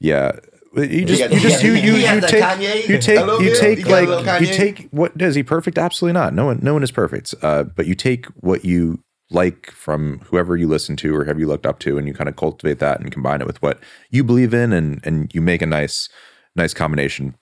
yeah. 0.00 0.32
You 0.76 1.04
just 1.04 1.32
you 1.32 1.40
just 1.40 1.62
you 1.62 1.74
you 1.74 1.94
you 1.94 2.20
take 2.20 2.88
you 2.88 2.98
take 2.98 3.40
you 3.40 3.56
take 3.56 3.78
He 3.78 3.84
got 3.84 4.04
a 4.04 4.06
little 4.06 4.24
like 4.24 4.40
you 4.40 4.46
take 4.48 4.88
what 4.90 5.12
is 5.20 5.34
he 5.34 5.42
perfect? 5.42 5.78
Absolutely 5.78 6.14
not. 6.14 6.34
No 6.34 6.46
one 6.46 6.58
no 6.62 6.72
one 6.72 6.82
is 6.82 6.90
perfect. 6.90 7.34
Uh, 7.42 7.62
but 7.62 7.86
you 7.86 7.94
take 7.94 8.26
what 8.40 8.64
you 8.64 9.02
like 9.30 9.70
from 9.70 10.20
whoever 10.26 10.56
you 10.56 10.66
listen 10.66 10.96
to 10.96 11.14
or 11.14 11.24
have 11.24 11.38
you 11.38 11.46
looked 11.46 11.66
up 11.66 11.78
to 11.80 11.96
and 11.96 12.06
you 12.06 12.14
kind 12.14 12.28
of 12.28 12.36
cultivate 12.36 12.78
that 12.78 13.00
and 13.00 13.12
combine 13.12 13.40
it 13.40 13.46
with 13.46 13.60
what 13.62 13.78
you 14.10 14.24
believe 14.24 14.52
in 14.52 14.72
and 14.72 15.00
and 15.04 15.32
you 15.34 15.40
make 15.40 15.62
a 15.62 15.66
nice 15.66 16.08
nice 16.56 16.74
combination 16.74 17.34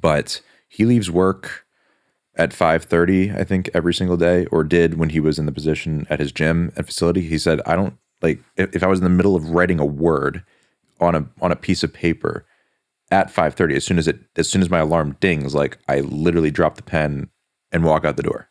but 0.00 0.40
he 0.68 0.84
leaves 0.84 1.10
work 1.10 1.64
at 2.36 2.50
5:30 2.50 3.36
I 3.38 3.44
think 3.44 3.70
every 3.72 3.94
single 3.94 4.16
day 4.16 4.46
or 4.46 4.64
did 4.64 4.98
when 4.98 5.10
he 5.10 5.20
was 5.20 5.38
in 5.38 5.46
the 5.46 5.52
position 5.52 6.06
at 6.10 6.20
his 6.20 6.32
gym 6.32 6.72
and 6.76 6.86
facility 6.86 7.22
he 7.22 7.38
said 7.38 7.60
I 7.66 7.74
don't 7.76 7.96
like 8.20 8.40
if, 8.56 8.76
if 8.76 8.82
I 8.82 8.88
was 8.88 8.98
in 8.98 9.04
the 9.04 9.10
middle 9.10 9.36
of 9.36 9.50
writing 9.50 9.78
a 9.78 9.86
word 9.86 10.44
on 11.00 11.14
a 11.14 11.26
on 11.40 11.52
a 11.52 11.56
piece 11.56 11.82
of 11.82 11.92
paper 11.92 12.44
at 13.10 13.30
5:30 13.30 13.76
as 13.76 13.84
soon 13.84 13.98
as 13.98 14.06
it 14.08 14.18
as 14.36 14.48
soon 14.48 14.62
as 14.62 14.70
my 14.70 14.78
alarm 14.80 15.16
dings 15.20 15.54
like 15.54 15.78
I 15.88 16.00
literally 16.00 16.50
drop 16.50 16.76
the 16.76 16.82
pen 16.82 17.28
and 17.72 17.84
walk 17.84 18.04
out 18.04 18.16
the 18.16 18.22
door. 18.22 18.48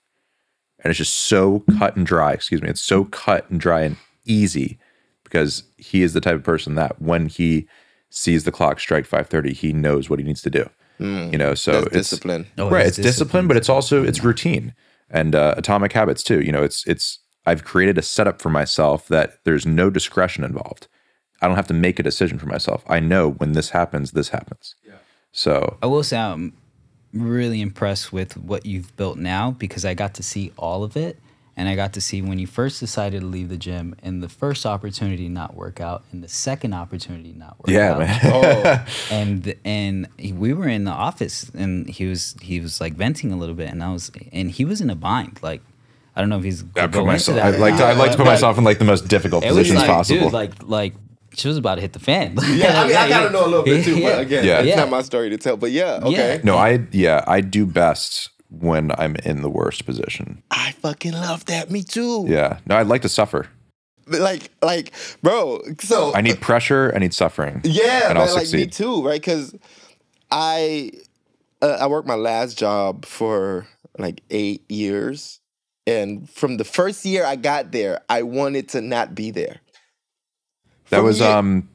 And 0.83 0.91
it's 0.91 0.97
just 0.97 1.15
so 1.15 1.63
cut 1.79 1.95
and 1.95 2.05
dry 2.05 2.33
excuse 2.33 2.61
me 2.61 2.69
it's 2.69 2.81
so 2.81 3.05
cut 3.05 3.49
and 3.49 3.59
dry 3.59 3.81
and 3.81 3.97
easy 4.25 4.77
because 5.23 5.63
he 5.77 6.03
is 6.03 6.13
the 6.13 6.21
type 6.21 6.35
of 6.35 6.43
person 6.43 6.75
that 6.75 7.01
when 7.01 7.27
he 7.27 7.67
sees 8.09 8.43
the 8.45 8.51
clock 8.51 8.79
strike 8.79 9.07
5:30 9.07 9.53
he 9.53 9.73
knows 9.73 10.09
what 10.09 10.19
he 10.19 10.25
needs 10.25 10.41
to 10.41 10.49
do 10.49 10.69
you 11.31 11.37
know 11.37 11.53
so 11.53 11.79
it's 11.83 11.91
discipline. 11.91 12.47
Oh, 12.57 12.69
right 12.69 12.85
it's 12.85 12.97
it's 12.97 13.07
discipline 13.07 13.47
but 13.47 13.57
it's 13.57 13.69
also 13.69 14.03
it's 14.03 14.23
routine 14.23 14.73
and 15.09 15.35
uh, 15.35 15.53
atomic 15.57 15.93
habits 15.93 16.23
too 16.23 16.41
you 16.41 16.51
know 16.51 16.63
it's 16.63 16.85
it's 16.87 17.19
i've 17.45 17.63
created 17.63 17.97
a 17.97 18.01
setup 18.01 18.41
for 18.41 18.49
myself 18.49 19.07
that 19.07 19.39
there's 19.43 19.65
no 19.65 19.89
discretion 19.89 20.43
involved 20.43 20.87
i 21.41 21.47
don't 21.47 21.55
have 21.55 21.67
to 21.67 21.73
make 21.73 21.99
a 21.99 22.03
decision 22.03 22.37
for 22.39 22.47
myself. 22.47 22.83
I 22.87 22.99
know 22.99 23.31
when 23.31 23.53
this 23.53 23.69
happens 23.71 24.11
this 24.11 24.29
happens. 24.29 24.75
So 25.31 25.77
I 25.83 25.85
will 25.85 26.03
say 26.03 26.17
I'm 26.17 26.53
really 27.13 27.61
impressed 27.61 28.11
with 28.11 28.35
what 28.37 28.65
you've 28.65 28.95
built 28.95 29.17
now 29.17 29.51
because 29.51 29.85
I 29.85 29.93
got 29.93 30.15
to 30.15 30.23
see 30.23 30.51
all 30.57 30.83
of 30.83 30.97
it. 30.97 31.19
And 31.55 31.67
I 31.67 31.75
got 31.75 31.93
to 31.93 32.01
see 32.01 32.21
when 32.21 32.37
you 32.37 32.45
first 32.45 32.79
decided 32.79 33.21
to 33.21 33.25
leave 33.25 33.49
the 33.49 33.57
gym 33.57 33.95
and 34.03 34.21
the 34.21 34.29
first 34.29 34.63
opportunity 34.63 35.27
not 35.27 35.55
work 35.55 35.81
out 35.81 36.03
and 36.11 36.23
the 36.23 36.27
second 36.27 36.73
opportunity 36.73 37.33
not 37.33 37.57
work 37.57 37.69
yeah 37.69 37.93
out. 37.93 37.99
man. 37.99 38.19
Oh, 38.25 38.85
and 39.11 39.55
and 39.65 40.07
we 40.35 40.53
were 40.53 40.67
in 40.67 40.83
the 40.83 40.91
office 40.91 41.49
and 41.55 41.89
he 41.89 42.05
was 42.05 42.35
he 42.41 42.59
was 42.59 42.79
like 42.79 42.93
venting 42.93 43.31
a 43.31 43.37
little 43.37 43.55
bit 43.55 43.71
and 43.71 43.83
I 43.83 43.91
was 43.91 44.11
and 44.31 44.51
he 44.51 44.65
was 44.65 44.81
in 44.81 44.91
a 44.91 44.95
bind 44.95 45.39
like 45.41 45.61
I 46.15 46.19
don't 46.21 46.29
know 46.29 46.37
if 46.37 46.43
he's 46.43 46.63
I 46.63 46.65
go 46.65 46.87
put 46.87 46.95
into 46.97 47.03
myself, 47.05 47.35
that 47.37 47.45
I 47.45 47.57
or 47.57 47.59
like 47.59 47.77
to, 47.77 47.85
I 47.85 47.93
not, 47.93 47.97
like 47.97 48.11
to 48.11 48.17
put 48.17 48.23
but 48.25 48.31
myself 48.31 48.57
in 48.59 48.63
like 48.63 48.77
the 48.77 48.85
most 48.85 49.07
difficult 49.07 49.43
positions 49.43 49.79
like, 49.79 49.87
possible. 49.87 50.25
dude, 50.25 50.33
like 50.33 50.51
like 50.63 50.93
she 51.37 51.47
was 51.47 51.57
about 51.57 51.75
to 51.75 51.81
hit 51.81 51.93
the 51.93 51.99
fan. 51.99 52.35
yeah. 52.53 52.81
I 52.81 52.87
mean, 52.87 52.95
I 52.97 53.07
gotta 53.09 53.29
know 53.31 53.45
a 53.45 53.47
little 53.47 53.63
bit 53.63 53.85
too, 53.85 53.97
Yeah. 53.99 54.09
but 54.09 54.21
again, 54.21 54.45
Yeah. 54.45 54.59
it's 54.59 54.67
Yeah. 54.69 54.75
not 54.75 54.89
my 54.89 55.01
story 55.01 55.29
to 55.29 55.37
tell. 55.37 55.57
But 55.57 55.71
yeah, 55.71 55.99
okay. 56.03 56.41
no 56.43 56.57
i 56.57 56.79
yeah 56.91 57.23
i 57.27 57.41
do 57.41 57.65
best 57.65 58.29
when 58.49 58.91
i'm 58.97 59.15
in 59.25 59.41
the 59.41 59.49
worst 59.49 59.85
position 59.85 60.41
I 60.51 60.71
fucking 60.73 61.11
love 61.13 61.45
that. 61.45 61.69
Me 61.69 61.83
too. 61.83 62.25
yeah 62.27 62.59
no 62.65 62.77
i'd 62.77 62.87
like 62.87 63.01
to 63.03 63.09
suffer 63.09 63.47
But 64.07 64.21
like, 64.21 64.49
like, 64.61 64.93
bro. 65.21 65.61
So 65.81 66.13
i 66.15 66.21
need 66.21 66.39
pressure 66.41 66.91
i 66.95 66.99
need 66.99 67.13
suffering 67.13 67.61
Yeah, 67.63 68.07
and 68.09 68.17
man, 68.17 68.27
I'll 68.27 68.33
like 68.33 68.43
me 68.53 68.63
succeed. 68.63 68.71
too, 68.73 69.05
right? 69.05 69.19
Because 69.21 69.53
I 70.31 70.91
uh, 71.61 71.77
I 71.81 71.87
worked 71.87 72.07
my 72.07 72.15
last 72.15 72.57
job 72.57 73.05
for 73.05 73.67
like 73.97 74.21
eight 74.29 74.69
years, 74.69 75.39
and 75.87 76.29
from 76.29 76.57
the 76.57 76.63
first 76.63 77.03
year 77.05 77.25
I 77.25 77.35
got 77.35 77.71
there, 77.71 78.01
I 78.09 78.21
wanted 78.23 78.69
to 78.69 78.81
not 78.81 79.15
be 79.15 79.31
there. 79.31 79.57
That 80.89 81.03
was 81.03 81.21
um 81.21 81.69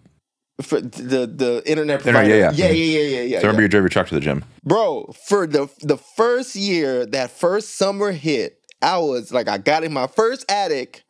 for 0.60 0.80
the 0.80 1.26
the 1.26 1.62
internet 1.66 2.00
Internet, 2.00 2.02
provider. 2.02 2.28
yeah, 2.36 2.50
yeah, 2.52 2.66
yeah. 2.66 2.70
yeah, 2.70 2.72
yeah, 2.72 3.00
yeah. 3.00 3.20
yeah, 3.22 3.38
so 3.40 3.46
I 3.46 3.46
remember 3.48 3.62
yeah. 3.62 3.64
you 3.64 3.68
drove 3.68 3.82
your 3.82 3.88
truck 3.88 4.08
to 4.08 4.14
the 4.14 4.20
gym 4.20 4.44
Bro, 4.64 5.14
for 5.26 5.46
the 5.46 5.68
the 5.80 5.96
first 5.96 6.54
year, 6.54 7.04
that 7.06 7.30
first 7.30 7.76
summer 7.76 8.12
hit, 8.12 8.58
I 8.80 8.98
was 8.98 9.32
like, 9.32 9.48
I 9.48 9.58
got 9.58 9.82
in 9.84 9.92
my 9.92 10.06
first 10.06 10.50
attic, 10.50 11.02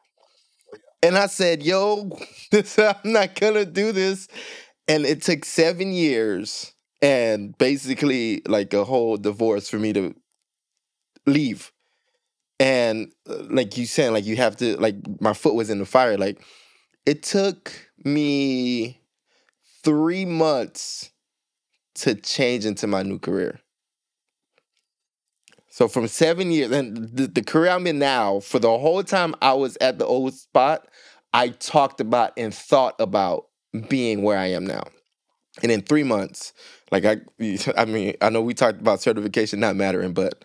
and 1.03 1.19
I 1.19 1.27
said, 1.27 1.63
"Yo, 1.63 2.11
I'm 2.53 3.13
not 3.13 3.35
gonna 3.39 3.67
do 3.67 3.93
this." 3.93 4.29
And 4.89 5.05
it 5.07 5.23
took 5.23 5.45
seven 5.45 5.93
years 5.93 6.73
and 7.03 7.57
basically 7.59 8.43
like 8.47 8.73
a 8.75 8.85
whole 8.85 9.17
divorce 9.17 9.69
for 9.69 9.79
me 9.79 9.93
to 9.93 10.15
leave. 11.27 11.73
And 12.59 13.13
uh, 13.29 13.43
like 13.51 13.77
you 13.77 13.87
saying, 13.87 14.13
like 14.13 14.25
you 14.25 14.37
have 14.37 14.57
to, 14.57 14.77
like 14.79 14.97
my 15.21 15.33
foot 15.33 15.55
was 15.55 15.71
in 15.71 15.79
the 15.79 15.87
fire. 15.87 16.17
Like 16.17 16.43
it 17.07 17.23
took 17.23 17.73
me 18.05 19.01
three 19.83 20.25
months 20.25 21.11
to 21.95 22.15
change 22.15 22.65
into 22.65 22.87
my 22.87 23.03
new 23.03 23.19
career. 23.19 23.61
So 25.69 25.89
from 25.89 26.07
seven 26.07 26.51
years, 26.51 26.71
and 26.71 27.09
the, 27.17 27.27
the 27.27 27.43
career 27.43 27.71
I'm 27.71 27.87
in 27.87 27.99
now, 27.99 28.41
for 28.41 28.59
the 28.59 28.77
whole 28.79 29.03
time 29.03 29.35
I 29.41 29.55
was 29.55 29.79
at 29.81 29.99
the 29.99 30.05
old 30.05 30.35
spot, 30.35 30.87
I 31.33 31.49
talked 31.49 32.01
about 32.01 32.33
and 32.37 32.55
thought 32.55 32.95
about 32.99 33.47
being 33.89 34.23
where 34.23 34.39
I 34.39 34.49
am 34.49 34.67
now. 34.67 34.83
And 35.63 35.73
in 35.73 35.81
three 35.81 36.03
months, 36.03 36.53
like 36.91 37.05
I, 37.05 37.19
I 37.77 37.87
mean, 37.87 38.15
I 38.21 38.29
know 38.29 38.43
we 38.43 38.55
talked 38.55 38.81
about 38.81 39.01
certification 39.01 39.61
not 39.61 39.77
mattering, 39.77 40.13
but 40.13 40.45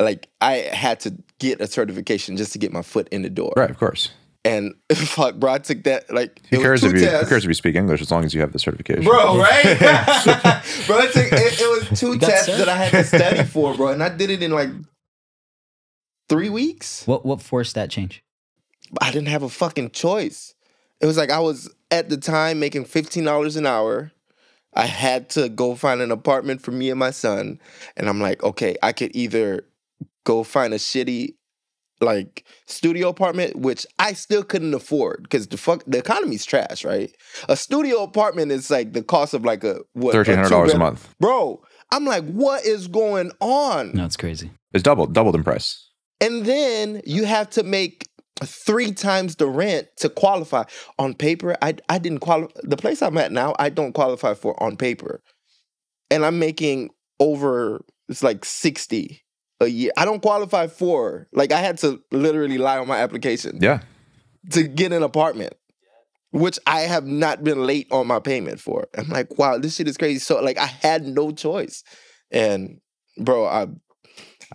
like 0.00 0.28
I 0.40 0.56
had 0.56 1.00
to 1.00 1.16
get 1.38 1.60
a 1.60 1.66
certification 1.66 2.36
just 2.36 2.52
to 2.52 2.58
get 2.58 2.72
my 2.72 2.82
foot 2.82 3.08
in 3.10 3.22
the 3.22 3.30
door. 3.30 3.52
right 3.56 3.70
of 3.70 3.78
course 3.78 4.10
And 4.46 4.74
fuck, 4.94 5.34
bro, 5.36 5.54
I 5.54 5.58
took 5.58 5.82
that 5.84 6.12
like 6.12 6.40
who 6.50 6.60
cares 6.60 6.82
two 6.82 6.88
if 6.88 7.00
you 7.00 7.08
who 7.08 7.26
cares 7.26 7.44
if 7.44 7.48
you 7.48 7.54
speak 7.54 7.74
english 7.74 8.00
as 8.00 8.12
long 8.12 8.24
as 8.24 8.32
you 8.32 8.40
have 8.40 8.52
the 8.52 8.60
certification 8.60 9.02
Bro, 9.02 9.38
right? 9.40 9.64
bro, 10.86 10.98
it, 11.00 11.12
took, 11.12 11.32
it, 11.32 11.60
it 11.60 11.90
was 11.90 11.98
two 11.98 12.12
You 12.12 12.18
tests 12.18 12.48
cert? 12.48 12.58
that 12.58 12.68
I 12.68 12.76
had 12.76 12.90
to 12.92 13.04
study 13.04 13.42
for, 13.42 13.74
bro, 13.74 13.88
and 13.88 14.02
I 14.04 14.08
did 14.08 14.30
it 14.30 14.44
in 14.44 14.52
like 14.52 14.68
three 16.28 16.48
weeks. 16.48 17.04
What 17.06 17.26
what 17.26 17.42
forced 17.42 17.74
that 17.74 17.90
change? 17.90 18.22
I 19.00 19.10
didn't 19.10 19.28
have 19.28 19.42
a 19.42 19.48
fucking 19.48 19.90
choice. 19.90 20.54
It 21.00 21.06
was 21.06 21.16
like 21.16 21.30
I 21.30 21.40
was 21.40 21.68
at 21.90 22.08
the 22.08 22.16
time 22.16 22.60
making 22.60 22.84
fifteen 22.84 23.24
dollars 23.24 23.56
an 23.56 23.66
hour. 23.66 24.12
I 24.74 24.86
had 24.86 25.30
to 25.30 25.48
go 25.48 25.74
find 25.74 26.00
an 26.02 26.12
apartment 26.12 26.60
for 26.60 26.70
me 26.70 26.90
and 26.90 27.00
my 27.00 27.10
son, 27.10 27.58
and 27.96 28.08
I'm 28.08 28.20
like, 28.20 28.44
okay, 28.44 28.76
I 28.80 28.92
could 28.92 29.16
either 29.16 29.66
go 30.24 30.44
find 30.44 30.72
a 30.72 30.78
shitty 30.78 31.34
like 32.00 32.44
studio 32.66 33.08
apartment, 33.08 33.56
which 33.56 33.86
I 33.98 34.12
still 34.12 34.42
couldn't 34.42 34.74
afford 34.74 35.22
because 35.22 35.46
the 35.48 35.56
fuck 35.56 35.82
the 35.86 35.98
economy's 35.98 36.44
trash, 36.44 36.84
right? 36.84 37.10
A 37.48 37.56
studio 37.56 38.02
apartment 38.02 38.52
is 38.52 38.70
like 38.70 38.92
the 38.92 39.02
cost 39.02 39.34
of 39.34 39.44
like 39.44 39.64
a 39.64 39.80
what 39.94 40.14
$1300 40.14 40.74
a 40.74 40.78
month 40.78 41.14
bro. 41.20 41.62
I'm 41.92 42.04
like, 42.04 42.24
what 42.24 42.64
is 42.64 42.88
going 42.88 43.30
on? 43.40 43.92
No, 43.94 44.04
it's 44.04 44.16
crazy. 44.16 44.50
it's 44.72 44.82
doubled 44.82 45.14
doubled 45.14 45.36
in 45.36 45.44
price 45.44 45.88
And 46.20 46.44
then 46.44 47.00
you 47.04 47.24
have 47.24 47.50
to 47.50 47.62
make 47.62 48.08
three 48.42 48.92
times 48.92 49.36
the 49.36 49.46
rent 49.46 49.88
to 49.98 50.08
qualify. 50.08 50.64
On 50.98 51.14
paper, 51.14 51.56
I 51.62 51.74
I 51.88 51.98
didn't 51.98 52.20
qualify. 52.20 52.52
The 52.62 52.76
place 52.76 53.02
I'm 53.02 53.16
at 53.18 53.32
now, 53.32 53.54
I 53.58 53.70
don't 53.70 53.92
qualify 53.92 54.34
for 54.34 54.60
on 54.62 54.76
paper, 54.76 55.22
and 56.10 56.24
I'm 56.24 56.38
making 56.38 56.90
over 57.18 57.84
it's 58.08 58.22
like 58.22 58.44
sixty 58.44 59.22
a 59.60 59.66
year. 59.66 59.90
I 59.96 60.04
don't 60.04 60.20
qualify 60.20 60.66
for 60.66 61.28
like 61.32 61.52
I 61.52 61.60
had 61.60 61.78
to 61.78 62.00
literally 62.10 62.58
lie 62.58 62.78
on 62.78 62.88
my 62.88 62.98
application 62.98 63.58
yeah 63.60 63.80
to 64.50 64.62
get 64.64 64.92
an 64.92 65.02
apartment. 65.02 65.54
Which 66.32 66.58
I 66.66 66.80
have 66.80 67.06
not 67.06 67.44
been 67.44 67.64
late 67.66 67.86
on 67.90 68.08
my 68.08 68.20
payment 68.20 68.60
for. 68.60 68.88
I'm 68.98 69.08
like, 69.08 69.38
wow, 69.38 69.56
this 69.56 69.76
shit 69.76 69.88
is 69.88 69.96
crazy. 69.96 70.18
So 70.18 70.42
like 70.42 70.58
I 70.58 70.66
had 70.66 71.06
no 71.06 71.30
choice. 71.30 71.82
And 72.30 72.80
bro, 73.16 73.46
I 73.46 73.68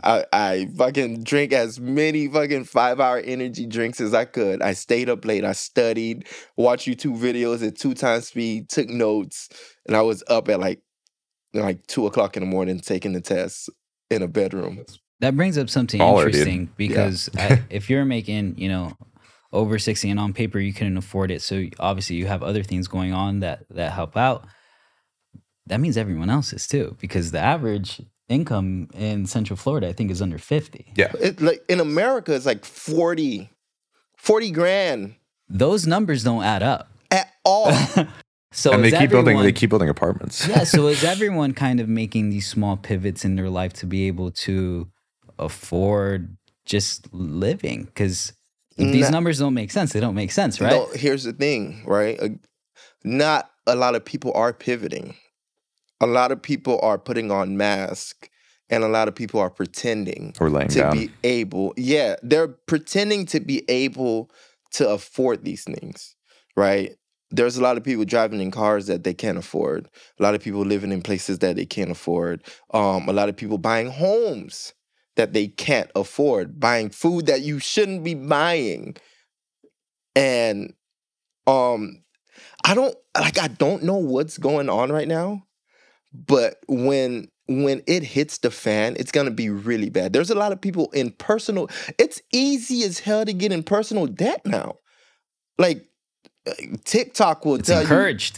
I, 0.03 0.25
I 0.31 0.67
fucking 0.77 1.23
drink 1.23 1.53
as 1.53 1.79
many 1.79 2.27
fucking 2.27 2.65
five 2.65 2.99
hour 2.99 3.19
energy 3.19 3.65
drinks 3.65 3.99
as 3.99 4.13
I 4.13 4.25
could. 4.25 4.61
I 4.61 4.73
stayed 4.73 5.09
up 5.09 5.25
late. 5.25 5.43
I 5.43 5.53
studied, 5.53 6.27
watched 6.55 6.87
YouTube 6.87 7.17
videos 7.17 7.65
at 7.65 7.77
two 7.77 7.93
times 7.93 8.27
speed, 8.27 8.69
took 8.69 8.87
notes, 8.87 9.49
and 9.85 9.95
I 9.95 10.01
was 10.01 10.23
up 10.27 10.49
at 10.49 10.59
like 10.59 10.81
like 11.53 11.85
two 11.87 12.05
o'clock 12.05 12.37
in 12.37 12.43
the 12.43 12.49
morning 12.49 12.79
taking 12.79 13.13
the 13.13 13.21
test 13.21 13.69
in 14.11 14.21
a 14.21 14.27
bedroom. 14.27 14.85
That 15.19 15.35
brings 15.35 15.57
up 15.57 15.69
something 15.69 15.99
Baller, 15.99 16.25
dude. 16.25 16.35
interesting 16.35 16.69
because 16.77 17.29
I, 17.37 17.61
if 17.69 17.89
you're 17.89 18.05
making, 18.05 18.57
you 18.57 18.69
know, 18.69 18.93
over 19.53 19.77
60 19.79 20.09
and 20.09 20.19
on 20.19 20.33
paper 20.33 20.59
you 20.59 20.73
couldn't 20.73 20.97
afford 20.97 21.29
it, 21.31 21.41
so 21.41 21.65
obviously 21.79 22.15
you 22.15 22.25
have 22.27 22.41
other 22.43 22.63
things 22.63 22.87
going 22.87 23.13
on 23.13 23.39
that 23.41 23.65
that 23.69 23.91
help 23.93 24.15
out. 24.17 24.45
that 25.67 25.79
means 25.79 25.95
everyone 25.97 26.29
else 26.29 26.53
is 26.53 26.67
too, 26.67 26.95
because 26.99 27.31
the 27.31 27.39
average 27.39 28.01
income 28.29 28.87
in 28.93 29.25
Central 29.25 29.57
Florida, 29.57 29.89
I 29.89 29.93
think, 29.93 30.09
is 30.09 30.21
under 30.21 30.37
50. 30.37 30.93
Yeah. 30.95 31.11
It, 31.19 31.41
like 31.41 31.63
in 31.69 31.79
America, 31.79 32.33
it's 32.33 32.45
like 32.45 32.63
40, 32.65 33.49
40 34.17 34.51
grand 34.51 35.15
Those 35.49 35.85
numbers 35.85 36.23
don't 36.23 36.43
add 36.43 36.63
up. 36.63 36.87
at 37.11 37.27
all. 37.45 37.71
So 38.53 38.73
and 38.73 38.83
they 38.83 38.89
is 38.89 38.97
keep 38.97 39.09
building 39.09 39.37
they 39.39 39.51
keep 39.53 39.69
building 39.69 39.89
apartments. 39.89 40.47
yeah, 40.47 40.63
so 40.65 40.87
is 40.93 41.03
everyone 41.03 41.53
kind 41.53 41.79
of 41.79 41.87
making 41.87 42.29
these 42.31 42.47
small 42.47 42.75
pivots 42.77 43.23
in 43.23 43.35
their 43.35 43.49
life 43.49 43.73
to 43.73 43.85
be 43.85 44.07
able 44.07 44.31
to 44.31 44.89
afford 45.39 46.35
just 46.65 47.13
living? 47.13 47.83
Because 47.85 48.33
these 48.77 49.05
Nah. 49.05 49.09
numbers 49.11 49.39
don't 49.39 49.53
make 49.53 49.71
sense. 49.71 49.93
They 49.93 49.99
don't 49.99 50.15
make 50.15 50.31
sense, 50.31 50.59
right? 50.59 50.71
No, 50.71 50.87
here's 50.93 51.23
the 51.23 51.33
thing, 51.33 51.83
right? 51.85 52.19
Uh, 52.21 52.29
Not 53.03 53.49
a 53.67 53.75
lot 53.75 53.95
of 53.95 54.03
people 54.05 54.31
are 54.35 54.53
pivoting. 54.53 55.15
A 55.99 56.07
lot 56.07 56.31
of 56.31 56.41
people 56.41 56.79
are 56.81 56.97
putting 56.97 57.31
on 57.31 57.57
masks, 57.57 58.27
and 58.69 58.83
a 58.83 58.87
lot 58.87 59.07
of 59.07 59.15
people 59.15 59.39
are 59.39 59.49
pretending 59.49 60.33
Or 60.39 60.49
laying 60.49 60.69
to 60.69 60.79
down. 60.79 60.97
be 60.97 61.09
able. 61.23 61.73
Yeah, 61.77 62.15
they're 62.23 62.47
pretending 62.47 63.25
to 63.27 63.39
be 63.39 63.63
able 63.69 64.29
to 64.73 64.89
afford 64.89 65.43
these 65.45 65.63
things, 65.63 66.15
right? 66.55 66.95
There's 67.31 67.57
a 67.57 67.61
lot 67.61 67.77
of 67.77 67.83
people 67.83 68.05
driving 68.05 68.41
in 68.41 68.51
cars 68.51 68.87
that 68.87 69.03
they 69.03 69.13
can't 69.13 69.37
afford. 69.37 69.89
A 70.19 70.23
lot 70.23 70.35
of 70.35 70.41
people 70.41 70.61
living 70.61 70.91
in 70.91 71.01
places 71.01 71.39
that 71.39 71.55
they 71.55 71.65
can't 71.65 71.91
afford. 71.91 72.43
Um, 72.73 73.07
a 73.07 73.13
lot 73.13 73.29
of 73.29 73.37
people 73.37 73.57
buying 73.57 73.89
homes 73.89 74.73
that 75.15 75.33
they 75.33 75.47
can't 75.47 75.89
afford, 75.95 76.59
buying 76.59 76.89
food 76.89 77.25
that 77.27 77.41
you 77.41 77.59
shouldn't 77.59 78.03
be 78.03 78.15
buying. 78.15 78.95
And 80.15 80.73
um 81.47 82.03
I 82.65 82.75
don't 82.75 82.95
like 83.19 83.39
I 83.39 83.47
don't 83.49 83.83
know 83.83 83.97
what's 83.97 84.37
going 84.37 84.69
on 84.69 84.91
right 84.91 85.07
now, 85.07 85.45
but 86.13 86.57
when 86.67 87.29
when 87.47 87.83
it 87.87 88.03
hits 88.03 88.39
the 88.39 88.51
fan, 88.51 88.95
it's 88.99 89.11
gonna 89.11 89.31
be 89.31 89.49
really 89.49 89.89
bad. 89.89 90.13
There's 90.13 90.29
a 90.31 90.35
lot 90.35 90.51
of 90.51 90.61
people 90.61 90.91
in 90.91 91.11
personal. 91.11 91.69
It's 91.99 92.21
easy 92.33 92.83
as 92.83 92.99
hell 92.99 93.25
to 93.25 93.33
get 93.33 93.51
in 93.51 93.63
personal 93.63 94.07
debt 94.07 94.41
now. 94.45 94.77
Like 95.57 95.85
TikTok 96.85 97.45
will 97.45 97.55
it's 97.55 97.67
tell 97.67 97.81
you, 97.83 97.87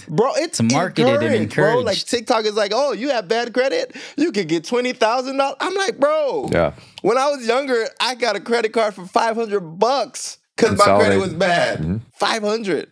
bro. 0.09 0.33
It's, 0.35 0.59
It's 0.59 0.73
marketed 0.73 1.23
and 1.23 1.35
encouraged, 1.35 1.55
bro. 1.55 1.79
Like. 1.79 1.97
TikTok 1.97 2.45
is 2.45 2.55
like, 2.55 2.71
oh, 2.73 2.91
you 2.91 3.09
have 3.09 3.27
bad 3.27 3.53
credit, 3.53 3.95
you 4.17 4.31
could 4.31 4.47
get 4.49 4.65
twenty 4.65 4.91
thousand 4.91 5.37
dollars. 5.37 5.55
I'm 5.61 5.73
like, 5.75 5.99
bro. 5.99 6.49
Yeah. 6.51 6.73
When 7.01 7.17
I 7.17 7.29
was 7.29 7.47
younger, 7.47 7.85
I 8.01 8.15
got 8.15 8.35
a 8.35 8.41
credit 8.41 8.73
card 8.73 8.93
for 8.93 9.05
five 9.05 9.35
hundred 9.35 9.61
bucks 9.61 10.37
because 10.55 10.77
my 10.77 10.97
credit 10.97 11.19
was 11.19 11.33
bad. 11.33 11.79
Mhm. 11.79 12.01
Five 12.19 12.43
hundred. 12.43 12.91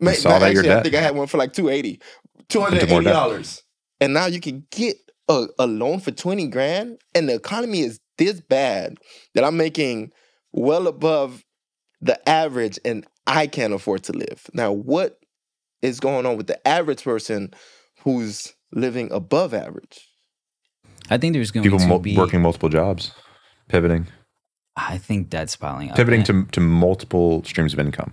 Ma- 0.00 0.12
Consolidate 0.12 0.52
your 0.52 0.60
actually, 0.62 0.74
I 0.74 0.82
think 0.82 0.94
I 0.94 1.00
had 1.00 1.14
one 1.14 1.26
for 1.26 1.36
like 1.36 1.52
two 1.52 1.68
eighty. 1.68 2.00
Two 2.48 2.60
hundred 2.60 2.84
eighty 2.84 3.04
dollars. 3.04 3.62
And 4.00 4.14
now 4.14 4.26
you 4.26 4.40
can 4.40 4.66
get 4.70 4.96
a, 5.28 5.46
a 5.58 5.66
loan 5.66 6.00
for 6.00 6.10
20 6.10 6.48
grand, 6.48 6.98
and 7.14 7.28
the 7.28 7.34
economy 7.34 7.80
is 7.80 7.98
this 8.18 8.40
bad 8.40 8.98
that 9.34 9.42
I'm 9.42 9.56
making 9.56 10.12
well 10.52 10.86
above 10.86 11.42
the 12.06 12.28
average, 12.28 12.78
and 12.84 13.06
I 13.26 13.46
can't 13.46 13.72
afford 13.72 14.04
to 14.04 14.12
live. 14.12 14.48
Now, 14.54 14.72
what 14.72 15.18
is 15.82 16.00
going 16.00 16.26
on 16.26 16.36
with 16.36 16.46
the 16.46 16.66
average 16.66 17.04
person 17.04 17.52
who's 18.02 18.54
living 18.72 19.10
above 19.12 19.52
average? 19.54 20.08
I 21.10 21.18
think 21.18 21.34
there's 21.34 21.50
going 21.50 21.64
People 21.64 21.78
to 21.78 21.86
mul- 21.86 21.98
be 22.00 22.16
working 22.16 22.42
multiple 22.42 22.68
jobs, 22.68 23.12
pivoting, 23.68 24.06
I 24.76 24.98
think 24.98 25.30
that's 25.30 25.56
piling 25.56 25.90
up. 25.90 25.96
pivoting 25.96 26.24
to 26.24 26.44
to 26.52 26.60
multiple 26.60 27.42
streams 27.44 27.72
of 27.72 27.78
income. 27.78 28.12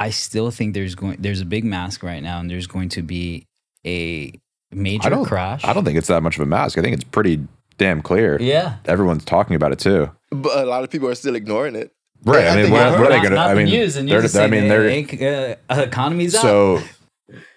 I 0.00 0.10
still 0.10 0.50
think 0.50 0.74
there's 0.74 0.94
going 0.94 1.16
there's 1.20 1.40
a 1.40 1.44
big 1.44 1.64
mask 1.64 2.02
right 2.02 2.22
now, 2.22 2.38
and 2.40 2.50
there's 2.50 2.66
going 2.66 2.88
to 2.90 3.02
be 3.02 3.46
a 3.84 4.32
major 4.70 5.06
I 5.06 5.10
don't 5.10 5.24
crash. 5.24 5.64
I 5.64 5.72
don't 5.72 5.84
think 5.84 5.98
it's 5.98 6.08
that 6.08 6.22
much 6.22 6.36
of 6.36 6.42
a 6.42 6.46
mask. 6.46 6.78
I 6.78 6.82
think 6.82 6.94
it's 6.94 7.04
pretty 7.04 7.46
damn 7.78 8.02
clear. 8.02 8.40
Yeah. 8.40 8.76
Everyone's 8.84 9.24
talking 9.24 9.56
about 9.56 9.72
it 9.72 9.78
too. 9.78 10.10
But 10.30 10.64
a 10.64 10.66
lot 10.68 10.84
of 10.84 10.90
people 10.90 11.08
are 11.08 11.14
still 11.14 11.34
ignoring 11.34 11.74
it. 11.74 11.92
Right. 12.24 12.46
I 12.46 12.58
I 12.58 12.62
mean, 12.62 12.72
what, 12.72 12.98
what 12.98 13.00
are 13.00 13.08
they 13.10 13.20
going 13.20 13.32
to? 13.32 13.38
I 13.38 13.54
mean, 13.54 13.66
news, 13.66 13.96
and 13.96 14.08
they're, 14.08 14.18
I 14.20 14.46
mean, 14.48 14.64
the 14.64 14.68
they're 14.68 14.90
inc- 14.90 15.56
uh, 15.70 15.80
economy's 15.80 16.34
up. 16.34 16.42
so 16.42 16.82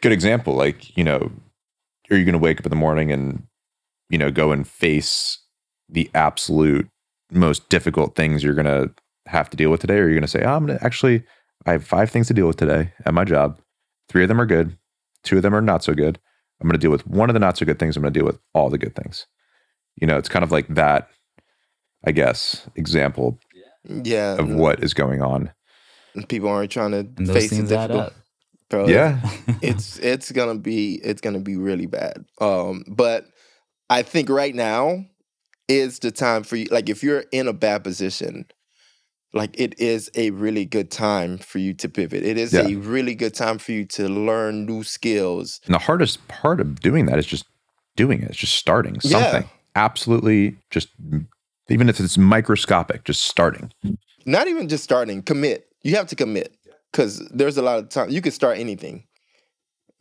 good 0.01 0.11
example. 0.11 0.53
Like, 0.53 0.95
you 0.95 1.03
know, 1.03 1.31
are 2.09 2.17
you 2.17 2.25
going 2.25 2.33
to 2.33 2.39
wake 2.39 2.59
up 2.59 2.65
in 2.65 2.69
the 2.69 2.75
morning 2.75 3.11
and, 3.11 3.43
you 4.09 4.17
know, 4.17 4.29
go 4.31 4.51
and 4.51 4.67
face 4.67 5.39
the 5.89 6.09
absolute 6.13 6.87
most 7.31 7.69
difficult 7.69 8.15
things 8.15 8.43
you're 8.43 8.53
going 8.53 8.65
to 8.65 8.93
have 9.27 9.49
to 9.49 9.57
deal 9.57 9.69
with 9.71 9.81
today? 9.81 9.97
Or 9.97 10.03
are 10.03 10.09
you 10.09 10.15
going 10.15 10.21
to 10.21 10.27
say, 10.27 10.43
oh, 10.43 10.55
I'm 10.55 10.65
going 10.65 10.77
to 10.77 10.85
actually, 10.85 11.23
I 11.65 11.71
have 11.71 11.85
five 11.85 12.09
things 12.11 12.27
to 12.27 12.33
deal 12.33 12.47
with 12.47 12.57
today 12.57 12.93
at 13.05 13.13
my 13.13 13.23
job. 13.23 13.59
Three 14.09 14.23
of 14.23 14.27
them 14.27 14.41
are 14.41 14.45
good. 14.45 14.77
Two 15.23 15.37
of 15.37 15.43
them 15.43 15.55
are 15.55 15.61
not 15.61 15.83
so 15.83 15.93
good. 15.93 16.19
I'm 16.59 16.67
going 16.67 16.79
to 16.79 16.83
deal 16.83 16.91
with 16.91 17.07
one 17.07 17.29
of 17.29 17.33
the 17.33 17.39
not 17.39 17.57
so 17.57 17.65
good 17.65 17.79
things. 17.79 17.95
I'm 17.95 18.03
going 18.03 18.13
to 18.13 18.19
deal 18.19 18.27
with 18.27 18.39
all 18.53 18.69
the 18.69 18.77
good 18.77 18.95
things. 18.95 19.25
You 19.95 20.05
know, 20.05 20.17
it's 20.17 20.29
kind 20.29 20.43
of 20.43 20.51
like 20.51 20.67
that, 20.69 21.09
I 22.05 22.11
guess, 22.11 22.67
example 22.75 23.39
Yeah. 23.85 24.35
of 24.37 24.49
what 24.49 24.83
is 24.83 24.93
going 24.93 25.21
on. 25.21 25.51
people 26.27 26.49
aren't 26.49 26.71
trying 26.71 26.91
to 26.91 27.03
face 27.33 27.49
the 27.49 27.55
things 27.55 27.71
add 27.71 27.87
difficult. 27.87 28.07
up. 28.07 28.13
Bro, 28.69 28.87
Yeah. 28.87 29.19
it's 29.61 29.97
it's 29.99 30.31
gonna 30.31 30.55
be 30.59 30.95
it's 31.03 31.21
gonna 31.21 31.39
be 31.39 31.55
really 31.57 31.87
bad. 31.87 32.25
Um, 32.39 32.83
but 32.87 33.25
I 33.89 34.03
think 34.03 34.29
right 34.29 34.55
now 34.55 35.05
is 35.67 35.99
the 35.99 36.11
time 36.11 36.43
for 36.43 36.55
you. 36.57 36.65
Like, 36.71 36.89
if 36.89 37.01
you're 37.03 37.25
in 37.31 37.47
a 37.47 37.53
bad 37.53 37.83
position, 37.83 38.45
like 39.33 39.57
it 39.59 39.79
is 39.79 40.09
a 40.15 40.31
really 40.31 40.65
good 40.65 40.91
time 40.91 41.37
for 41.37 41.59
you 41.59 41.73
to 41.75 41.87
pivot. 41.89 42.23
It 42.23 42.37
is 42.37 42.51
Yeah. 42.53 42.67
a 42.67 42.75
really 42.75 43.15
good 43.15 43.33
time 43.33 43.57
for 43.57 43.71
you 43.71 43.85
to 43.85 44.07
learn 44.09 44.65
new 44.65 44.83
skills. 44.83 45.59
And 45.65 45.73
the 45.75 45.79
hardest 45.79 46.25
part 46.27 46.59
of 46.59 46.79
doing 46.81 47.05
that 47.07 47.17
is 47.19 47.25
just 47.25 47.45
doing 47.95 48.21
it. 48.21 48.29
It's 48.29 48.37
just 48.39 48.55
starting 48.55 48.95
Yeah. 49.03 49.11
something. 49.31 49.49
Absolutely 49.75 50.57
just 50.69 50.89
even 51.71 51.89
if 51.89 51.99
it's 51.99 52.17
microscopic, 52.17 53.03
just 53.05 53.23
starting. 53.23 53.71
Not 54.25 54.47
even 54.47 54.67
just 54.67 54.83
starting. 54.83 55.23
Commit. 55.23 55.67
You 55.83 55.95
have 55.95 56.07
to 56.07 56.15
commit 56.15 56.55
because 56.91 57.19
there's 57.29 57.57
a 57.57 57.61
lot 57.61 57.79
of 57.79 57.89
time. 57.89 58.09
You 58.09 58.21
can 58.21 58.31
start 58.31 58.57
anything. 58.57 59.05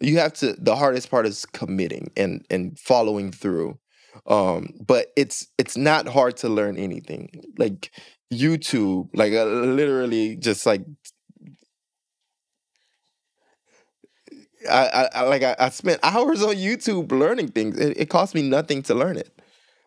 You 0.00 0.18
have 0.18 0.32
to. 0.34 0.54
The 0.54 0.76
hardest 0.76 1.10
part 1.10 1.26
is 1.26 1.46
committing 1.46 2.10
and 2.16 2.44
and 2.50 2.78
following 2.78 3.32
through. 3.32 3.78
Um, 4.26 4.74
but 4.84 5.12
it's 5.16 5.46
it's 5.58 5.76
not 5.76 6.08
hard 6.08 6.36
to 6.38 6.48
learn 6.48 6.76
anything. 6.76 7.30
Like 7.58 7.92
YouTube, 8.32 9.08
like 9.14 9.32
uh, 9.32 9.44
literally 9.44 10.36
just 10.36 10.66
like 10.66 10.82
I, 14.68 15.08
I, 15.14 15.22
like 15.22 15.42
I, 15.42 15.56
I 15.58 15.68
spent 15.70 16.00
hours 16.04 16.42
on 16.42 16.56
YouTube 16.56 17.12
learning 17.12 17.48
things. 17.48 17.78
It, 17.78 17.98
it 17.98 18.10
cost 18.10 18.34
me 18.34 18.42
nothing 18.42 18.82
to 18.84 18.94
learn 18.94 19.16
it. 19.16 19.39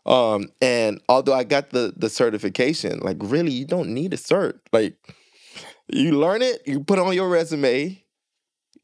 Um, 0.06 0.50
and 0.62 1.02
although 1.08 1.34
I 1.34 1.44
got 1.44 1.70
the 1.70 1.94
the 1.96 2.10
certification, 2.10 3.00
like 3.00 3.18
really, 3.20 3.52
you 3.52 3.66
don't 3.66 3.90
need 3.90 4.14
a 4.14 4.18
cert. 4.18 4.60
Like 4.72 4.96
you 5.88 6.20
learn 6.20 6.42
it, 6.42 6.62
you 6.66 6.82
put 6.82 7.00
it 7.00 7.06
on 7.06 7.14
your 7.14 7.30
resume. 7.30 8.00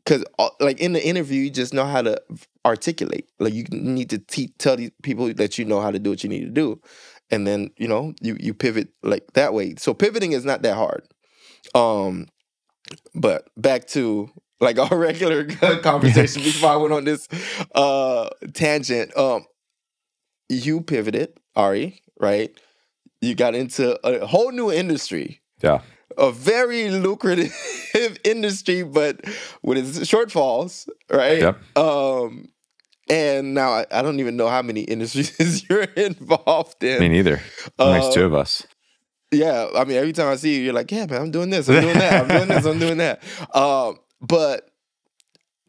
Cause 0.06 0.24
uh, 0.40 0.50
like 0.60 0.80
in 0.80 0.94
the 0.94 1.06
interview, 1.06 1.44
you 1.44 1.50
just 1.52 1.74
know 1.74 1.86
how 1.86 2.02
to 2.02 2.20
articulate. 2.66 3.30
Like 3.40 3.54
you 3.54 3.66
need 3.72 4.10
to 4.10 4.18
te- 4.18 4.54
tell 4.58 4.76
these 4.76 4.92
people 5.04 5.32
that 5.34 5.58
you 5.60 5.66
know 5.66 5.82
how 5.82 5.92
to 5.92 6.00
do 6.00 6.10
what 6.10 6.24
you 6.24 6.30
need 6.30 6.46
to 6.46 6.50
do, 6.50 6.82
and 7.30 7.46
then 7.46 7.70
you 7.78 7.88
know 7.88 8.14
you 8.22 8.36
you 8.40 8.54
pivot 8.54 8.90
like 9.04 9.34
that 9.34 9.54
way. 9.54 9.76
So 9.78 9.94
pivoting 9.94 10.32
is 10.32 10.46
not 10.46 10.64
that 10.64 10.76
hard. 10.76 11.04
Um, 11.76 12.28
but 13.14 13.50
back 13.58 13.88
to 13.90 14.30
like 14.60 14.80
our 14.92 14.98
regular 14.98 15.46
conversation 15.82 16.42
before 16.44 16.70
I 16.70 16.76
went 16.78 16.94
on 16.94 17.04
this 17.04 17.28
uh 17.76 18.30
tangent. 18.54 19.16
Um, 19.18 19.46
you 20.50 20.82
pivoted, 20.82 21.34
Ari, 21.56 22.02
right? 22.20 22.52
You 23.22 23.36
got 23.36 23.56
into 23.56 24.00
a 24.06 24.26
whole 24.26 24.52
new 24.52 24.72
industry, 24.72 25.42
Yeah. 25.62 25.82
a 26.18 26.32
very 26.32 26.90
lucrative 26.90 27.54
industry, 28.24 28.84
but 28.84 29.22
with 29.62 29.78
its 29.78 30.00
shortfalls, 30.12 30.88
right? 31.12 31.40
Yep. 31.40 31.78
Um, 31.78 32.50
and 33.10 33.54
now 33.54 33.72
I, 33.72 33.86
I 33.92 34.02
don't 34.02 34.20
even 34.20 34.38
know 34.38 34.48
how 34.48 34.62
many 34.62 34.82
industries 34.82 35.66
you're 35.70 35.84
involved 35.84 36.84
in. 36.84 37.00
Me 37.00 37.10
neither. 37.10 37.42
Makes 37.78 38.06
Uh, 38.08 38.12
two 38.14 38.24
of 38.26 38.34
us. 38.34 38.66
yeah, 39.32 39.68
I 39.76 39.84
mean, 39.86 39.98
every 39.98 40.14
time 40.14 40.28
I 40.28 40.36
see 40.38 40.56
you, 40.56 40.62
you're 40.62 40.74
like, 40.74 40.92
yeah, 40.92 41.06
man, 41.06 41.22
I'm 41.22 41.32
doing 41.32 41.50
this, 41.50 41.68
I'm 41.70 41.82
doing 41.82 41.98
that, 42.00 42.22
I'm 42.22 42.28
doing 42.28 42.48
this, 42.48 42.66
I'm 42.66 42.80
doing 42.80 42.98
that. 42.98 43.22
Um, 43.56 44.00
but 44.22 44.70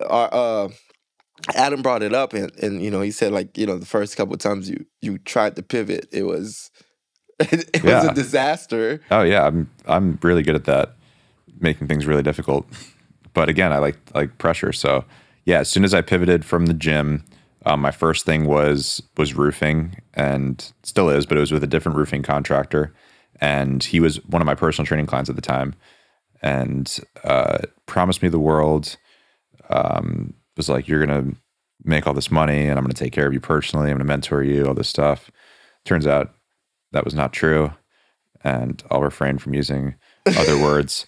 our, 0.07 0.29
uh, 0.33 0.69
Adam 1.55 1.83
brought 1.83 2.03
it 2.03 2.15
up, 2.15 2.35
and, 2.35 2.53
and 2.61 2.83
you 2.83 2.91
know, 2.91 3.01
he 3.01 3.11
said 3.11 3.33
like, 3.33 3.57
you 3.59 3.67
know, 3.67 3.79
the 3.79 3.87
first 3.87 4.17
couple 4.17 4.35
of 4.35 4.41
times 4.41 4.71
you 4.71 4.87
you 5.03 5.19
tried 5.19 5.57
to 5.57 5.63
pivot, 5.63 6.09
it 6.13 6.25
was 6.25 6.71
it, 7.41 7.83
was 7.85 8.05
Yeah. 8.05 8.11
a 8.11 8.15
disaster. 8.15 9.01
Oh 9.11 9.23
yeah, 9.23 9.47
I'm 9.47 9.71
I'm 9.87 10.19
really 10.23 10.43
good 10.43 10.57
at 10.57 10.65
that, 10.65 10.97
making 11.61 11.89
things 11.89 12.07
really 12.07 12.23
difficult. 12.23 12.67
But 13.35 13.49
again, 13.49 13.73
I 13.73 13.79
like 13.79 13.99
like 14.15 14.39
pressure. 14.39 14.73
So 14.73 15.05
yeah, 15.47 15.61
as 15.61 15.71
soon 15.71 15.85
as 15.85 15.95
I 15.95 16.03
pivoted 16.03 16.45
from 16.45 16.67
the 16.67 16.75
gym, 16.75 17.25
um, 17.67 17.81
my 17.81 17.91
first 17.93 18.27
thing 18.27 18.47
was 18.47 19.03
was 19.17 19.35
roofing, 19.35 19.97
and 20.15 20.73
still 20.83 21.11
is, 21.11 21.27
but 21.27 21.37
it 21.37 21.41
was 21.41 21.53
with 21.53 21.65
a 21.65 21.69
different 21.69 21.99
roofing 21.99 22.23
contractor, 22.23 22.93
and 23.41 23.85
he 23.85 24.01
was 24.01 24.25
one 24.27 24.43
of 24.43 24.47
my 24.47 24.55
personal 24.57 24.87
training 24.87 25.07
clients 25.07 25.31
at 25.31 25.37
the 25.37 25.43
time, 25.43 25.75
and 26.43 26.99
uh, 27.25 27.59
promised 27.87 28.23
me 28.23 28.29
the 28.29 28.41
world. 28.41 28.97
Um, 29.71 30.35
was 30.57 30.69
like, 30.69 30.89
you're 30.89 31.05
gonna 31.05 31.33
make 31.85 32.07
all 32.07 32.15
this 32.15 32.31
money 32.31 32.67
and 32.67 32.79
I'm 32.79 32.85
going 32.85 32.93
to 32.93 33.05
take 33.05 33.13
care 33.13 33.27
of 33.27 33.33
you 33.33 33.41
personally. 33.41 33.91
I'm 33.91 33.97
going 33.97 34.01
to 34.01 34.05
mentor 34.05 34.43
you, 34.43 34.67
all 34.67 34.75
this 34.75 34.89
stuff. 34.89 35.31
Turns 35.85 36.07
out 36.07 36.35
that 36.93 37.05
was 37.05 37.15
not 37.15 37.33
true. 37.33 37.73
And 38.43 38.83
I'll 38.91 39.03
refrain 39.03 39.39
from 39.39 39.55
using 39.55 39.97
other 40.27 40.59
words 40.63 41.07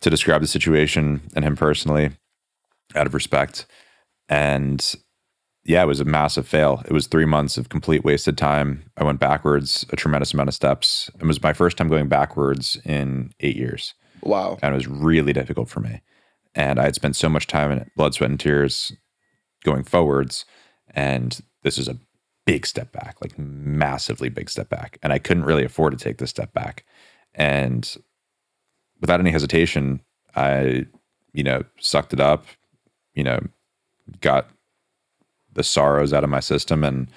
to 0.00 0.10
describe 0.10 0.40
the 0.40 0.46
situation 0.46 1.22
and 1.34 1.44
him 1.44 1.56
personally 1.56 2.10
out 2.94 3.06
of 3.06 3.14
respect. 3.14 3.66
And 4.28 4.94
yeah, 5.64 5.82
it 5.82 5.86
was 5.86 6.00
a 6.00 6.04
massive 6.04 6.46
fail. 6.46 6.82
It 6.86 6.92
was 6.92 7.06
three 7.06 7.24
months 7.24 7.56
of 7.56 7.68
complete 7.68 8.04
wasted 8.04 8.38
time. 8.38 8.84
I 8.96 9.04
went 9.04 9.20
backwards 9.20 9.84
a 9.90 9.96
tremendous 9.96 10.34
amount 10.34 10.48
of 10.48 10.54
steps. 10.54 11.10
It 11.20 11.26
was 11.26 11.42
my 11.42 11.52
first 11.52 11.76
time 11.76 11.88
going 11.88 12.08
backwards 12.08 12.78
in 12.84 13.32
eight 13.40 13.56
years. 13.56 13.94
Wow. 14.22 14.58
And 14.62 14.72
it 14.72 14.76
was 14.76 14.86
really 14.86 15.32
difficult 15.32 15.68
for 15.68 15.80
me. 15.80 16.00
And 16.56 16.80
I 16.80 16.84
had 16.84 16.94
spent 16.94 17.14
so 17.14 17.28
much 17.28 17.46
time 17.46 17.70
in 17.70 17.88
blood, 17.96 18.14
sweat, 18.14 18.30
and 18.30 18.40
tears 18.40 18.92
going 19.62 19.84
forwards. 19.84 20.46
And 20.94 21.38
this 21.62 21.78
is 21.78 21.86
a 21.86 21.98
big 22.46 22.66
step 22.66 22.92
back, 22.92 23.16
like 23.20 23.38
massively 23.38 24.30
big 24.30 24.48
step 24.48 24.70
back. 24.70 24.98
And 25.02 25.12
I 25.12 25.18
couldn't 25.18 25.44
really 25.44 25.64
afford 25.64 25.96
to 25.96 26.02
take 26.02 26.16
this 26.16 26.30
step 26.30 26.54
back. 26.54 26.84
And 27.34 27.94
without 29.00 29.20
any 29.20 29.30
hesitation, 29.30 30.00
I, 30.34 30.86
you 31.34 31.44
know, 31.44 31.62
sucked 31.78 32.14
it 32.14 32.20
up, 32.20 32.46
you 33.14 33.22
know, 33.22 33.40
got 34.20 34.48
the 35.52 35.62
sorrows 35.62 36.12
out 36.12 36.24
of 36.24 36.30
my 36.30 36.40
system 36.40 36.82
and 36.82 37.08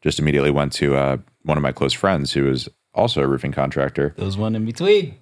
just 0.00 0.18
immediately 0.18 0.50
went 0.50 0.72
to 0.72 0.96
uh, 0.96 1.18
one 1.42 1.56
of 1.56 1.62
my 1.62 1.72
close 1.72 1.92
friends 1.92 2.32
who 2.32 2.44
was 2.44 2.68
also 2.94 3.22
a 3.22 3.26
roofing 3.26 3.52
contractor. 3.52 4.14
There 4.16 4.26
was 4.26 4.36
one 4.36 4.56
in 4.56 4.64
between. 4.64 5.16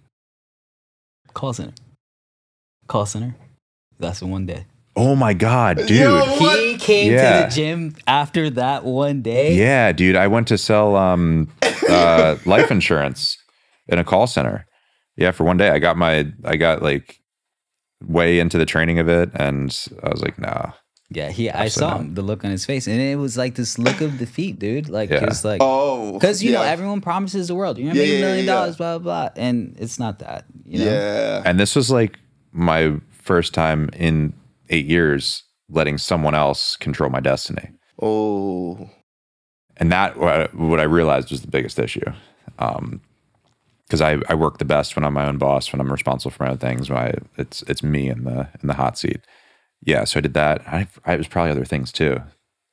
Call 1.34 1.52
center. 1.52 1.74
Call 2.86 3.04
center. 3.04 3.34
That's 3.98 4.20
the 4.20 4.26
one 4.26 4.46
day. 4.46 4.66
Oh 4.96 5.14
my 5.14 5.32
God, 5.32 5.76
dude. 5.86 5.90
Yo. 5.90 6.24
He 6.38 6.76
came 6.76 7.12
Yeah. 7.12 7.42
to 7.42 7.48
the 7.48 7.54
gym 7.54 7.94
after 8.06 8.50
that 8.50 8.84
one 8.84 9.22
day. 9.22 9.54
Yeah, 9.54 9.92
dude. 9.92 10.16
I 10.16 10.26
went 10.26 10.48
to 10.48 10.58
sell 10.58 10.96
um, 10.96 11.48
uh, 11.88 12.36
life 12.46 12.70
insurance 12.70 13.36
in 13.86 13.98
a 13.98 14.04
call 14.04 14.26
center. 14.26 14.66
Yeah, 15.16 15.30
for 15.32 15.44
one 15.44 15.56
day. 15.56 15.70
I 15.70 15.78
got 15.78 15.96
my, 15.96 16.26
I 16.44 16.56
got 16.56 16.82
like 16.82 17.20
way 18.06 18.38
into 18.38 18.58
the 18.58 18.66
training 18.66 18.98
of 18.98 19.08
it, 19.08 19.30
and 19.34 19.76
I 20.02 20.08
was 20.10 20.22
like, 20.22 20.38
nah. 20.38 20.72
Yeah, 21.10 21.30
he. 21.30 21.48
I 21.48 21.64
Absolutely 21.64 21.70
saw 21.70 21.90
not. 21.96 22.00
him, 22.00 22.14
the 22.14 22.22
look 22.22 22.44
on 22.44 22.50
his 22.50 22.66
face, 22.66 22.86
and 22.86 23.00
it 23.00 23.16
was 23.16 23.36
like 23.38 23.54
this 23.54 23.78
look 23.78 24.00
of 24.02 24.18
defeat, 24.18 24.58
dude. 24.58 24.88
Like 24.90 25.08
Yeah. 25.10 25.24
it's 25.24 25.44
like 25.44 25.60
Oh. 25.62 26.12
because 26.12 26.42
you 26.42 26.52
know 26.52 26.62
yeah. 26.62 26.68
everyone 26.70 27.00
promises 27.00 27.48
the 27.48 27.54
world. 27.54 27.78
You're 27.78 27.88
gonna 27.88 27.98
Yeah, 28.00 28.04
make 28.04 28.10
a 28.10 28.14
yeah, 28.16 28.20
million 28.26 28.44
yeah, 28.46 28.52
yeah. 28.52 28.58
dollars, 28.60 28.76
blah 28.76 28.98
blah 28.98 29.30
blah, 29.30 29.42
and 29.42 29.74
it's 29.78 29.98
not 29.98 30.18
that. 30.18 30.44
You 30.66 30.80
know? 30.80 30.84
Yeah. 30.84 31.42
And 31.46 31.58
this 31.58 31.74
was 31.74 31.90
like 31.90 32.18
my 32.52 32.94
first 33.28 33.52
time 33.52 33.90
in 33.92 34.32
eight 34.70 34.86
years 34.86 35.44
letting 35.68 35.98
someone 35.98 36.34
else 36.34 36.76
control 36.76 37.10
my 37.10 37.20
destiny. 37.20 37.68
Oh. 38.00 38.88
and 39.76 39.92
that 39.92 40.16
what 40.18 40.54
what 40.54 40.80
I 40.80 40.84
realized 40.84 41.30
was 41.30 41.42
the 41.42 41.50
biggest 41.50 41.78
issue. 41.78 42.10
Um, 42.58 43.02
because 43.84 44.02
I, 44.02 44.18
I 44.28 44.34
work 44.34 44.58
the 44.58 44.66
best 44.66 44.96
when 44.96 45.04
I'm 45.04 45.14
my 45.14 45.26
own 45.26 45.38
boss, 45.38 45.72
when 45.72 45.80
I'm 45.80 45.90
responsible 45.90 46.30
for 46.30 46.44
my 46.44 46.50
own 46.50 46.58
things. 46.58 46.90
When 46.90 46.98
I, 46.98 47.14
it's 47.38 47.62
it's 47.62 47.82
me 47.82 48.08
in 48.10 48.24
the 48.24 48.48
in 48.60 48.66
the 48.68 48.74
hot 48.74 48.98
seat. 48.98 49.20
Yeah, 49.82 50.04
so 50.04 50.18
I 50.18 50.20
did 50.20 50.34
that. 50.34 50.60
I, 50.66 50.86
I 51.06 51.16
was 51.16 51.28
probably 51.28 51.52
other 51.52 51.64
things 51.64 51.90
too. 51.92 52.20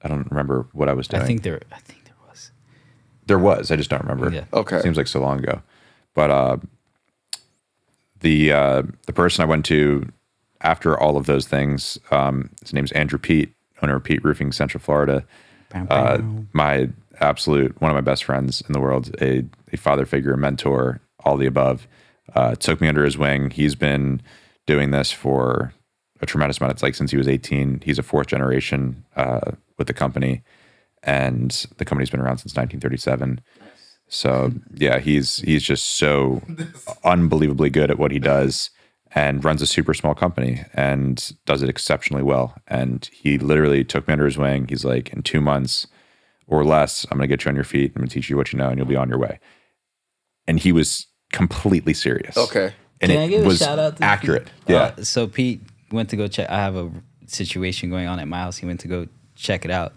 I 0.02 0.08
don't 0.10 0.30
remember 0.30 0.68
what 0.74 0.90
I 0.90 0.94
was 0.94 1.08
doing. 1.08 1.24
I 1.24 1.26
think 1.26 1.44
there. 1.44 1.62
I 1.72 1.80
think 1.80 2.04
there 2.04 2.16
was. 2.28 2.52
there 3.28 3.40
was. 3.40 3.72
I 3.72 3.76
just 3.78 3.90
don't 3.90 4.04
remember. 4.04 4.30
Yeah. 4.30 4.46
Okay. 4.54 4.82
seems 4.82 4.98
like 4.98 5.08
so 5.08 5.22
long 5.22 5.40
ago. 5.40 5.62
But 6.14 6.30
uh, 6.32 6.58
the 8.20 8.52
uh, 8.52 8.84
the 9.08 9.14
person 9.14 9.42
I 9.42 9.46
went 9.46 9.66
to 9.66 10.12
after 10.66 11.00
all 11.00 11.16
of 11.16 11.28
those 11.28 11.48
things, 11.48 11.98
um, 12.10 12.50
his 12.62 12.74
name's 12.74 12.92
Andrew 12.94 13.20
Pete, 13.20 13.54
owner 13.84 13.98
of 13.98 14.04
Pete 14.04 14.24
Roofing, 14.24 14.52
Central 14.52 14.82
Florida. 14.82 15.24
Bam, 15.70 15.88
uh, 15.90 16.18
my 16.54 16.90
absolute 17.20 17.80
one 17.82 17.92
of 17.92 17.96
my 17.96 18.02
best 18.02 18.24
friends 18.24 18.62
in 18.68 18.74
the 18.74 18.80
world, 18.80 19.16
a, 19.22 19.46
a 19.72 19.78
father 19.78 20.06
figure, 20.06 20.34
a 20.34 20.38
mentor, 20.38 21.00
all 21.24 21.38
the 21.38 21.46
above. 21.46 21.88
Uh, 22.34 22.56
took 22.56 22.82
me 22.82 22.88
under 22.88 23.06
his 23.06 23.18
wing. 23.18 23.52
He's 23.52 23.76
been 23.76 24.22
doing 24.66 24.90
this 24.90 25.12
for 25.12 25.74
a 26.20 26.26
tremendous 26.26 26.58
amount. 26.58 26.74
It's 26.74 26.84
like 26.84 26.96
since 26.96 27.12
he 27.12 27.18
was 27.18 27.28
18. 27.28 27.82
He's 27.86 28.00
a 28.00 28.04
fourth 28.04 28.28
generation 28.28 29.06
uh, 29.16 29.52
with 29.78 29.86
the 29.86 29.94
company, 29.94 30.42
and 31.04 31.52
the 31.78 31.86
company's 31.86 32.10
been 32.10 32.20
around 32.20 32.40
since 32.40 32.56
1937. 32.56 33.40
So 34.08 34.52
yeah, 34.74 34.98
he's 34.98 35.38
he's 35.38 35.64
just 35.64 35.98
so 35.98 36.42
unbelievably 37.04 37.70
good 37.70 37.92
at 37.92 38.00
what 38.00 38.12
he 38.12 38.20
does 38.20 38.72
and 39.16 39.44
runs 39.46 39.62
a 39.62 39.68
super 39.68 39.94
small 39.94 40.14
company 40.14 40.66
and 40.74 41.32
does 41.46 41.64
it 41.64 41.70
exceptionally 41.70 42.22
well. 42.22 42.54
And 42.68 43.10
he 43.14 43.38
literally 43.38 43.86
took 43.86 44.08
me 44.08 44.12
under 44.12 44.26
his 44.26 44.38
wing. 44.38 44.68
He's 44.68 44.84
like, 44.84 45.10
in 45.14 45.24
two 45.24 45.40
months 45.40 45.88
or 46.48 46.66
less, 46.66 47.06
I'm 47.10 47.18
gonna 47.18 47.28
get 47.28 47.46
you 47.46 47.50
on 47.50 47.56
your 47.56 47.64
feet. 47.64 47.94
I'm 47.96 48.02
gonna 48.02 48.10
teach 48.10 48.30
you 48.30 48.36
what 48.36 48.52
you 48.52 48.60
know, 48.60 48.68
and 48.68 48.78
you'll 48.78 48.88
be 48.88 48.98
on 48.98 49.10
your 49.10 49.18
way. 49.18 49.40
And 50.48 50.60
he 50.60 50.74
was 50.74 51.08
completely 51.32 51.94
serious. 51.94 52.38
Okay. 52.38 52.74
And 53.02 53.12
Can 53.12 53.22
I 53.22 53.24
it 53.24 53.30
give 53.30 53.46
was 53.46 53.62
a 53.62 53.66
shout 53.66 53.80
out 53.80 53.98
to 53.98 54.04
accurate. 54.04 54.46
Pete? 54.46 54.54
Yeah. 54.68 54.94
Uh, 54.98 55.04
so 55.04 55.28
Pete 55.28 55.62
went 55.92 56.10
to 56.10 56.18
go 56.18 56.28
check. 56.28 56.50
I 56.50 56.58
have 56.58 56.76
a 56.76 56.92
situation 57.26 57.90
going 57.90 58.08
on 58.08 58.20
at 58.20 58.28
my 58.28 58.40
house. 58.40 58.58
He 58.58 58.66
went 58.66 58.82
to 58.82 58.88
go 58.88 59.08
check 59.36 59.66
it 59.66 59.72
out. 59.72 59.94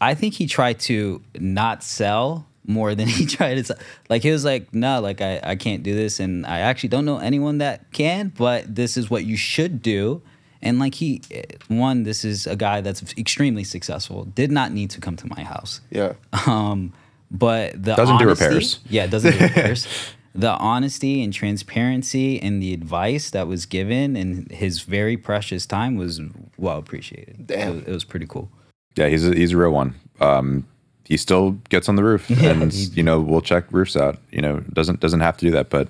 I 0.00 0.14
think 0.14 0.34
he 0.34 0.46
tried 0.46 0.80
to 0.80 1.22
not 1.38 1.82
sell 1.82 2.46
more 2.66 2.94
than 2.94 3.08
he 3.08 3.26
tried 3.36 3.64
to. 3.64 3.76
Like 4.08 4.22
he 4.22 4.30
was 4.30 4.44
like, 4.44 4.72
no, 4.74 5.00
like 5.00 5.20
I, 5.20 5.40
I 5.42 5.56
can't 5.56 5.82
do 5.82 5.94
this. 5.94 6.20
And 6.20 6.46
I 6.46 6.60
actually 6.60 6.88
don't 6.90 7.04
know 7.04 7.18
anyone 7.18 7.58
that 7.58 7.92
can, 7.92 8.32
but 8.36 8.74
this 8.74 8.96
is 8.96 9.10
what 9.10 9.24
you 9.24 9.36
should 9.36 9.82
do. 9.82 10.22
And 10.62 10.78
like 10.78 10.94
he, 10.94 11.20
one, 11.68 12.04
this 12.04 12.24
is 12.24 12.46
a 12.46 12.56
guy 12.56 12.80
that's 12.80 13.02
extremely 13.18 13.64
successful, 13.64 14.24
did 14.24 14.50
not 14.50 14.72
need 14.72 14.90
to 14.90 15.00
come 15.00 15.16
to 15.16 15.26
my 15.26 15.42
house. 15.42 15.82
Yeah. 15.90 16.14
Um, 16.46 16.94
but 17.30 17.72
the 17.82 17.94
Doesn't 17.94 18.18
do 18.18 18.26
repairs. 18.26 18.80
Yeah, 18.88 19.04
it 19.04 19.10
doesn't 19.10 19.32
do 19.36 19.38
repairs. 19.44 19.86
the 20.34 20.52
honesty 20.52 21.22
and 21.22 21.32
transparency 21.34 22.40
and 22.40 22.62
the 22.62 22.72
advice 22.72 23.30
that 23.30 23.46
was 23.46 23.66
given 23.66 24.16
in 24.16 24.46
his 24.50 24.80
very 24.82 25.16
precious 25.18 25.66
time 25.66 25.96
was 25.96 26.20
well 26.56 26.78
appreciated. 26.78 27.46
Damn. 27.46 27.68
it 27.68 27.74
was, 27.74 27.82
it 27.82 27.92
was 27.92 28.04
pretty 28.04 28.26
cool. 28.26 28.48
Yeah, 28.96 29.08
he's 29.08 29.26
a, 29.26 29.34
he's 29.34 29.52
a 29.52 29.56
real 29.58 29.70
one. 29.72 29.94
Um, 30.20 30.66
he 31.04 31.16
still 31.16 31.52
gets 31.68 31.88
on 31.88 31.96
the 31.96 32.04
roof, 32.04 32.28
Yeah, 32.30 32.50
and 32.50 32.72
he- 32.72 32.84
you 32.94 33.02
know 33.02 33.20
we'll 33.20 33.40
check 33.42 33.64
roofs 33.70 33.96
out. 33.96 34.18
You 34.30 34.40
know 34.42 34.60
doesn't 34.72 35.00
doesn't 35.00 35.20
have 35.20 35.36
to 35.38 35.46
do 35.46 35.50
that, 35.52 35.70
but 35.70 35.88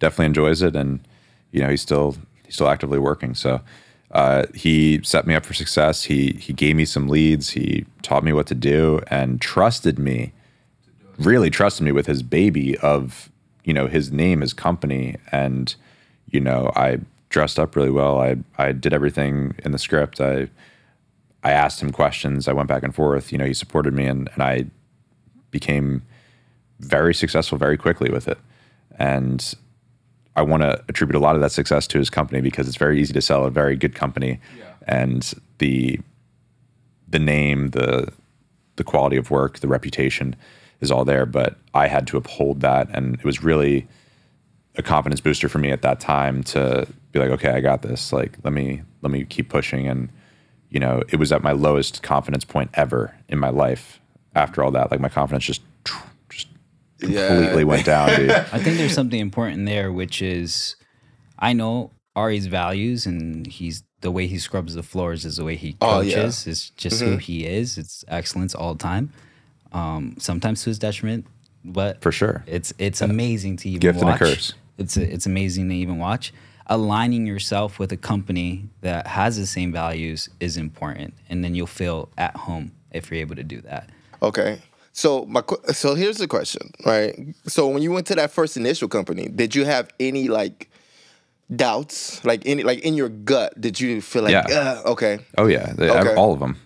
definitely 0.00 0.26
enjoys 0.26 0.62
it, 0.62 0.74
and 0.76 1.00
you 1.52 1.60
know 1.62 1.68
he's 1.70 1.82
still 1.82 2.16
he's 2.44 2.54
still 2.54 2.68
actively 2.68 2.98
working. 2.98 3.34
So 3.34 3.60
uh, 4.12 4.46
he 4.54 5.00
set 5.02 5.26
me 5.26 5.34
up 5.34 5.44
for 5.44 5.54
success. 5.54 6.04
He 6.04 6.32
he 6.32 6.52
gave 6.52 6.76
me 6.76 6.84
some 6.84 7.08
leads. 7.08 7.50
He 7.50 7.86
taught 8.02 8.24
me 8.24 8.32
what 8.32 8.46
to 8.48 8.54
do, 8.54 9.00
and 9.08 9.40
trusted 9.40 9.98
me. 9.98 10.32
Really 11.18 11.48
trusted 11.50 11.84
me 11.84 11.92
with 11.92 12.06
his 12.06 12.22
baby 12.22 12.76
of 12.78 13.30
you 13.64 13.72
know 13.72 13.86
his 13.86 14.12
name, 14.12 14.40
his 14.42 14.52
company, 14.52 15.16
and 15.32 15.74
you 16.30 16.40
know 16.40 16.70
I 16.76 16.98
dressed 17.30 17.58
up 17.58 17.74
really 17.74 17.90
well. 17.90 18.20
I 18.20 18.36
I 18.58 18.72
did 18.72 18.92
everything 18.92 19.54
in 19.64 19.72
the 19.72 19.78
script. 19.78 20.20
I 20.20 20.48
I 21.46 21.52
asked 21.52 21.80
him 21.80 21.92
questions. 21.92 22.48
I 22.48 22.52
went 22.52 22.66
back 22.66 22.82
and 22.82 22.92
forth. 22.92 23.30
You 23.30 23.38
know, 23.38 23.44
he 23.44 23.54
supported 23.54 23.94
me, 23.94 24.04
and, 24.04 24.28
and 24.34 24.42
I 24.42 24.66
became 25.52 26.02
very 26.80 27.14
successful 27.14 27.56
very 27.56 27.76
quickly 27.76 28.10
with 28.10 28.26
it. 28.26 28.38
And 28.98 29.54
I 30.34 30.42
want 30.42 30.64
to 30.64 30.82
attribute 30.88 31.14
a 31.14 31.20
lot 31.20 31.36
of 31.36 31.40
that 31.42 31.52
success 31.52 31.86
to 31.86 31.98
his 31.98 32.10
company 32.10 32.40
because 32.40 32.66
it's 32.66 32.76
very 32.76 33.00
easy 33.00 33.12
to 33.12 33.22
sell 33.22 33.44
a 33.44 33.50
very 33.52 33.76
good 33.76 33.94
company, 33.94 34.40
and 34.88 35.34
the 35.58 36.00
the 37.06 37.20
name, 37.20 37.70
the 37.70 38.12
the 38.74 38.82
quality 38.82 39.16
of 39.16 39.30
work, 39.30 39.60
the 39.60 39.68
reputation 39.68 40.34
is 40.80 40.90
all 40.90 41.04
there. 41.04 41.26
But 41.26 41.56
I 41.74 41.86
had 41.86 42.08
to 42.08 42.16
uphold 42.16 42.60
that, 42.62 42.88
and 42.92 43.14
it 43.14 43.24
was 43.24 43.44
really 43.44 43.86
a 44.74 44.82
confidence 44.82 45.20
booster 45.20 45.48
for 45.48 45.58
me 45.58 45.70
at 45.70 45.82
that 45.82 46.00
time 46.00 46.42
to 46.42 46.88
be 47.12 47.20
like, 47.20 47.30
okay, 47.30 47.50
I 47.50 47.60
got 47.60 47.82
this. 47.82 48.12
Like, 48.12 48.36
let 48.42 48.52
me 48.52 48.82
let 49.02 49.12
me 49.12 49.24
keep 49.24 49.48
pushing. 49.48 49.86
And 49.86 50.08
you 50.76 50.80
know, 50.80 51.02
it 51.08 51.16
was 51.16 51.32
at 51.32 51.42
my 51.42 51.52
lowest 51.52 52.02
confidence 52.02 52.44
point 52.44 52.68
ever 52.74 53.14
in 53.30 53.38
my 53.38 53.48
life. 53.48 53.98
After 54.34 54.62
all 54.62 54.70
that, 54.72 54.90
like 54.90 55.00
my 55.00 55.08
confidence 55.08 55.42
just 55.46 55.62
just 56.28 56.48
Yeah. 57.00 57.28
completely 57.28 57.64
went 57.64 57.86
down, 57.86 58.10
dude. 58.14 58.30
I 58.52 58.58
think 58.62 58.76
there's 58.76 58.92
something 58.92 59.18
important 59.18 59.64
there, 59.64 59.90
which 59.90 60.20
is 60.20 60.76
I 61.38 61.54
know 61.54 61.92
Ari's 62.14 62.46
values 62.46 63.06
and 63.06 63.46
he's 63.46 63.84
the 64.02 64.10
way 64.10 64.26
he 64.26 64.38
scrubs 64.38 64.74
the 64.74 64.82
floors 64.82 65.24
is 65.24 65.36
the 65.38 65.44
way 65.44 65.56
he 65.56 65.72
coaches. 65.72 66.14
Oh, 66.14 66.20
yeah. 66.20 66.26
It's 66.52 66.68
just 66.76 67.00
who 67.00 67.16
he 67.16 67.46
is. 67.46 67.78
It's 67.78 68.04
excellence 68.08 68.54
all 68.54 68.74
the 68.74 68.82
time. 68.82 69.10
Um, 69.72 70.16
sometimes 70.18 70.62
to 70.64 70.68
his 70.70 70.78
detriment, 70.78 71.26
but 71.64 72.02
For 72.02 72.12
sure. 72.12 72.44
It's 72.46 72.74
it's 72.76 73.00
amazing 73.00 73.56
to 73.58 73.70
even 73.70 73.80
Gift 73.80 74.02
and 74.02 74.10
a 74.10 74.18
curse. 74.18 74.52
It's 74.76 74.98
it's 74.98 75.24
amazing 75.24 75.70
to 75.70 75.74
even 75.74 75.96
watch. 75.96 76.34
Aligning 76.68 77.26
yourself 77.26 77.78
with 77.78 77.92
a 77.92 77.96
company 77.96 78.68
that 78.80 79.06
has 79.06 79.36
the 79.36 79.46
same 79.46 79.70
values 79.72 80.28
is 80.40 80.56
important, 80.56 81.14
and 81.30 81.44
then 81.44 81.54
you'll 81.54 81.66
feel 81.68 82.08
at 82.18 82.34
home 82.36 82.72
if 82.90 83.10
you're 83.10 83.20
able 83.20 83.36
to 83.36 83.44
do 83.44 83.60
that. 83.60 83.88
Okay. 84.20 84.60
So 84.92 85.26
my 85.26 85.42
so 85.72 85.94
here's 85.94 86.16
the 86.16 86.26
question, 86.26 86.70
right? 86.84 87.14
So 87.46 87.68
when 87.68 87.82
you 87.82 87.92
went 87.92 88.06
to 88.08 88.14
that 88.16 88.30
first 88.32 88.56
initial 88.56 88.88
company, 88.88 89.28
did 89.28 89.54
you 89.54 89.64
have 89.64 89.90
any 90.00 90.26
like 90.28 90.68
doubts, 91.54 92.24
like 92.24 92.42
any 92.46 92.62
like 92.62 92.80
in 92.80 92.94
your 92.94 93.10
gut? 93.10 93.60
Did 93.60 93.78
you 93.78 94.00
feel 94.00 94.22
like, 94.22 94.32
Yeah. 94.32 94.82
Okay, 94.86 95.18
Oh 95.38 95.46
yeah, 95.46 95.72
They- 95.74 95.90
Okay. 95.90 96.14
all 96.14 96.32
of 96.32 96.40
them. 96.40 96.56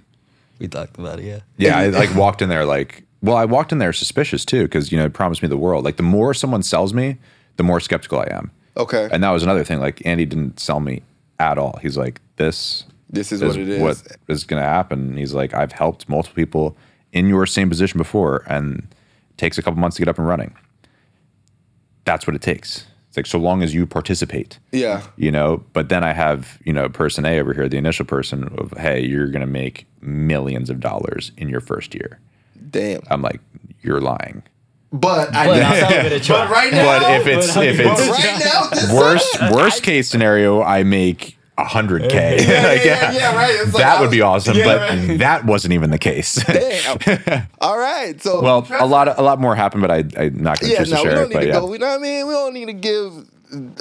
We 0.58 0.68
talked 0.68 0.98
about 0.98 1.18
it. 1.18 1.24
Yeah. 1.24 1.40
Yeah, 1.56 1.78
I 1.78 1.88
like 1.88 2.14
walked 2.14 2.40
in 2.42 2.48
there 2.48 2.64
like, 2.64 3.04
well, 3.22 3.36
I 3.36 3.44
walked 3.46 3.72
in 3.72 3.78
there 3.78 3.92
suspicious 3.92 4.44
too 4.44 4.62
because 4.62 4.92
you 4.92 4.98
know 4.98 5.06
it 5.06 5.12
promised 5.12 5.42
me 5.42 5.48
the 5.48 5.56
world. 5.58 5.84
Like 5.84 5.96
the 5.96 6.02
more 6.02 6.32
someone 6.34 6.62
sells 6.62 6.94
me, 6.94 7.18
the 7.56 7.62
more 7.62 7.80
skeptical 7.80 8.20
I 8.20 8.28
am. 8.30 8.50
Okay. 8.76 9.08
And 9.10 9.22
that 9.22 9.30
was 9.30 9.42
another 9.42 9.64
thing. 9.64 9.80
Like 9.80 10.04
Andy 10.06 10.24
didn't 10.24 10.60
sell 10.60 10.80
me 10.80 11.02
at 11.38 11.58
all. 11.58 11.78
He's 11.82 11.96
like, 11.96 12.20
this 12.36 12.84
this 13.08 13.32
is 13.32 13.42
is 13.42 13.56
what 13.56 13.60
it 13.60 13.68
is. 13.68 13.80
what 13.80 14.16
is 14.28 14.44
going 14.44 14.62
to 14.62 14.68
happen. 14.68 15.16
He's 15.16 15.34
like, 15.34 15.54
I've 15.54 15.72
helped 15.72 16.08
multiple 16.08 16.36
people 16.36 16.76
in 17.12 17.28
your 17.28 17.46
same 17.46 17.68
position 17.68 17.98
before, 17.98 18.44
and 18.46 18.86
it 19.30 19.36
takes 19.36 19.58
a 19.58 19.62
couple 19.62 19.80
months 19.80 19.96
to 19.96 20.02
get 20.02 20.08
up 20.08 20.18
and 20.18 20.26
running. 20.26 20.54
That's 22.04 22.26
what 22.26 22.36
it 22.36 22.42
takes. 22.42 22.86
It's 23.08 23.16
like 23.16 23.26
so 23.26 23.38
long 23.38 23.64
as 23.64 23.74
you 23.74 23.86
participate, 23.86 24.60
yeah. 24.70 25.02
you 25.16 25.32
know. 25.32 25.64
But 25.72 25.88
then 25.88 26.04
I 26.04 26.12
have 26.12 26.60
you 26.64 26.72
know 26.72 26.88
person 26.88 27.26
A 27.26 27.40
over 27.40 27.52
here, 27.52 27.68
the 27.68 27.76
initial 27.76 28.06
person 28.06 28.44
of, 28.56 28.72
hey, 28.78 29.04
you're 29.04 29.26
going 29.26 29.40
to 29.40 29.48
make 29.48 29.86
millions 30.00 30.70
of 30.70 30.78
dollars 30.78 31.32
in 31.36 31.48
your 31.48 31.60
first 31.60 31.92
year. 31.92 32.20
Damn. 32.70 33.00
I'm 33.10 33.20
like, 33.20 33.40
you're 33.82 34.00
lying. 34.00 34.44
But 34.92 35.34
I 35.34 35.46
But 35.46 35.56
know. 35.60 35.62
I'll 35.62 35.88
give 35.88 36.12
it 36.12 36.12
a 36.12 36.24
try. 36.24 36.44
But 36.44 36.50
right 36.50 36.72
now, 36.72 36.98
But 36.98 37.20
if 37.20 37.26
it's 37.26 37.56
if 37.56 37.78
it's 37.78 38.08
right 38.08 38.40
now, 38.44 38.68
this 38.70 38.92
worst 38.92 39.40
worst 39.52 39.82
case 39.82 40.08
scenario, 40.08 40.62
I 40.62 40.82
make 40.82 41.36
a 41.56 41.64
hundred 41.64 42.10
k. 42.10 42.38
yeah, 42.40 42.72
yeah, 42.72 43.12
yeah, 43.12 43.36
right. 43.36 43.54
It's 43.54 43.72
like, 43.72 43.82
that 43.82 43.98
I 43.98 44.00
would 44.00 44.10
be 44.10 44.20
awesome, 44.22 44.56
yeah, 44.56 44.64
but 44.64 44.80
right. 44.80 45.18
that 45.18 45.44
wasn't 45.44 45.74
even 45.74 45.90
the 45.90 45.98
case. 45.98 46.42
Damn. 46.44 47.46
All 47.60 47.78
right. 47.78 48.20
So 48.20 48.40
well, 48.42 48.66
a 48.80 48.86
lot 48.86 49.08
of, 49.08 49.18
a 49.18 49.22
lot 49.22 49.38
more 49.40 49.54
happened, 49.54 49.82
but 49.82 49.90
I 49.90 49.98
I'm 50.20 50.42
not 50.42 50.58
going 50.58 50.70
to 50.70 50.72
yeah, 50.72 50.78
choose 50.78 50.90
no, 50.90 50.96
to 50.96 51.02
we 51.02 51.08
share 51.08 51.14
don't 51.14 51.24
it. 51.24 51.28
need 51.28 51.34
But 51.34 51.40
to 51.40 51.46
yeah, 51.46 51.52
go. 51.60 51.66
We 51.66 51.78
know 51.78 51.86
what 51.88 51.98
I 51.98 52.02
mean? 52.02 52.26
We 52.26 52.32
don't 52.32 52.54
need 52.54 52.66
to 52.66 52.72
give 52.72 53.28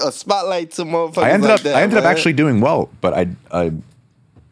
a 0.04 0.12
spotlight 0.12 0.72
to 0.72 0.84
motherfuckers. 0.84 1.24
I 1.24 1.32
ended 1.32 1.50
like 1.50 1.60
up 1.60 1.64
that, 1.64 1.76
I 1.76 1.82
ended 1.82 1.98
up 2.00 2.06
actually 2.06 2.34
doing 2.34 2.60
well, 2.62 2.90
but 3.02 3.14
I 3.14 3.28
I 3.52 3.72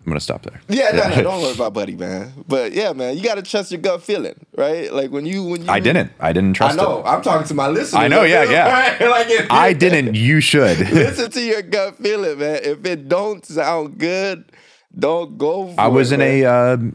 I'm 0.07 0.11
gonna 0.11 0.21
stop 0.21 0.43
there. 0.43 0.61
Yeah, 0.69 0.91
no, 0.93 1.09
no, 1.09 1.21
don't 1.21 1.41
worry 1.41 1.51
about 1.51 1.73
buddy, 1.73 1.97
man. 1.97 2.31
But 2.47 2.71
yeah, 2.71 2.93
man, 2.93 3.17
you 3.17 3.23
gotta 3.23 3.41
trust 3.41 3.73
your 3.73 3.81
gut 3.81 4.01
feeling, 4.01 4.45
right? 4.55 4.89
Like 4.93 5.11
when 5.11 5.25
you 5.25 5.43
when 5.43 5.65
you 5.65 5.69
I 5.69 5.81
didn't. 5.81 6.13
I 6.17 6.31
didn't 6.31 6.53
trust 6.53 6.79
I 6.79 6.81
know. 6.81 6.99
it. 6.99 7.05
I'm 7.05 7.21
talking 7.21 7.45
to 7.45 7.53
my 7.53 7.67
listeners. 7.67 8.01
I 8.01 8.07
know, 8.07 8.23
yeah, 8.23 8.49
yeah. 8.49 8.71
Right? 8.71 9.01
Like 9.09 9.27
if 9.29 9.51
I 9.51 9.73
didn't. 9.83 10.15
You 10.15 10.39
should. 10.39 10.79
listen 10.93 11.29
to 11.29 11.41
your 11.41 11.61
gut 11.61 11.97
feeling, 11.97 12.39
man. 12.39 12.61
If 12.63 12.85
it 12.85 13.09
don't 13.09 13.45
sound 13.45 13.97
good, 13.97 14.49
don't 14.97 15.37
go. 15.37 15.73
For 15.73 15.81
I 15.81 15.87
was 15.87 16.13
it, 16.13 16.21
in 16.21 16.41
man. 16.41 16.43
a 16.43 16.93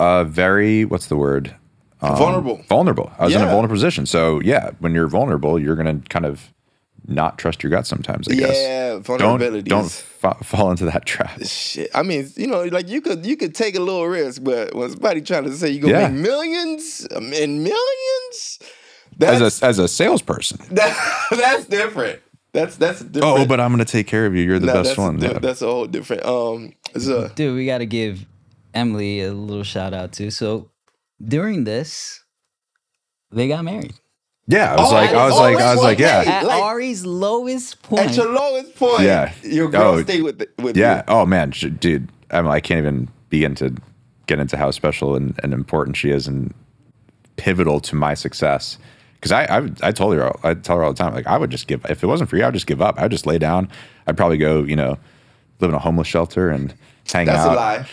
uh, 0.00 0.02
uh, 0.02 0.24
very 0.24 0.84
what's 0.84 1.06
the 1.06 1.16
word? 1.16 1.54
Um, 2.00 2.16
vulnerable. 2.16 2.64
Vulnerable. 2.68 3.12
I 3.16 3.26
was 3.26 3.34
in 3.36 3.42
a 3.42 3.46
vulnerable 3.46 3.76
position. 3.76 4.06
So 4.06 4.40
yeah, 4.40 4.72
when 4.80 4.92
you're 4.92 5.06
vulnerable, 5.06 5.56
you're 5.56 5.76
gonna 5.76 6.00
kind 6.08 6.26
of 6.26 6.52
not 7.06 7.38
trust 7.38 7.62
your 7.62 7.70
gut 7.70 7.86
sometimes. 7.86 8.28
I 8.28 8.34
guess. 8.34 8.56
Yeah, 8.56 8.98
Don't 9.18 9.64
don't 9.64 9.90
fa- 9.90 10.36
fall 10.42 10.70
into 10.70 10.84
that 10.86 11.04
trap. 11.04 11.42
Shit. 11.44 11.90
I 11.94 12.02
mean, 12.02 12.30
you 12.36 12.46
know, 12.46 12.62
like 12.64 12.88
you 12.88 13.00
could 13.00 13.26
you 13.26 13.36
could 13.36 13.54
take 13.54 13.74
a 13.74 13.80
little 13.80 14.06
risk, 14.06 14.42
but 14.44 14.74
when 14.74 14.90
somebody 14.90 15.20
trying 15.20 15.44
to 15.44 15.52
say 15.52 15.70
you 15.70 15.80
gonna 15.80 15.94
Yeah. 15.98 16.08
make 16.08 16.20
millions 16.22 17.06
um, 17.14 17.32
and 17.32 17.62
millions, 17.64 18.58
that's 19.18 19.40
As 19.40 19.62
a 19.62 19.66
as 19.66 19.78
a 19.78 19.88
salesperson. 19.88 20.58
that, 20.70 21.26
that's 21.30 21.66
different. 21.66 22.20
That's 22.52 22.76
that's 22.76 23.00
different. 23.00 23.40
Oh, 23.40 23.46
but 23.46 23.60
I'm 23.60 23.70
gonna 23.72 23.84
take 23.84 24.06
care 24.06 24.26
of 24.26 24.34
you. 24.36 24.42
You're 24.42 24.58
the 24.58 24.66
No, 24.66 24.74
best 24.74 24.88
that's, 24.90 24.98
one. 24.98 25.18
di- 25.18 25.26
Yeah. 25.26 25.38
That's 25.38 25.62
a 25.62 25.66
whole 25.66 25.86
different. 25.86 26.24
Um, 26.24 26.72
so 26.98 27.28
Dude, 27.34 27.56
we 27.56 27.66
got 27.66 27.78
to 27.78 27.86
give 27.86 28.24
Emily 28.74 29.22
a 29.22 29.32
little 29.32 29.64
shout 29.64 29.92
out 29.94 30.12
too. 30.12 30.30
So 30.30 30.70
during 31.22 31.64
this, 31.64 32.22
they 33.30 33.48
got 33.48 33.64
married. 33.64 33.94
Yeah, 34.48 34.74
I 34.74 34.80
was 34.80 34.90
Oh, 34.90 34.94
like, 34.94 35.10
I 35.10 35.24
was 35.26 35.38
like, 35.38 35.56
oh, 35.56 35.64
I 35.64 35.74
was 35.74 35.82
like, 35.84 35.98
yeah, 35.98 36.24
At 36.26 36.44
like- 36.46 36.62
Ari's 36.62 37.06
lowest 37.06 37.80
point. 37.82 38.02
at 38.10 38.16
your 38.16 38.32
lowest 38.32 38.74
point, 38.76 39.02
Yeah. 39.02 39.32
your 39.44 39.68
girl 39.70 39.82
Oh, 39.82 40.02
stay 40.02 40.20
with 40.20 40.38
the, 40.40 40.48
with 40.62 40.76
yeah. 40.76 41.04
Oh 41.08 41.24
man, 41.24 41.52
sh- 41.52 41.66
dude, 41.78 42.08
I'm, 42.30 42.48
I 42.48 42.60
can't 42.60 42.78
even 42.78 43.08
begin 43.30 43.54
to 43.56 43.74
get 44.26 44.40
into 44.40 44.56
how 44.56 44.70
special 44.72 45.14
and, 45.14 45.38
and 45.42 45.54
important 45.54 45.96
she 45.96 46.10
is 46.10 46.26
and 46.26 46.52
pivotal 47.36 47.80
to 47.80 47.94
my 47.96 48.14
success. 48.14 48.78
Because 49.14 49.30
I, 49.32 49.44
I, 49.44 49.60
would- 49.60 49.80
I 49.82 49.92
told 49.92 50.14
her, 50.16 50.32
I 50.44 50.54
tell 50.54 50.76
her 50.76 50.82
all 50.84 50.92
the 50.92 50.98
time, 50.98 51.14
like 51.14 51.26
I 51.28 51.38
would 51.38 51.50
just 51.50 51.68
give 51.68 51.84
if 51.88 52.02
it 52.02 52.06
wasn't 52.08 52.28
for 52.28 52.36
you, 52.36 52.44
I'd 52.44 52.52
just 52.54 52.66
give 52.66 52.82
up. 52.82 53.00
I'd 53.00 53.12
just 53.12 53.26
lay 53.26 53.38
down. 53.38 53.68
I'd 54.08 54.16
probably 54.16 54.38
go, 54.38 54.64
you 54.64 54.74
know, 54.76 54.98
live 55.60 55.70
in 55.70 55.74
a 55.74 55.78
homeless 55.78 56.08
shelter 56.08 56.50
and 56.50 56.74
hang 57.12 57.26
That's 57.26 57.46
out. 57.46 57.52
a 57.52 57.56
lie. 57.56 57.86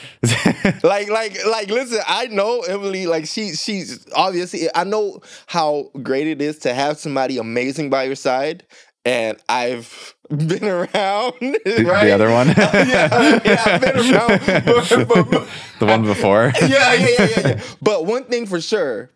like, 0.83 1.09
like, 1.09 1.45
like. 1.45 1.69
Listen, 1.69 1.99
I 2.07 2.27
know 2.27 2.61
Emily. 2.61 3.07
Like, 3.07 3.25
she, 3.25 3.53
she's 3.53 4.07
obviously. 4.13 4.67
I 4.73 4.83
know 4.83 5.21
how 5.47 5.91
great 6.01 6.27
it 6.27 6.41
is 6.41 6.59
to 6.59 6.73
have 6.73 6.97
somebody 6.97 7.37
amazing 7.37 7.89
by 7.89 8.03
your 8.03 8.15
side, 8.15 8.65
and 9.05 9.37
I've 9.47 10.15
been 10.29 10.65
around. 10.65 11.33
The, 11.69 11.85
right? 11.85 12.05
the 12.05 12.11
other 12.11 12.31
one, 12.31 12.47
yeah, 12.47 13.41
yeah, 13.45 13.63
I've 13.65 13.81
been 13.81 13.97
around. 13.97 14.41
But, 14.65 15.07
but, 15.07 15.31
but, 15.31 15.47
the 15.79 15.85
one 15.85 16.03
before. 16.03 16.51
yeah, 16.61 16.67
yeah, 16.67 16.93
yeah, 16.93 17.15
yeah, 17.19 17.47
yeah. 17.47 17.61
But 17.81 18.05
one 18.05 18.23
thing 18.25 18.45
for 18.45 18.59
sure, 18.59 19.11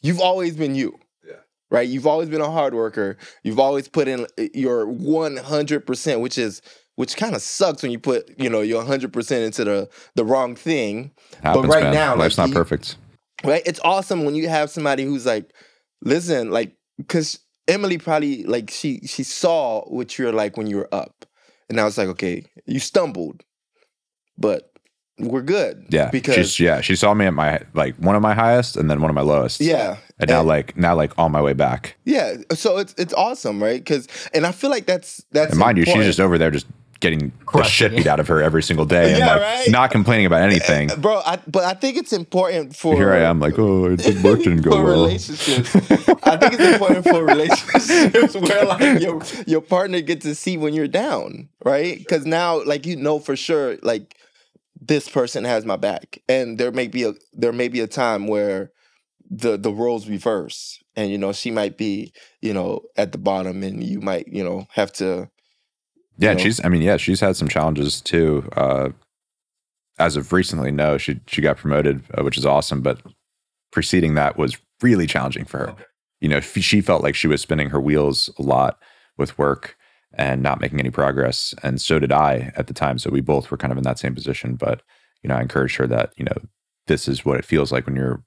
you've 0.00 0.20
always 0.20 0.56
been 0.56 0.74
you. 0.74 0.98
Yeah. 1.26 1.36
Right? 1.70 1.88
You've 1.88 2.06
always 2.06 2.28
been 2.28 2.40
a 2.40 2.50
hard 2.50 2.74
worker. 2.74 3.16
You've 3.42 3.58
always 3.58 3.88
put 3.88 4.06
in 4.06 4.26
uh, 4.38 4.44
your 4.54 4.86
100%, 4.86 6.20
which 6.20 6.38
is 6.38 6.62
which 7.02 7.16
kind 7.16 7.34
of 7.34 7.42
sucks 7.42 7.82
when 7.82 7.90
you 7.90 7.98
put, 7.98 8.30
you 8.38 8.48
know, 8.48 8.60
your 8.60 8.84
100% 8.84 9.44
into 9.44 9.64
the 9.64 9.88
the 10.14 10.24
wrong 10.24 10.54
thing. 10.54 11.10
Happens, 11.42 11.66
but 11.66 11.72
right 11.74 11.82
man. 11.84 11.94
now, 11.94 12.14
life's 12.16 12.38
like, 12.38 12.44
not 12.44 12.48
you- 12.50 12.54
perfect. 12.62 12.96
Right? 13.44 13.62
It's 13.66 13.80
awesome 13.82 14.24
when 14.24 14.36
you 14.36 14.48
have 14.48 14.70
somebody 14.70 15.04
who's 15.04 15.26
like, 15.26 15.50
listen, 16.00 16.50
like 16.52 16.76
cuz 17.08 17.40
Emily 17.66 17.98
probably 17.98 18.44
like 18.44 18.70
she 18.70 19.00
she 19.04 19.24
saw 19.24 19.82
what 19.96 20.16
you're 20.16 20.32
like 20.42 20.56
when 20.56 20.68
you 20.68 20.76
were 20.76 20.88
up. 20.94 21.26
And 21.68 21.80
I 21.80 21.84
was 21.84 21.98
like, 21.98 22.08
okay, 22.14 22.44
you 22.66 22.78
stumbled. 22.78 23.42
But 24.38 24.70
we're 25.18 25.42
good. 25.42 25.86
Yeah, 25.90 26.10
Because 26.10 26.34
she's 26.54 26.60
yeah, 26.60 26.80
she 26.80 26.96
saw 26.96 27.14
me 27.14 27.26
at 27.26 27.34
my 27.34 27.60
like 27.74 27.94
one 27.96 28.16
of 28.16 28.22
my 28.22 28.34
highest 28.34 28.76
and 28.76 28.88
then 28.90 29.00
one 29.00 29.10
of 29.10 29.14
my 29.14 29.22
lowest. 29.22 29.60
yeah. 29.60 29.96
and 30.18 30.28
now 30.30 30.42
like 30.42 30.76
now 30.76 30.94
like 31.02 31.12
on 31.18 31.30
my 31.32 31.40
way 31.42 31.52
back. 31.52 31.96
Yeah, 32.04 32.36
so 32.54 32.78
it's 32.78 32.94
it's 32.96 33.14
awesome, 33.14 33.62
right? 33.62 33.80
Because 33.82 34.06
and 34.34 34.46
I 34.46 34.52
feel 34.52 34.70
like 34.70 34.86
that's 34.86 35.24
that's 35.32 35.50
And 35.52 35.58
mind 35.60 35.78
you, 35.78 35.84
she's 35.84 36.04
just 36.12 36.20
over 36.20 36.38
there 36.38 36.50
just 36.50 36.66
getting 37.02 37.32
the 37.52 37.62
shit 37.64 37.94
beat 37.94 38.06
out 38.06 38.20
of 38.20 38.28
her 38.28 38.40
every 38.42 38.62
single 38.62 38.86
day 38.86 39.12
and 39.12 39.20
like 39.20 39.40
right? 39.40 39.68
not 39.70 39.90
complaining 39.90 40.24
about 40.24 40.40
uh, 40.40 40.46
anything. 40.46 40.90
Uh, 40.90 40.96
bro. 40.96 41.20
I, 41.26 41.38
but 41.46 41.64
I 41.64 41.74
think 41.74 41.98
it's 41.98 42.12
important 42.14 42.74
for 42.74 42.94
Here 42.94 43.12
I 43.12 43.18
am, 43.18 43.40
like, 43.40 43.58
oh, 43.58 43.86
it 43.86 43.96
did- 43.98 44.22
work 44.24 44.38
didn't 44.38 44.62
go 44.62 44.70
for 44.76 44.84
well. 44.84 45.02
relationships. 45.04 45.74
I 46.22 46.36
think 46.38 46.54
it's 46.54 46.72
important 46.72 47.04
for 47.04 47.22
relationships 47.24 48.34
where 48.48 48.64
like 48.64 49.02
your 49.02 49.20
your 49.46 49.60
partner 49.60 50.00
gets 50.00 50.24
to 50.24 50.34
see 50.34 50.56
when 50.56 50.72
you're 50.72 50.88
down, 50.88 51.50
right? 51.64 51.98
Because 51.98 52.24
now, 52.24 52.64
like 52.64 52.86
you 52.86 52.96
know 52.96 53.18
for 53.18 53.36
sure, 53.36 53.76
like 53.82 54.16
this 54.80 55.08
person 55.08 55.44
has 55.44 55.64
my 55.66 55.76
back, 55.76 56.18
and 56.28 56.56
there 56.58 56.70
may 56.72 56.88
be 56.88 57.02
a 57.02 57.12
there 57.34 57.52
may 57.52 57.68
be 57.68 57.80
a 57.80 57.86
time 57.86 58.26
where 58.28 58.70
the 59.30 59.56
the 59.56 59.72
roles 59.72 60.08
reverse, 60.08 60.82
and 60.96 61.10
you 61.10 61.18
know 61.18 61.32
she 61.32 61.50
might 61.50 61.76
be 61.76 62.12
you 62.40 62.54
know 62.54 62.82
at 62.96 63.12
the 63.12 63.18
bottom, 63.18 63.62
and 63.62 63.82
you 63.82 64.00
might 64.00 64.28
you 64.28 64.44
know 64.44 64.66
have 64.72 64.92
to 64.94 65.28
Yeah, 66.22 66.36
she's. 66.36 66.64
I 66.64 66.68
mean, 66.68 66.82
yeah, 66.82 66.96
she's 66.96 67.20
had 67.20 67.36
some 67.36 67.48
challenges 67.48 68.00
too. 68.00 68.48
Uh, 68.56 68.90
as 69.98 70.16
of 70.16 70.32
recently, 70.32 70.70
no, 70.70 70.98
she 70.98 71.20
she 71.26 71.42
got 71.42 71.56
promoted, 71.56 72.02
uh, 72.16 72.22
which 72.22 72.38
is 72.38 72.46
awesome. 72.46 72.80
But 72.80 73.00
preceding 73.72 74.14
that 74.14 74.36
was 74.36 74.56
really 74.82 75.06
challenging 75.06 75.44
for 75.44 75.58
her. 75.58 75.76
You 76.20 76.28
know, 76.28 76.36
f- 76.38 76.58
she 76.58 76.80
felt 76.80 77.02
like 77.02 77.14
she 77.14 77.26
was 77.26 77.40
spinning 77.40 77.70
her 77.70 77.80
wheels 77.80 78.30
a 78.38 78.42
lot 78.42 78.78
with 79.18 79.36
work 79.38 79.76
and 80.14 80.42
not 80.42 80.60
making 80.60 80.78
any 80.78 80.90
progress, 80.90 81.54
and 81.62 81.80
so 81.80 81.98
did 81.98 82.12
I 82.12 82.52
at 82.56 82.66
the 82.66 82.74
time. 82.74 82.98
So 82.98 83.10
we 83.10 83.20
both 83.20 83.50
were 83.50 83.56
kind 83.56 83.72
of 83.72 83.78
in 83.78 83.84
that 83.84 83.98
same 83.98 84.14
position. 84.14 84.54
But 84.54 84.82
you 85.22 85.28
know, 85.28 85.36
I 85.36 85.42
encouraged 85.42 85.76
her 85.76 85.86
that 85.88 86.12
you 86.16 86.24
know 86.24 86.36
this 86.86 87.08
is 87.08 87.24
what 87.24 87.38
it 87.38 87.44
feels 87.44 87.72
like 87.72 87.86
when 87.86 87.96
you're 87.96 88.22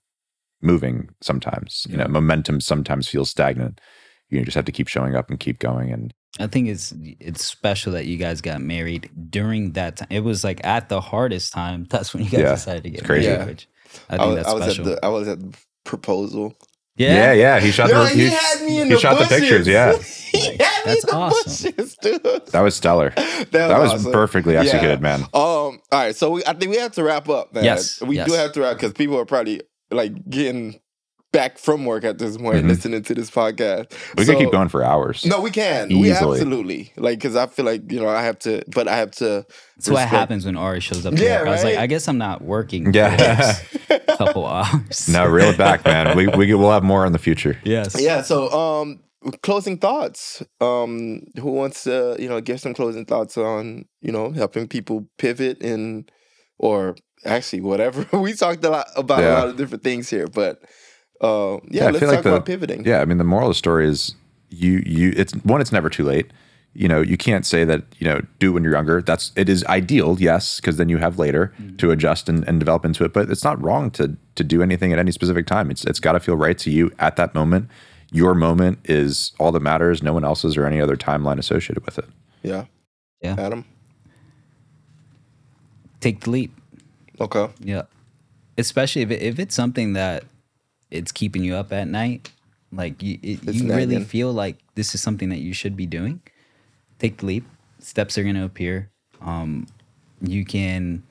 moving. 0.62 1.10
Sometimes, 1.22 1.88
you 1.90 1.98
know, 1.98 2.08
momentum 2.08 2.62
sometimes 2.62 3.08
feels 3.08 3.30
stagnant. 3.30 3.80
You 4.30 4.44
just 4.44 4.56
have 4.56 4.66
to 4.66 4.72
keep 4.72 4.88
showing 4.88 5.16
up 5.16 5.30
and 5.30 5.40
keep 5.40 5.60
going 5.60 5.92
and 5.92 6.14
I 6.40 6.48
think 6.48 6.68
it's 6.68 6.94
it's 7.20 7.46
special 7.46 7.94
that 7.94 8.06
you 8.06 8.18
guys 8.18 8.42
got 8.42 8.62
married 8.62 9.10
during 9.30 9.72
that 9.74 9.98
time. 9.98 10.08
It 10.12 10.22
was 10.22 10.44
like 10.44 10.66
at 10.66 10.90
the 10.90 11.02
hardest 11.02 11.54
time. 11.54 11.86
That's 11.90 12.14
when 12.14 12.24
you 12.24 12.30
guys 12.30 12.42
Yeah, 12.42 12.52
decided 12.54 12.84
to 12.84 12.90
get 12.90 13.00
it's 13.00 13.08
crazy. 13.08 13.28
married. 13.30 13.40
Yeah. 13.40 13.46
Which 13.46 13.68
I 14.10 14.16
I 14.16 14.18
think 14.18 14.28
was, 14.28 14.36
that's 14.36 14.50
I 14.50 14.54
was 14.54 14.64
special. 14.64 14.90
at 14.90 15.02
the 15.02 15.06
I 15.06 15.10
was 15.10 15.28
at 15.30 15.40
the 15.40 15.58
proposal. 15.86 16.54
Yeah, 16.98 17.34
yeah. 17.34 17.60
He 17.60 17.72
shot 17.72 17.90
Yo, 17.90 18.04
the 18.04 18.10
he, 18.10 18.22
he, 18.26 18.30
had 18.30 18.62
me 18.66 18.82
in 18.82 18.88
he 18.88 18.94
the 18.96 19.00
shot 19.00 19.18
the 19.20 19.26
pictures. 19.26 19.68
Yeah, 19.68 19.98
he 20.32 20.40
had 20.40 20.58
me 20.58 20.60
That's 20.86 21.04
in 21.04 21.10
the 21.10 21.16
awesome. 21.16 21.72
bushes, 21.76 21.98
dude. 22.02 22.24
that 22.52 22.62
was 22.62 22.76
stellar. 22.76 23.14
That 23.16 23.52
That 23.52 23.80
was 23.80 23.94
awesome. 23.94 24.12
perfectly 24.12 24.54
Yeah. 24.56 24.62
executed, 24.62 25.02
man. 25.02 25.22
Um. 25.24 25.30
All 25.34 25.80
right. 25.92 26.16
So 26.16 26.32
we, 26.32 26.44
I 26.46 26.54
think 26.54 26.72
we 26.72 26.78
have 26.78 26.94
to 26.94 27.04
wrap 27.04 27.30
up, 27.30 27.54
man. 27.54 27.64
Yes, 27.64 28.02
We 28.02 28.18
do 28.18 28.34
have 28.34 28.52
to 28.54 28.62
wrap 28.62 28.76
because 28.78 28.94
people 28.94 29.18
are 29.20 29.26
probably 29.26 29.62
like 29.92 30.30
getting 30.30 30.80
back 31.36 31.58
from 31.58 31.86
work 31.86 32.04
at 32.04 32.18
this 32.18 32.38
point, 32.38 32.64
Mhm. 32.64 32.70
listening 32.70 33.04
to 33.04 33.14
this 33.14 33.30
podcast. 33.30 33.92
We 34.18 34.24
So- 34.26 34.32
could 34.34 34.40
keep 34.42 34.52
going 34.52 34.70
for 34.70 34.84
hours. 34.84 35.26
No, 35.26 35.42
we 35.42 35.52
can. 35.52 35.90
We 35.90 36.12
absolutely 36.12 36.92
like 36.98 37.20
because 37.20 37.36
I 37.36 37.46
feel 37.48 37.66
like 37.66 37.92
you 37.92 38.00
know 38.00 38.08
I 38.08 38.24
have 38.24 38.40
to, 38.40 38.64
but 38.74 38.88
I 38.88 38.96
have 38.98 39.12
to. 39.22 39.46
That's 39.78 39.90
what 39.90 40.08
happens 40.08 40.46
when 40.46 40.56
Ari 40.58 40.80
shows 40.80 41.06
up. 41.06 41.14
Yeah, 41.18 41.40
work. 41.40 41.48
I 41.48 41.52
was 41.52 41.64
like. 41.64 41.78
I 41.78 41.88
guess 41.88 42.08
I'm 42.08 42.18
not 42.18 42.42
working. 42.42 42.84
Yeah. 42.94 43.16
the 43.16 43.24
next 43.90 44.18
couple 44.18 44.46
hours. 44.46 45.08
no, 45.10 45.26
reel 45.28 45.50
it 45.50 45.58
back, 45.58 45.84
man. 45.86 46.16
We 46.18 46.28
we 46.28 46.54
will 46.54 46.72
have 46.72 46.84
more 46.84 47.06
in 47.06 47.12
the 47.12 47.20
future. 47.20 47.58
Yes. 47.64 47.96
Yeah. 48.00 48.22
So, 48.22 48.50
um, 48.52 49.02
closing 49.44 49.78
thoughts. 49.78 50.42
Um, 50.62 51.22
who 51.42 51.52
wants 51.52 51.84
to 51.84 52.16
you 52.20 52.30
know 52.30 52.40
give 52.42 52.60
some 52.62 52.74
closing 52.74 53.06
thoughts 53.06 53.38
on 53.38 53.86
you 54.02 54.12
know 54.12 54.32
helping 54.32 54.68
people 54.68 55.08
pivot 55.18 55.62
and 55.62 56.10
or 56.58 56.96
actually 57.26 57.62
whatever. 57.62 58.06
we 58.18 58.34
talked 58.34 58.64
a 58.64 58.70
lot 58.70 58.88
about 58.96 59.24
a 59.24 59.30
lot 59.34 59.48
of 59.50 59.58
different 59.58 59.84
things 59.84 60.10
here, 60.10 60.28
but 60.28 60.62
uh, 61.26 61.60
yeah, 61.70 61.84
I 61.84 61.92
let's 61.92 62.00
feel 62.00 62.10
talk 62.10 62.16
like 62.18 62.24
the- 62.24 62.34
about 62.34 62.46
pivoting. 62.46 62.86
Yeah, 62.86 63.02
I 63.02 63.06
mean 63.06 63.18
the 63.18 63.24
moral 63.24 63.48
of 63.48 63.52
the 63.52 63.58
story 63.58 63.88
is 63.88 64.16
you 64.50 64.82
you 64.86 65.14
it's 65.16 65.34
one 65.44 65.62
it's 65.62 65.72
never 65.72 65.90
too 65.90 66.04
late. 66.04 66.28
You 66.78 66.90
know, 66.90 67.00
you 67.00 67.16
can't 67.16 67.46
say 67.46 67.64
that, 67.64 67.84
you 68.00 68.06
know, 68.06 68.20
do 68.38 68.52
when 68.52 68.62
you're 68.64 68.74
younger. 68.74 69.02
That's 69.02 69.32
it 69.38 69.48
is 69.48 69.64
ideal, 69.66 70.18
yes, 70.20 70.60
because 70.60 70.76
then 70.76 70.90
you 70.90 70.98
have 70.98 71.18
later 71.18 71.54
to 71.78 71.92
adjust 71.92 72.28
and, 72.28 72.46
and 72.50 72.60
develop 72.60 72.84
into 72.84 73.06
it. 73.06 73.14
But 73.14 73.30
it's 73.32 73.46
not 73.46 73.62
wrong 73.64 73.90
to 73.92 74.18
to 74.36 74.44
do 74.44 74.62
anything 74.62 74.92
at 74.92 75.00
any 75.00 75.12
specific 75.14 75.48
time. 75.48 75.72
It's 75.72 75.86
it's 75.86 76.02
gotta 76.02 76.20
feel 76.20 76.36
right 76.36 76.58
to 76.58 76.70
you 76.70 76.92
at 77.00 77.16
that 77.16 77.34
moment. 77.34 77.70
Your 78.12 78.36
moment 78.36 78.80
is 78.84 79.32
all 79.40 79.54
that 79.54 79.62
matters, 79.62 80.04
no 80.04 80.12
one 80.14 80.26
else's 80.26 80.58
or 80.58 80.66
any 80.66 80.82
other 80.82 80.96
timeline 80.98 81.40
associated 81.40 81.86
with 81.86 81.98
it. 81.98 82.06
yeah, 82.44 82.66
Yeah. 83.22 83.36
Adam. 83.40 83.64
Take 86.02 86.22
the 86.22 86.30
leap. 86.30 86.52
Okay, 87.20 87.48
Yeah. 87.62 87.84
Especially 88.58 89.02
if, 89.02 89.12
it, 89.12 89.22
if 89.22 89.40
it's 89.40 89.56
something 89.56 89.94
that 89.94 90.24
it's 90.96 91.12
keeping 91.12 91.44
you 91.44 91.56
up 91.56 91.72
at 91.72 91.88
night, 91.88 92.32
like 92.72 93.02
you, 93.02 93.20
it, 93.22 93.44
you 93.44 93.68
really 93.68 93.96
nagging. 93.96 94.06
feel 94.06 94.32
like 94.32 94.58
this 94.76 94.96
is 94.96 95.02
something 95.02 95.30
that 95.30 95.40
you 95.40 95.54
should 95.54 95.76
be 95.76 95.86
doing, 95.86 96.22
take 97.00 97.18
the 97.18 97.26
leap. 97.26 97.46
Steps 97.80 98.18
are 98.18 98.24
going 98.24 98.36
to 98.36 98.46
appear. 98.46 98.90
Um, 99.22 99.68
you 100.22 100.46
can 100.46 101.04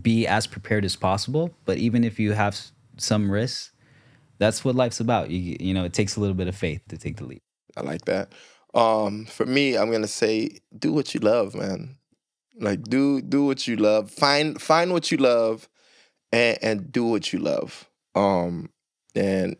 be 0.00 0.26
as 0.26 0.46
prepared 0.46 0.84
as 0.84 0.96
possible, 0.96 1.54
but 1.64 1.78
even 1.78 2.04
if 2.04 2.18
you 2.18 2.32
have 2.32 2.58
some 2.96 3.30
risks, 3.30 3.72
that's 4.38 4.64
what 4.64 4.74
life's 4.74 5.00
about. 5.00 5.30
You, 5.30 5.56
you 5.60 5.74
know, 5.74 5.84
it 5.84 5.92
takes 5.92 6.16
a 6.16 6.20
little 6.20 6.34
bit 6.34 6.48
of 6.48 6.56
faith 6.56 6.80
to 6.88 6.96
take 6.96 7.16
the 7.16 7.24
leap. 7.24 7.42
I 7.76 7.82
like 7.82 8.04
that. 8.06 8.32
Um, 8.74 9.26
for 9.26 9.44
me, 9.44 9.76
I'm 9.76 9.90
gonna 9.90 10.08
say, 10.08 10.58
do 10.76 10.92
what 10.92 11.14
you 11.14 11.20
love, 11.20 11.54
man. 11.54 11.96
Like 12.58 12.82
do 12.82 13.20
do 13.20 13.44
what 13.44 13.66
you 13.66 13.76
love. 13.76 14.10
Find 14.10 14.60
find 14.60 14.92
what 14.92 15.10
you 15.10 15.18
love, 15.18 15.68
and 16.30 16.58
and 16.62 16.92
do 16.92 17.04
what 17.04 17.32
you 17.32 17.38
love. 17.38 17.88
Um, 18.14 18.70
and 19.14 19.56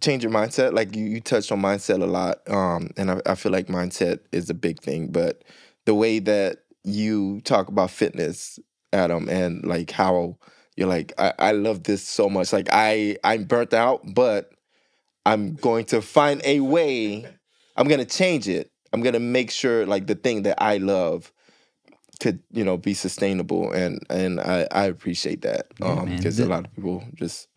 change 0.00 0.22
your 0.22 0.32
mindset. 0.32 0.72
Like 0.72 0.94
you, 0.94 1.04
you 1.04 1.20
touched 1.20 1.50
on 1.52 1.60
mindset 1.60 2.02
a 2.02 2.06
lot. 2.06 2.38
Um, 2.48 2.90
and 2.96 3.10
I, 3.10 3.20
I 3.26 3.34
feel 3.34 3.52
like 3.52 3.66
mindset 3.66 4.20
is 4.32 4.50
a 4.50 4.54
big 4.54 4.80
thing. 4.80 5.08
But 5.08 5.42
the 5.86 5.94
way 5.94 6.18
that 6.20 6.58
you 6.84 7.40
talk 7.42 7.68
about 7.68 7.90
fitness, 7.90 8.58
Adam, 8.92 9.28
and 9.28 9.64
like 9.64 9.90
how 9.90 10.38
you're 10.76 10.88
like, 10.88 11.12
I, 11.18 11.32
I 11.38 11.52
love 11.52 11.82
this 11.82 12.02
so 12.06 12.28
much. 12.28 12.52
Like 12.52 12.68
I 12.72 13.16
I'm 13.24 13.44
burnt 13.44 13.74
out, 13.74 14.02
but 14.14 14.52
I'm 15.26 15.54
going 15.54 15.84
to 15.86 16.00
find 16.00 16.40
a 16.44 16.60
way. 16.60 17.26
I'm 17.76 17.88
gonna 17.88 18.04
change 18.04 18.48
it. 18.48 18.70
I'm 18.92 19.02
gonna 19.02 19.20
make 19.20 19.50
sure 19.50 19.84
like 19.86 20.06
the 20.06 20.14
thing 20.14 20.42
that 20.42 20.62
I 20.62 20.78
love 20.78 21.32
could 22.20 22.40
you 22.52 22.64
know 22.64 22.76
be 22.76 22.94
sustainable, 22.94 23.72
and 23.72 24.00
and 24.08 24.40
I 24.40 24.66
I 24.72 24.84
appreciate 24.84 25.42
that 25.42 25.66
um 25.82 26.16
because 26.16 26.40
a 26.40 26.46
lot 26.46 26.66
of 26.66 26.74
people 26.74 27.04
just 27.14 27.47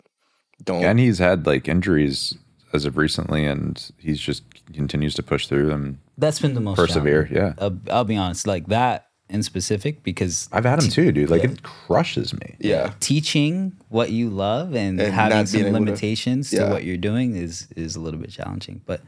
don't. 0.64 0.84
And 0.84 1.00
he's 1.00 1.20
had 1.20 1.46
like 1.46 1.68
injuries 1.68 2.34
as 2.74 2.86
of 2.86 2.98
recently 2.98 3.46
and 3.46 3.92
he's 3.98 4.20
just 4.20 4.44
continues 4.74 5.14
to 5.16 5.24
push 5.24 5.48
through 5.48 5.68
them. 5.68 6.00
That's 6.18 6.40
been 6.40 6.54
the 6.54 6.62
most 6.62 6.78
Persevere, 6.78 7.26
challenging. 7.28 7.56
yeah. 7.60 7.66
Uh, 7.66 7.72
I'll 7.92 8.04
be 8.06 8.16
honest, 8.16 8.48
like 8.48 8.68
that 8.68 9.08
in 9.30 9.44
specific, 9.44 10.04
because 10.04 10.50
I've 10.52 10.66
had 10.66 10.84
him 10.84 10.90
too, 10.90 11.12
dude. 11.12 11.30
Like 11.30 11.44
Yeah. 11.44 11.52
it 11.52 11.64
crushes 11.64 12.34
me. 12.34 12.56
yeah, 12.60 12.94
teaching 13.00 13.74
what 13.90 14.12
you 14.12 14.30
love 14.30 14.76
and, 14.76 15.00
And 15.02 15.14
having 15.14 15.46
some 15.46 15.62
being 15.62 15.68
able 15.74 15.80
to- 15.80 15.86
limitations 15.92 16.50
to, 16.52 16.68
what 16.70 16.84
you're 16.84 16.98
doing 16.98 17.36
is 17.36 17.68
is 17.76 17.96
a 17.96 18.00
little 18.00 18.20
bit 18.20 18.30
challenging 18.32 18.82
but 18.86 19.02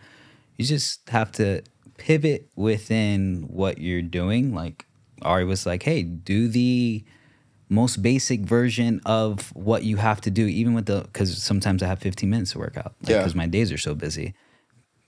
you 0.58 0.66
just 0.66 1.08
have 1.10 1.32
to 1.34 1.62
pivot 1.98 2.50
within 2.56 3.44
what 3.48 3.78
you're 3.80 4.02
doing 4.02 4.54
like 4.54 4.86
ari 5.22 5.46
was 5.46 5.66
like 5.66 5.84
hey 5.84 6.04
do 6.04 6.48
the 6.48 7.04
most 7.74 8.02
basic 8.02 8.40
version 8.42 9.02
of 9.06 9.54
what 9.56 9.84
you 9.84 9.98
have 9.98 10.20
to 10.22 10.32
do 10.32 10.46
even 10.48 10.74
with 10.74 10.86
the 10.86 11.02
because 11.10 11.30
sometimes 11.52 11.82
i 11.84 11.88
have 11.88 12.00
15 12.00 12.30
minutes 12.30 12.52
to 12.54 12.60
work 12.60 12.78
out 12.78 12.94
Yeah. 13.02 13.18
because 13.20 13.36
my 13.36 13.48
days 13.48 13.72
are 13.72 13.78
so 13.78 13.94
busy 13.96 14.34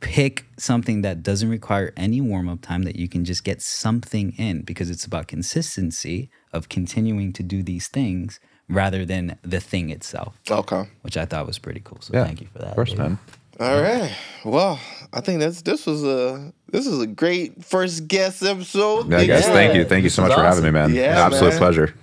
pick 0.02 0.46
something 0.58 1.02
that 1.02 1.24
doesn't 1.24 1.50
require 1.50 1.94
any 1.98 2.20
warm 2.22 2.50
up 2.50 2.62
time 2.62 2.84
that 2.84 2.96
you 2.96 3.08
can 3.08 3.24
just 3.26 3.44
get 3.44 3.62
something 3.62 4.34
in 4.38 4.62
because 4.62 4.90
it's 4.90 5.06
about 5.06 5.28
consistency 5.28 6.30
of 6.54 6.70
continuing 6.70 7.32
to 7.34 7.42
do 7.44 7.64
these 7.64 7.88
things 7.88 8.40
rather 8.68 9.06
than 9.06 9.38
the 9.44 9.60
thing 9.60 9.90
itself, 9.92 10.36
okay. 10.50 10.84
which 11.02 11.18
I 11.18 11.26
thought 11.26 11.46
was 11.48 11.60
pretty 11.60 11.82
cool. 11.84 12.00
So 12.02 12.14
Yeah. 12.14 12.26
thank 12.26 12.42
you 12.42 12.48
for 12.52 12.60
that. 12.60 12.70
Of 12.70 12.76
course, 12.76 12.96
man. 12.98 13.18
All 13.60 13.82
right. 13.82 14.12
Well, 14.44 14.80
I 15.14 15.22
think 15.22 15.40
that's 15.40 15.62
this 15.62 15.86
was 15.86 16.04
a 16.04 16.52
this 16.72 16.86
was 16.88 17.00
a 17.02 17.08
great 17.08 17.64
first 17.64 18.08
guest 18.08 18.44
episode. 18.44 19.10
Yeah, 19.10 19.24
guys, 19.24 19.46
Yeah. 19.48 19.54
thank 19.54 19.76
you. 19.76 19.86
Thank 19.86 20.04
you 20.04 20.10
so 20.10 20.24
much 20.24 20.30
was 20.32 20.40
for 20.40 20.44
having 20.44 20.64
me, 20.64 20.72
man. 20.72 20.94
Yeah, 20.94 21.26
Absolute 21.26 21.52
man. 21.52 21.58
pleasure. 21.60 21.94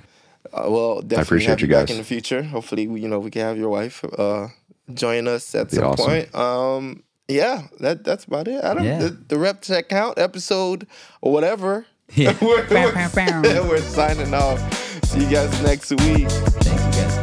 Uh, 0.53 0.67
well, 0.69 1.01
definitely 1.01 1.23
appreciate 1.23 1.49
have 1.51 1.61
you 1.61 1.67
back 1.69 1.87
guys. 1.87 1.91
in 1.93 1.97
the 1.99 2.05
future. 2.05 2.43
Hopefully, 2.43 2.87
we, 2.87 3.01
you 3.01 3.09
know, 3.09 3.19
we 3.19 3.31
can 3.31 3.43
have 3.43 3.57
your 3.57 3.71
wife 3.71 4.05
uh, 4.19 4.49
join 4.93 5.27
us 5.29 5.55
at 5.55 5.71
Be 5.71 5.77
some 5.77 5.85
awesome. 5.87 6.07
point. 6.07 6.35
Um, 6.35 7.03
yeah, 7.29 7.69
that 7.81 8.05
that's 8.05 8.25
about 8.25 8.49
it. 8.49 8.63
I 8.63 8.75
don't 8.75 8.85
Yeah. 8.85 8.99
the, 8.99 9.09
the 9.29 9.39
rep 9.39 9.63
check 9.63 9.89
count 9.89 10.19
episode 10.19 10.87
or 11.23 11.33
whatever. 11.33 11.87
Yeah. 12.15 12.37
we're, 12.43 12.67
we're 13.69 13.81
signing 13.81 14.35
off. 14.35 14.61
See 15.07 15.25
you 15.25 15.31
guys 15.31 15.63
next 15.63 15.91
week. 15.91 16.29
Thank 16.29 16.97
you 16.97 17.03
guys. 17.03 17.22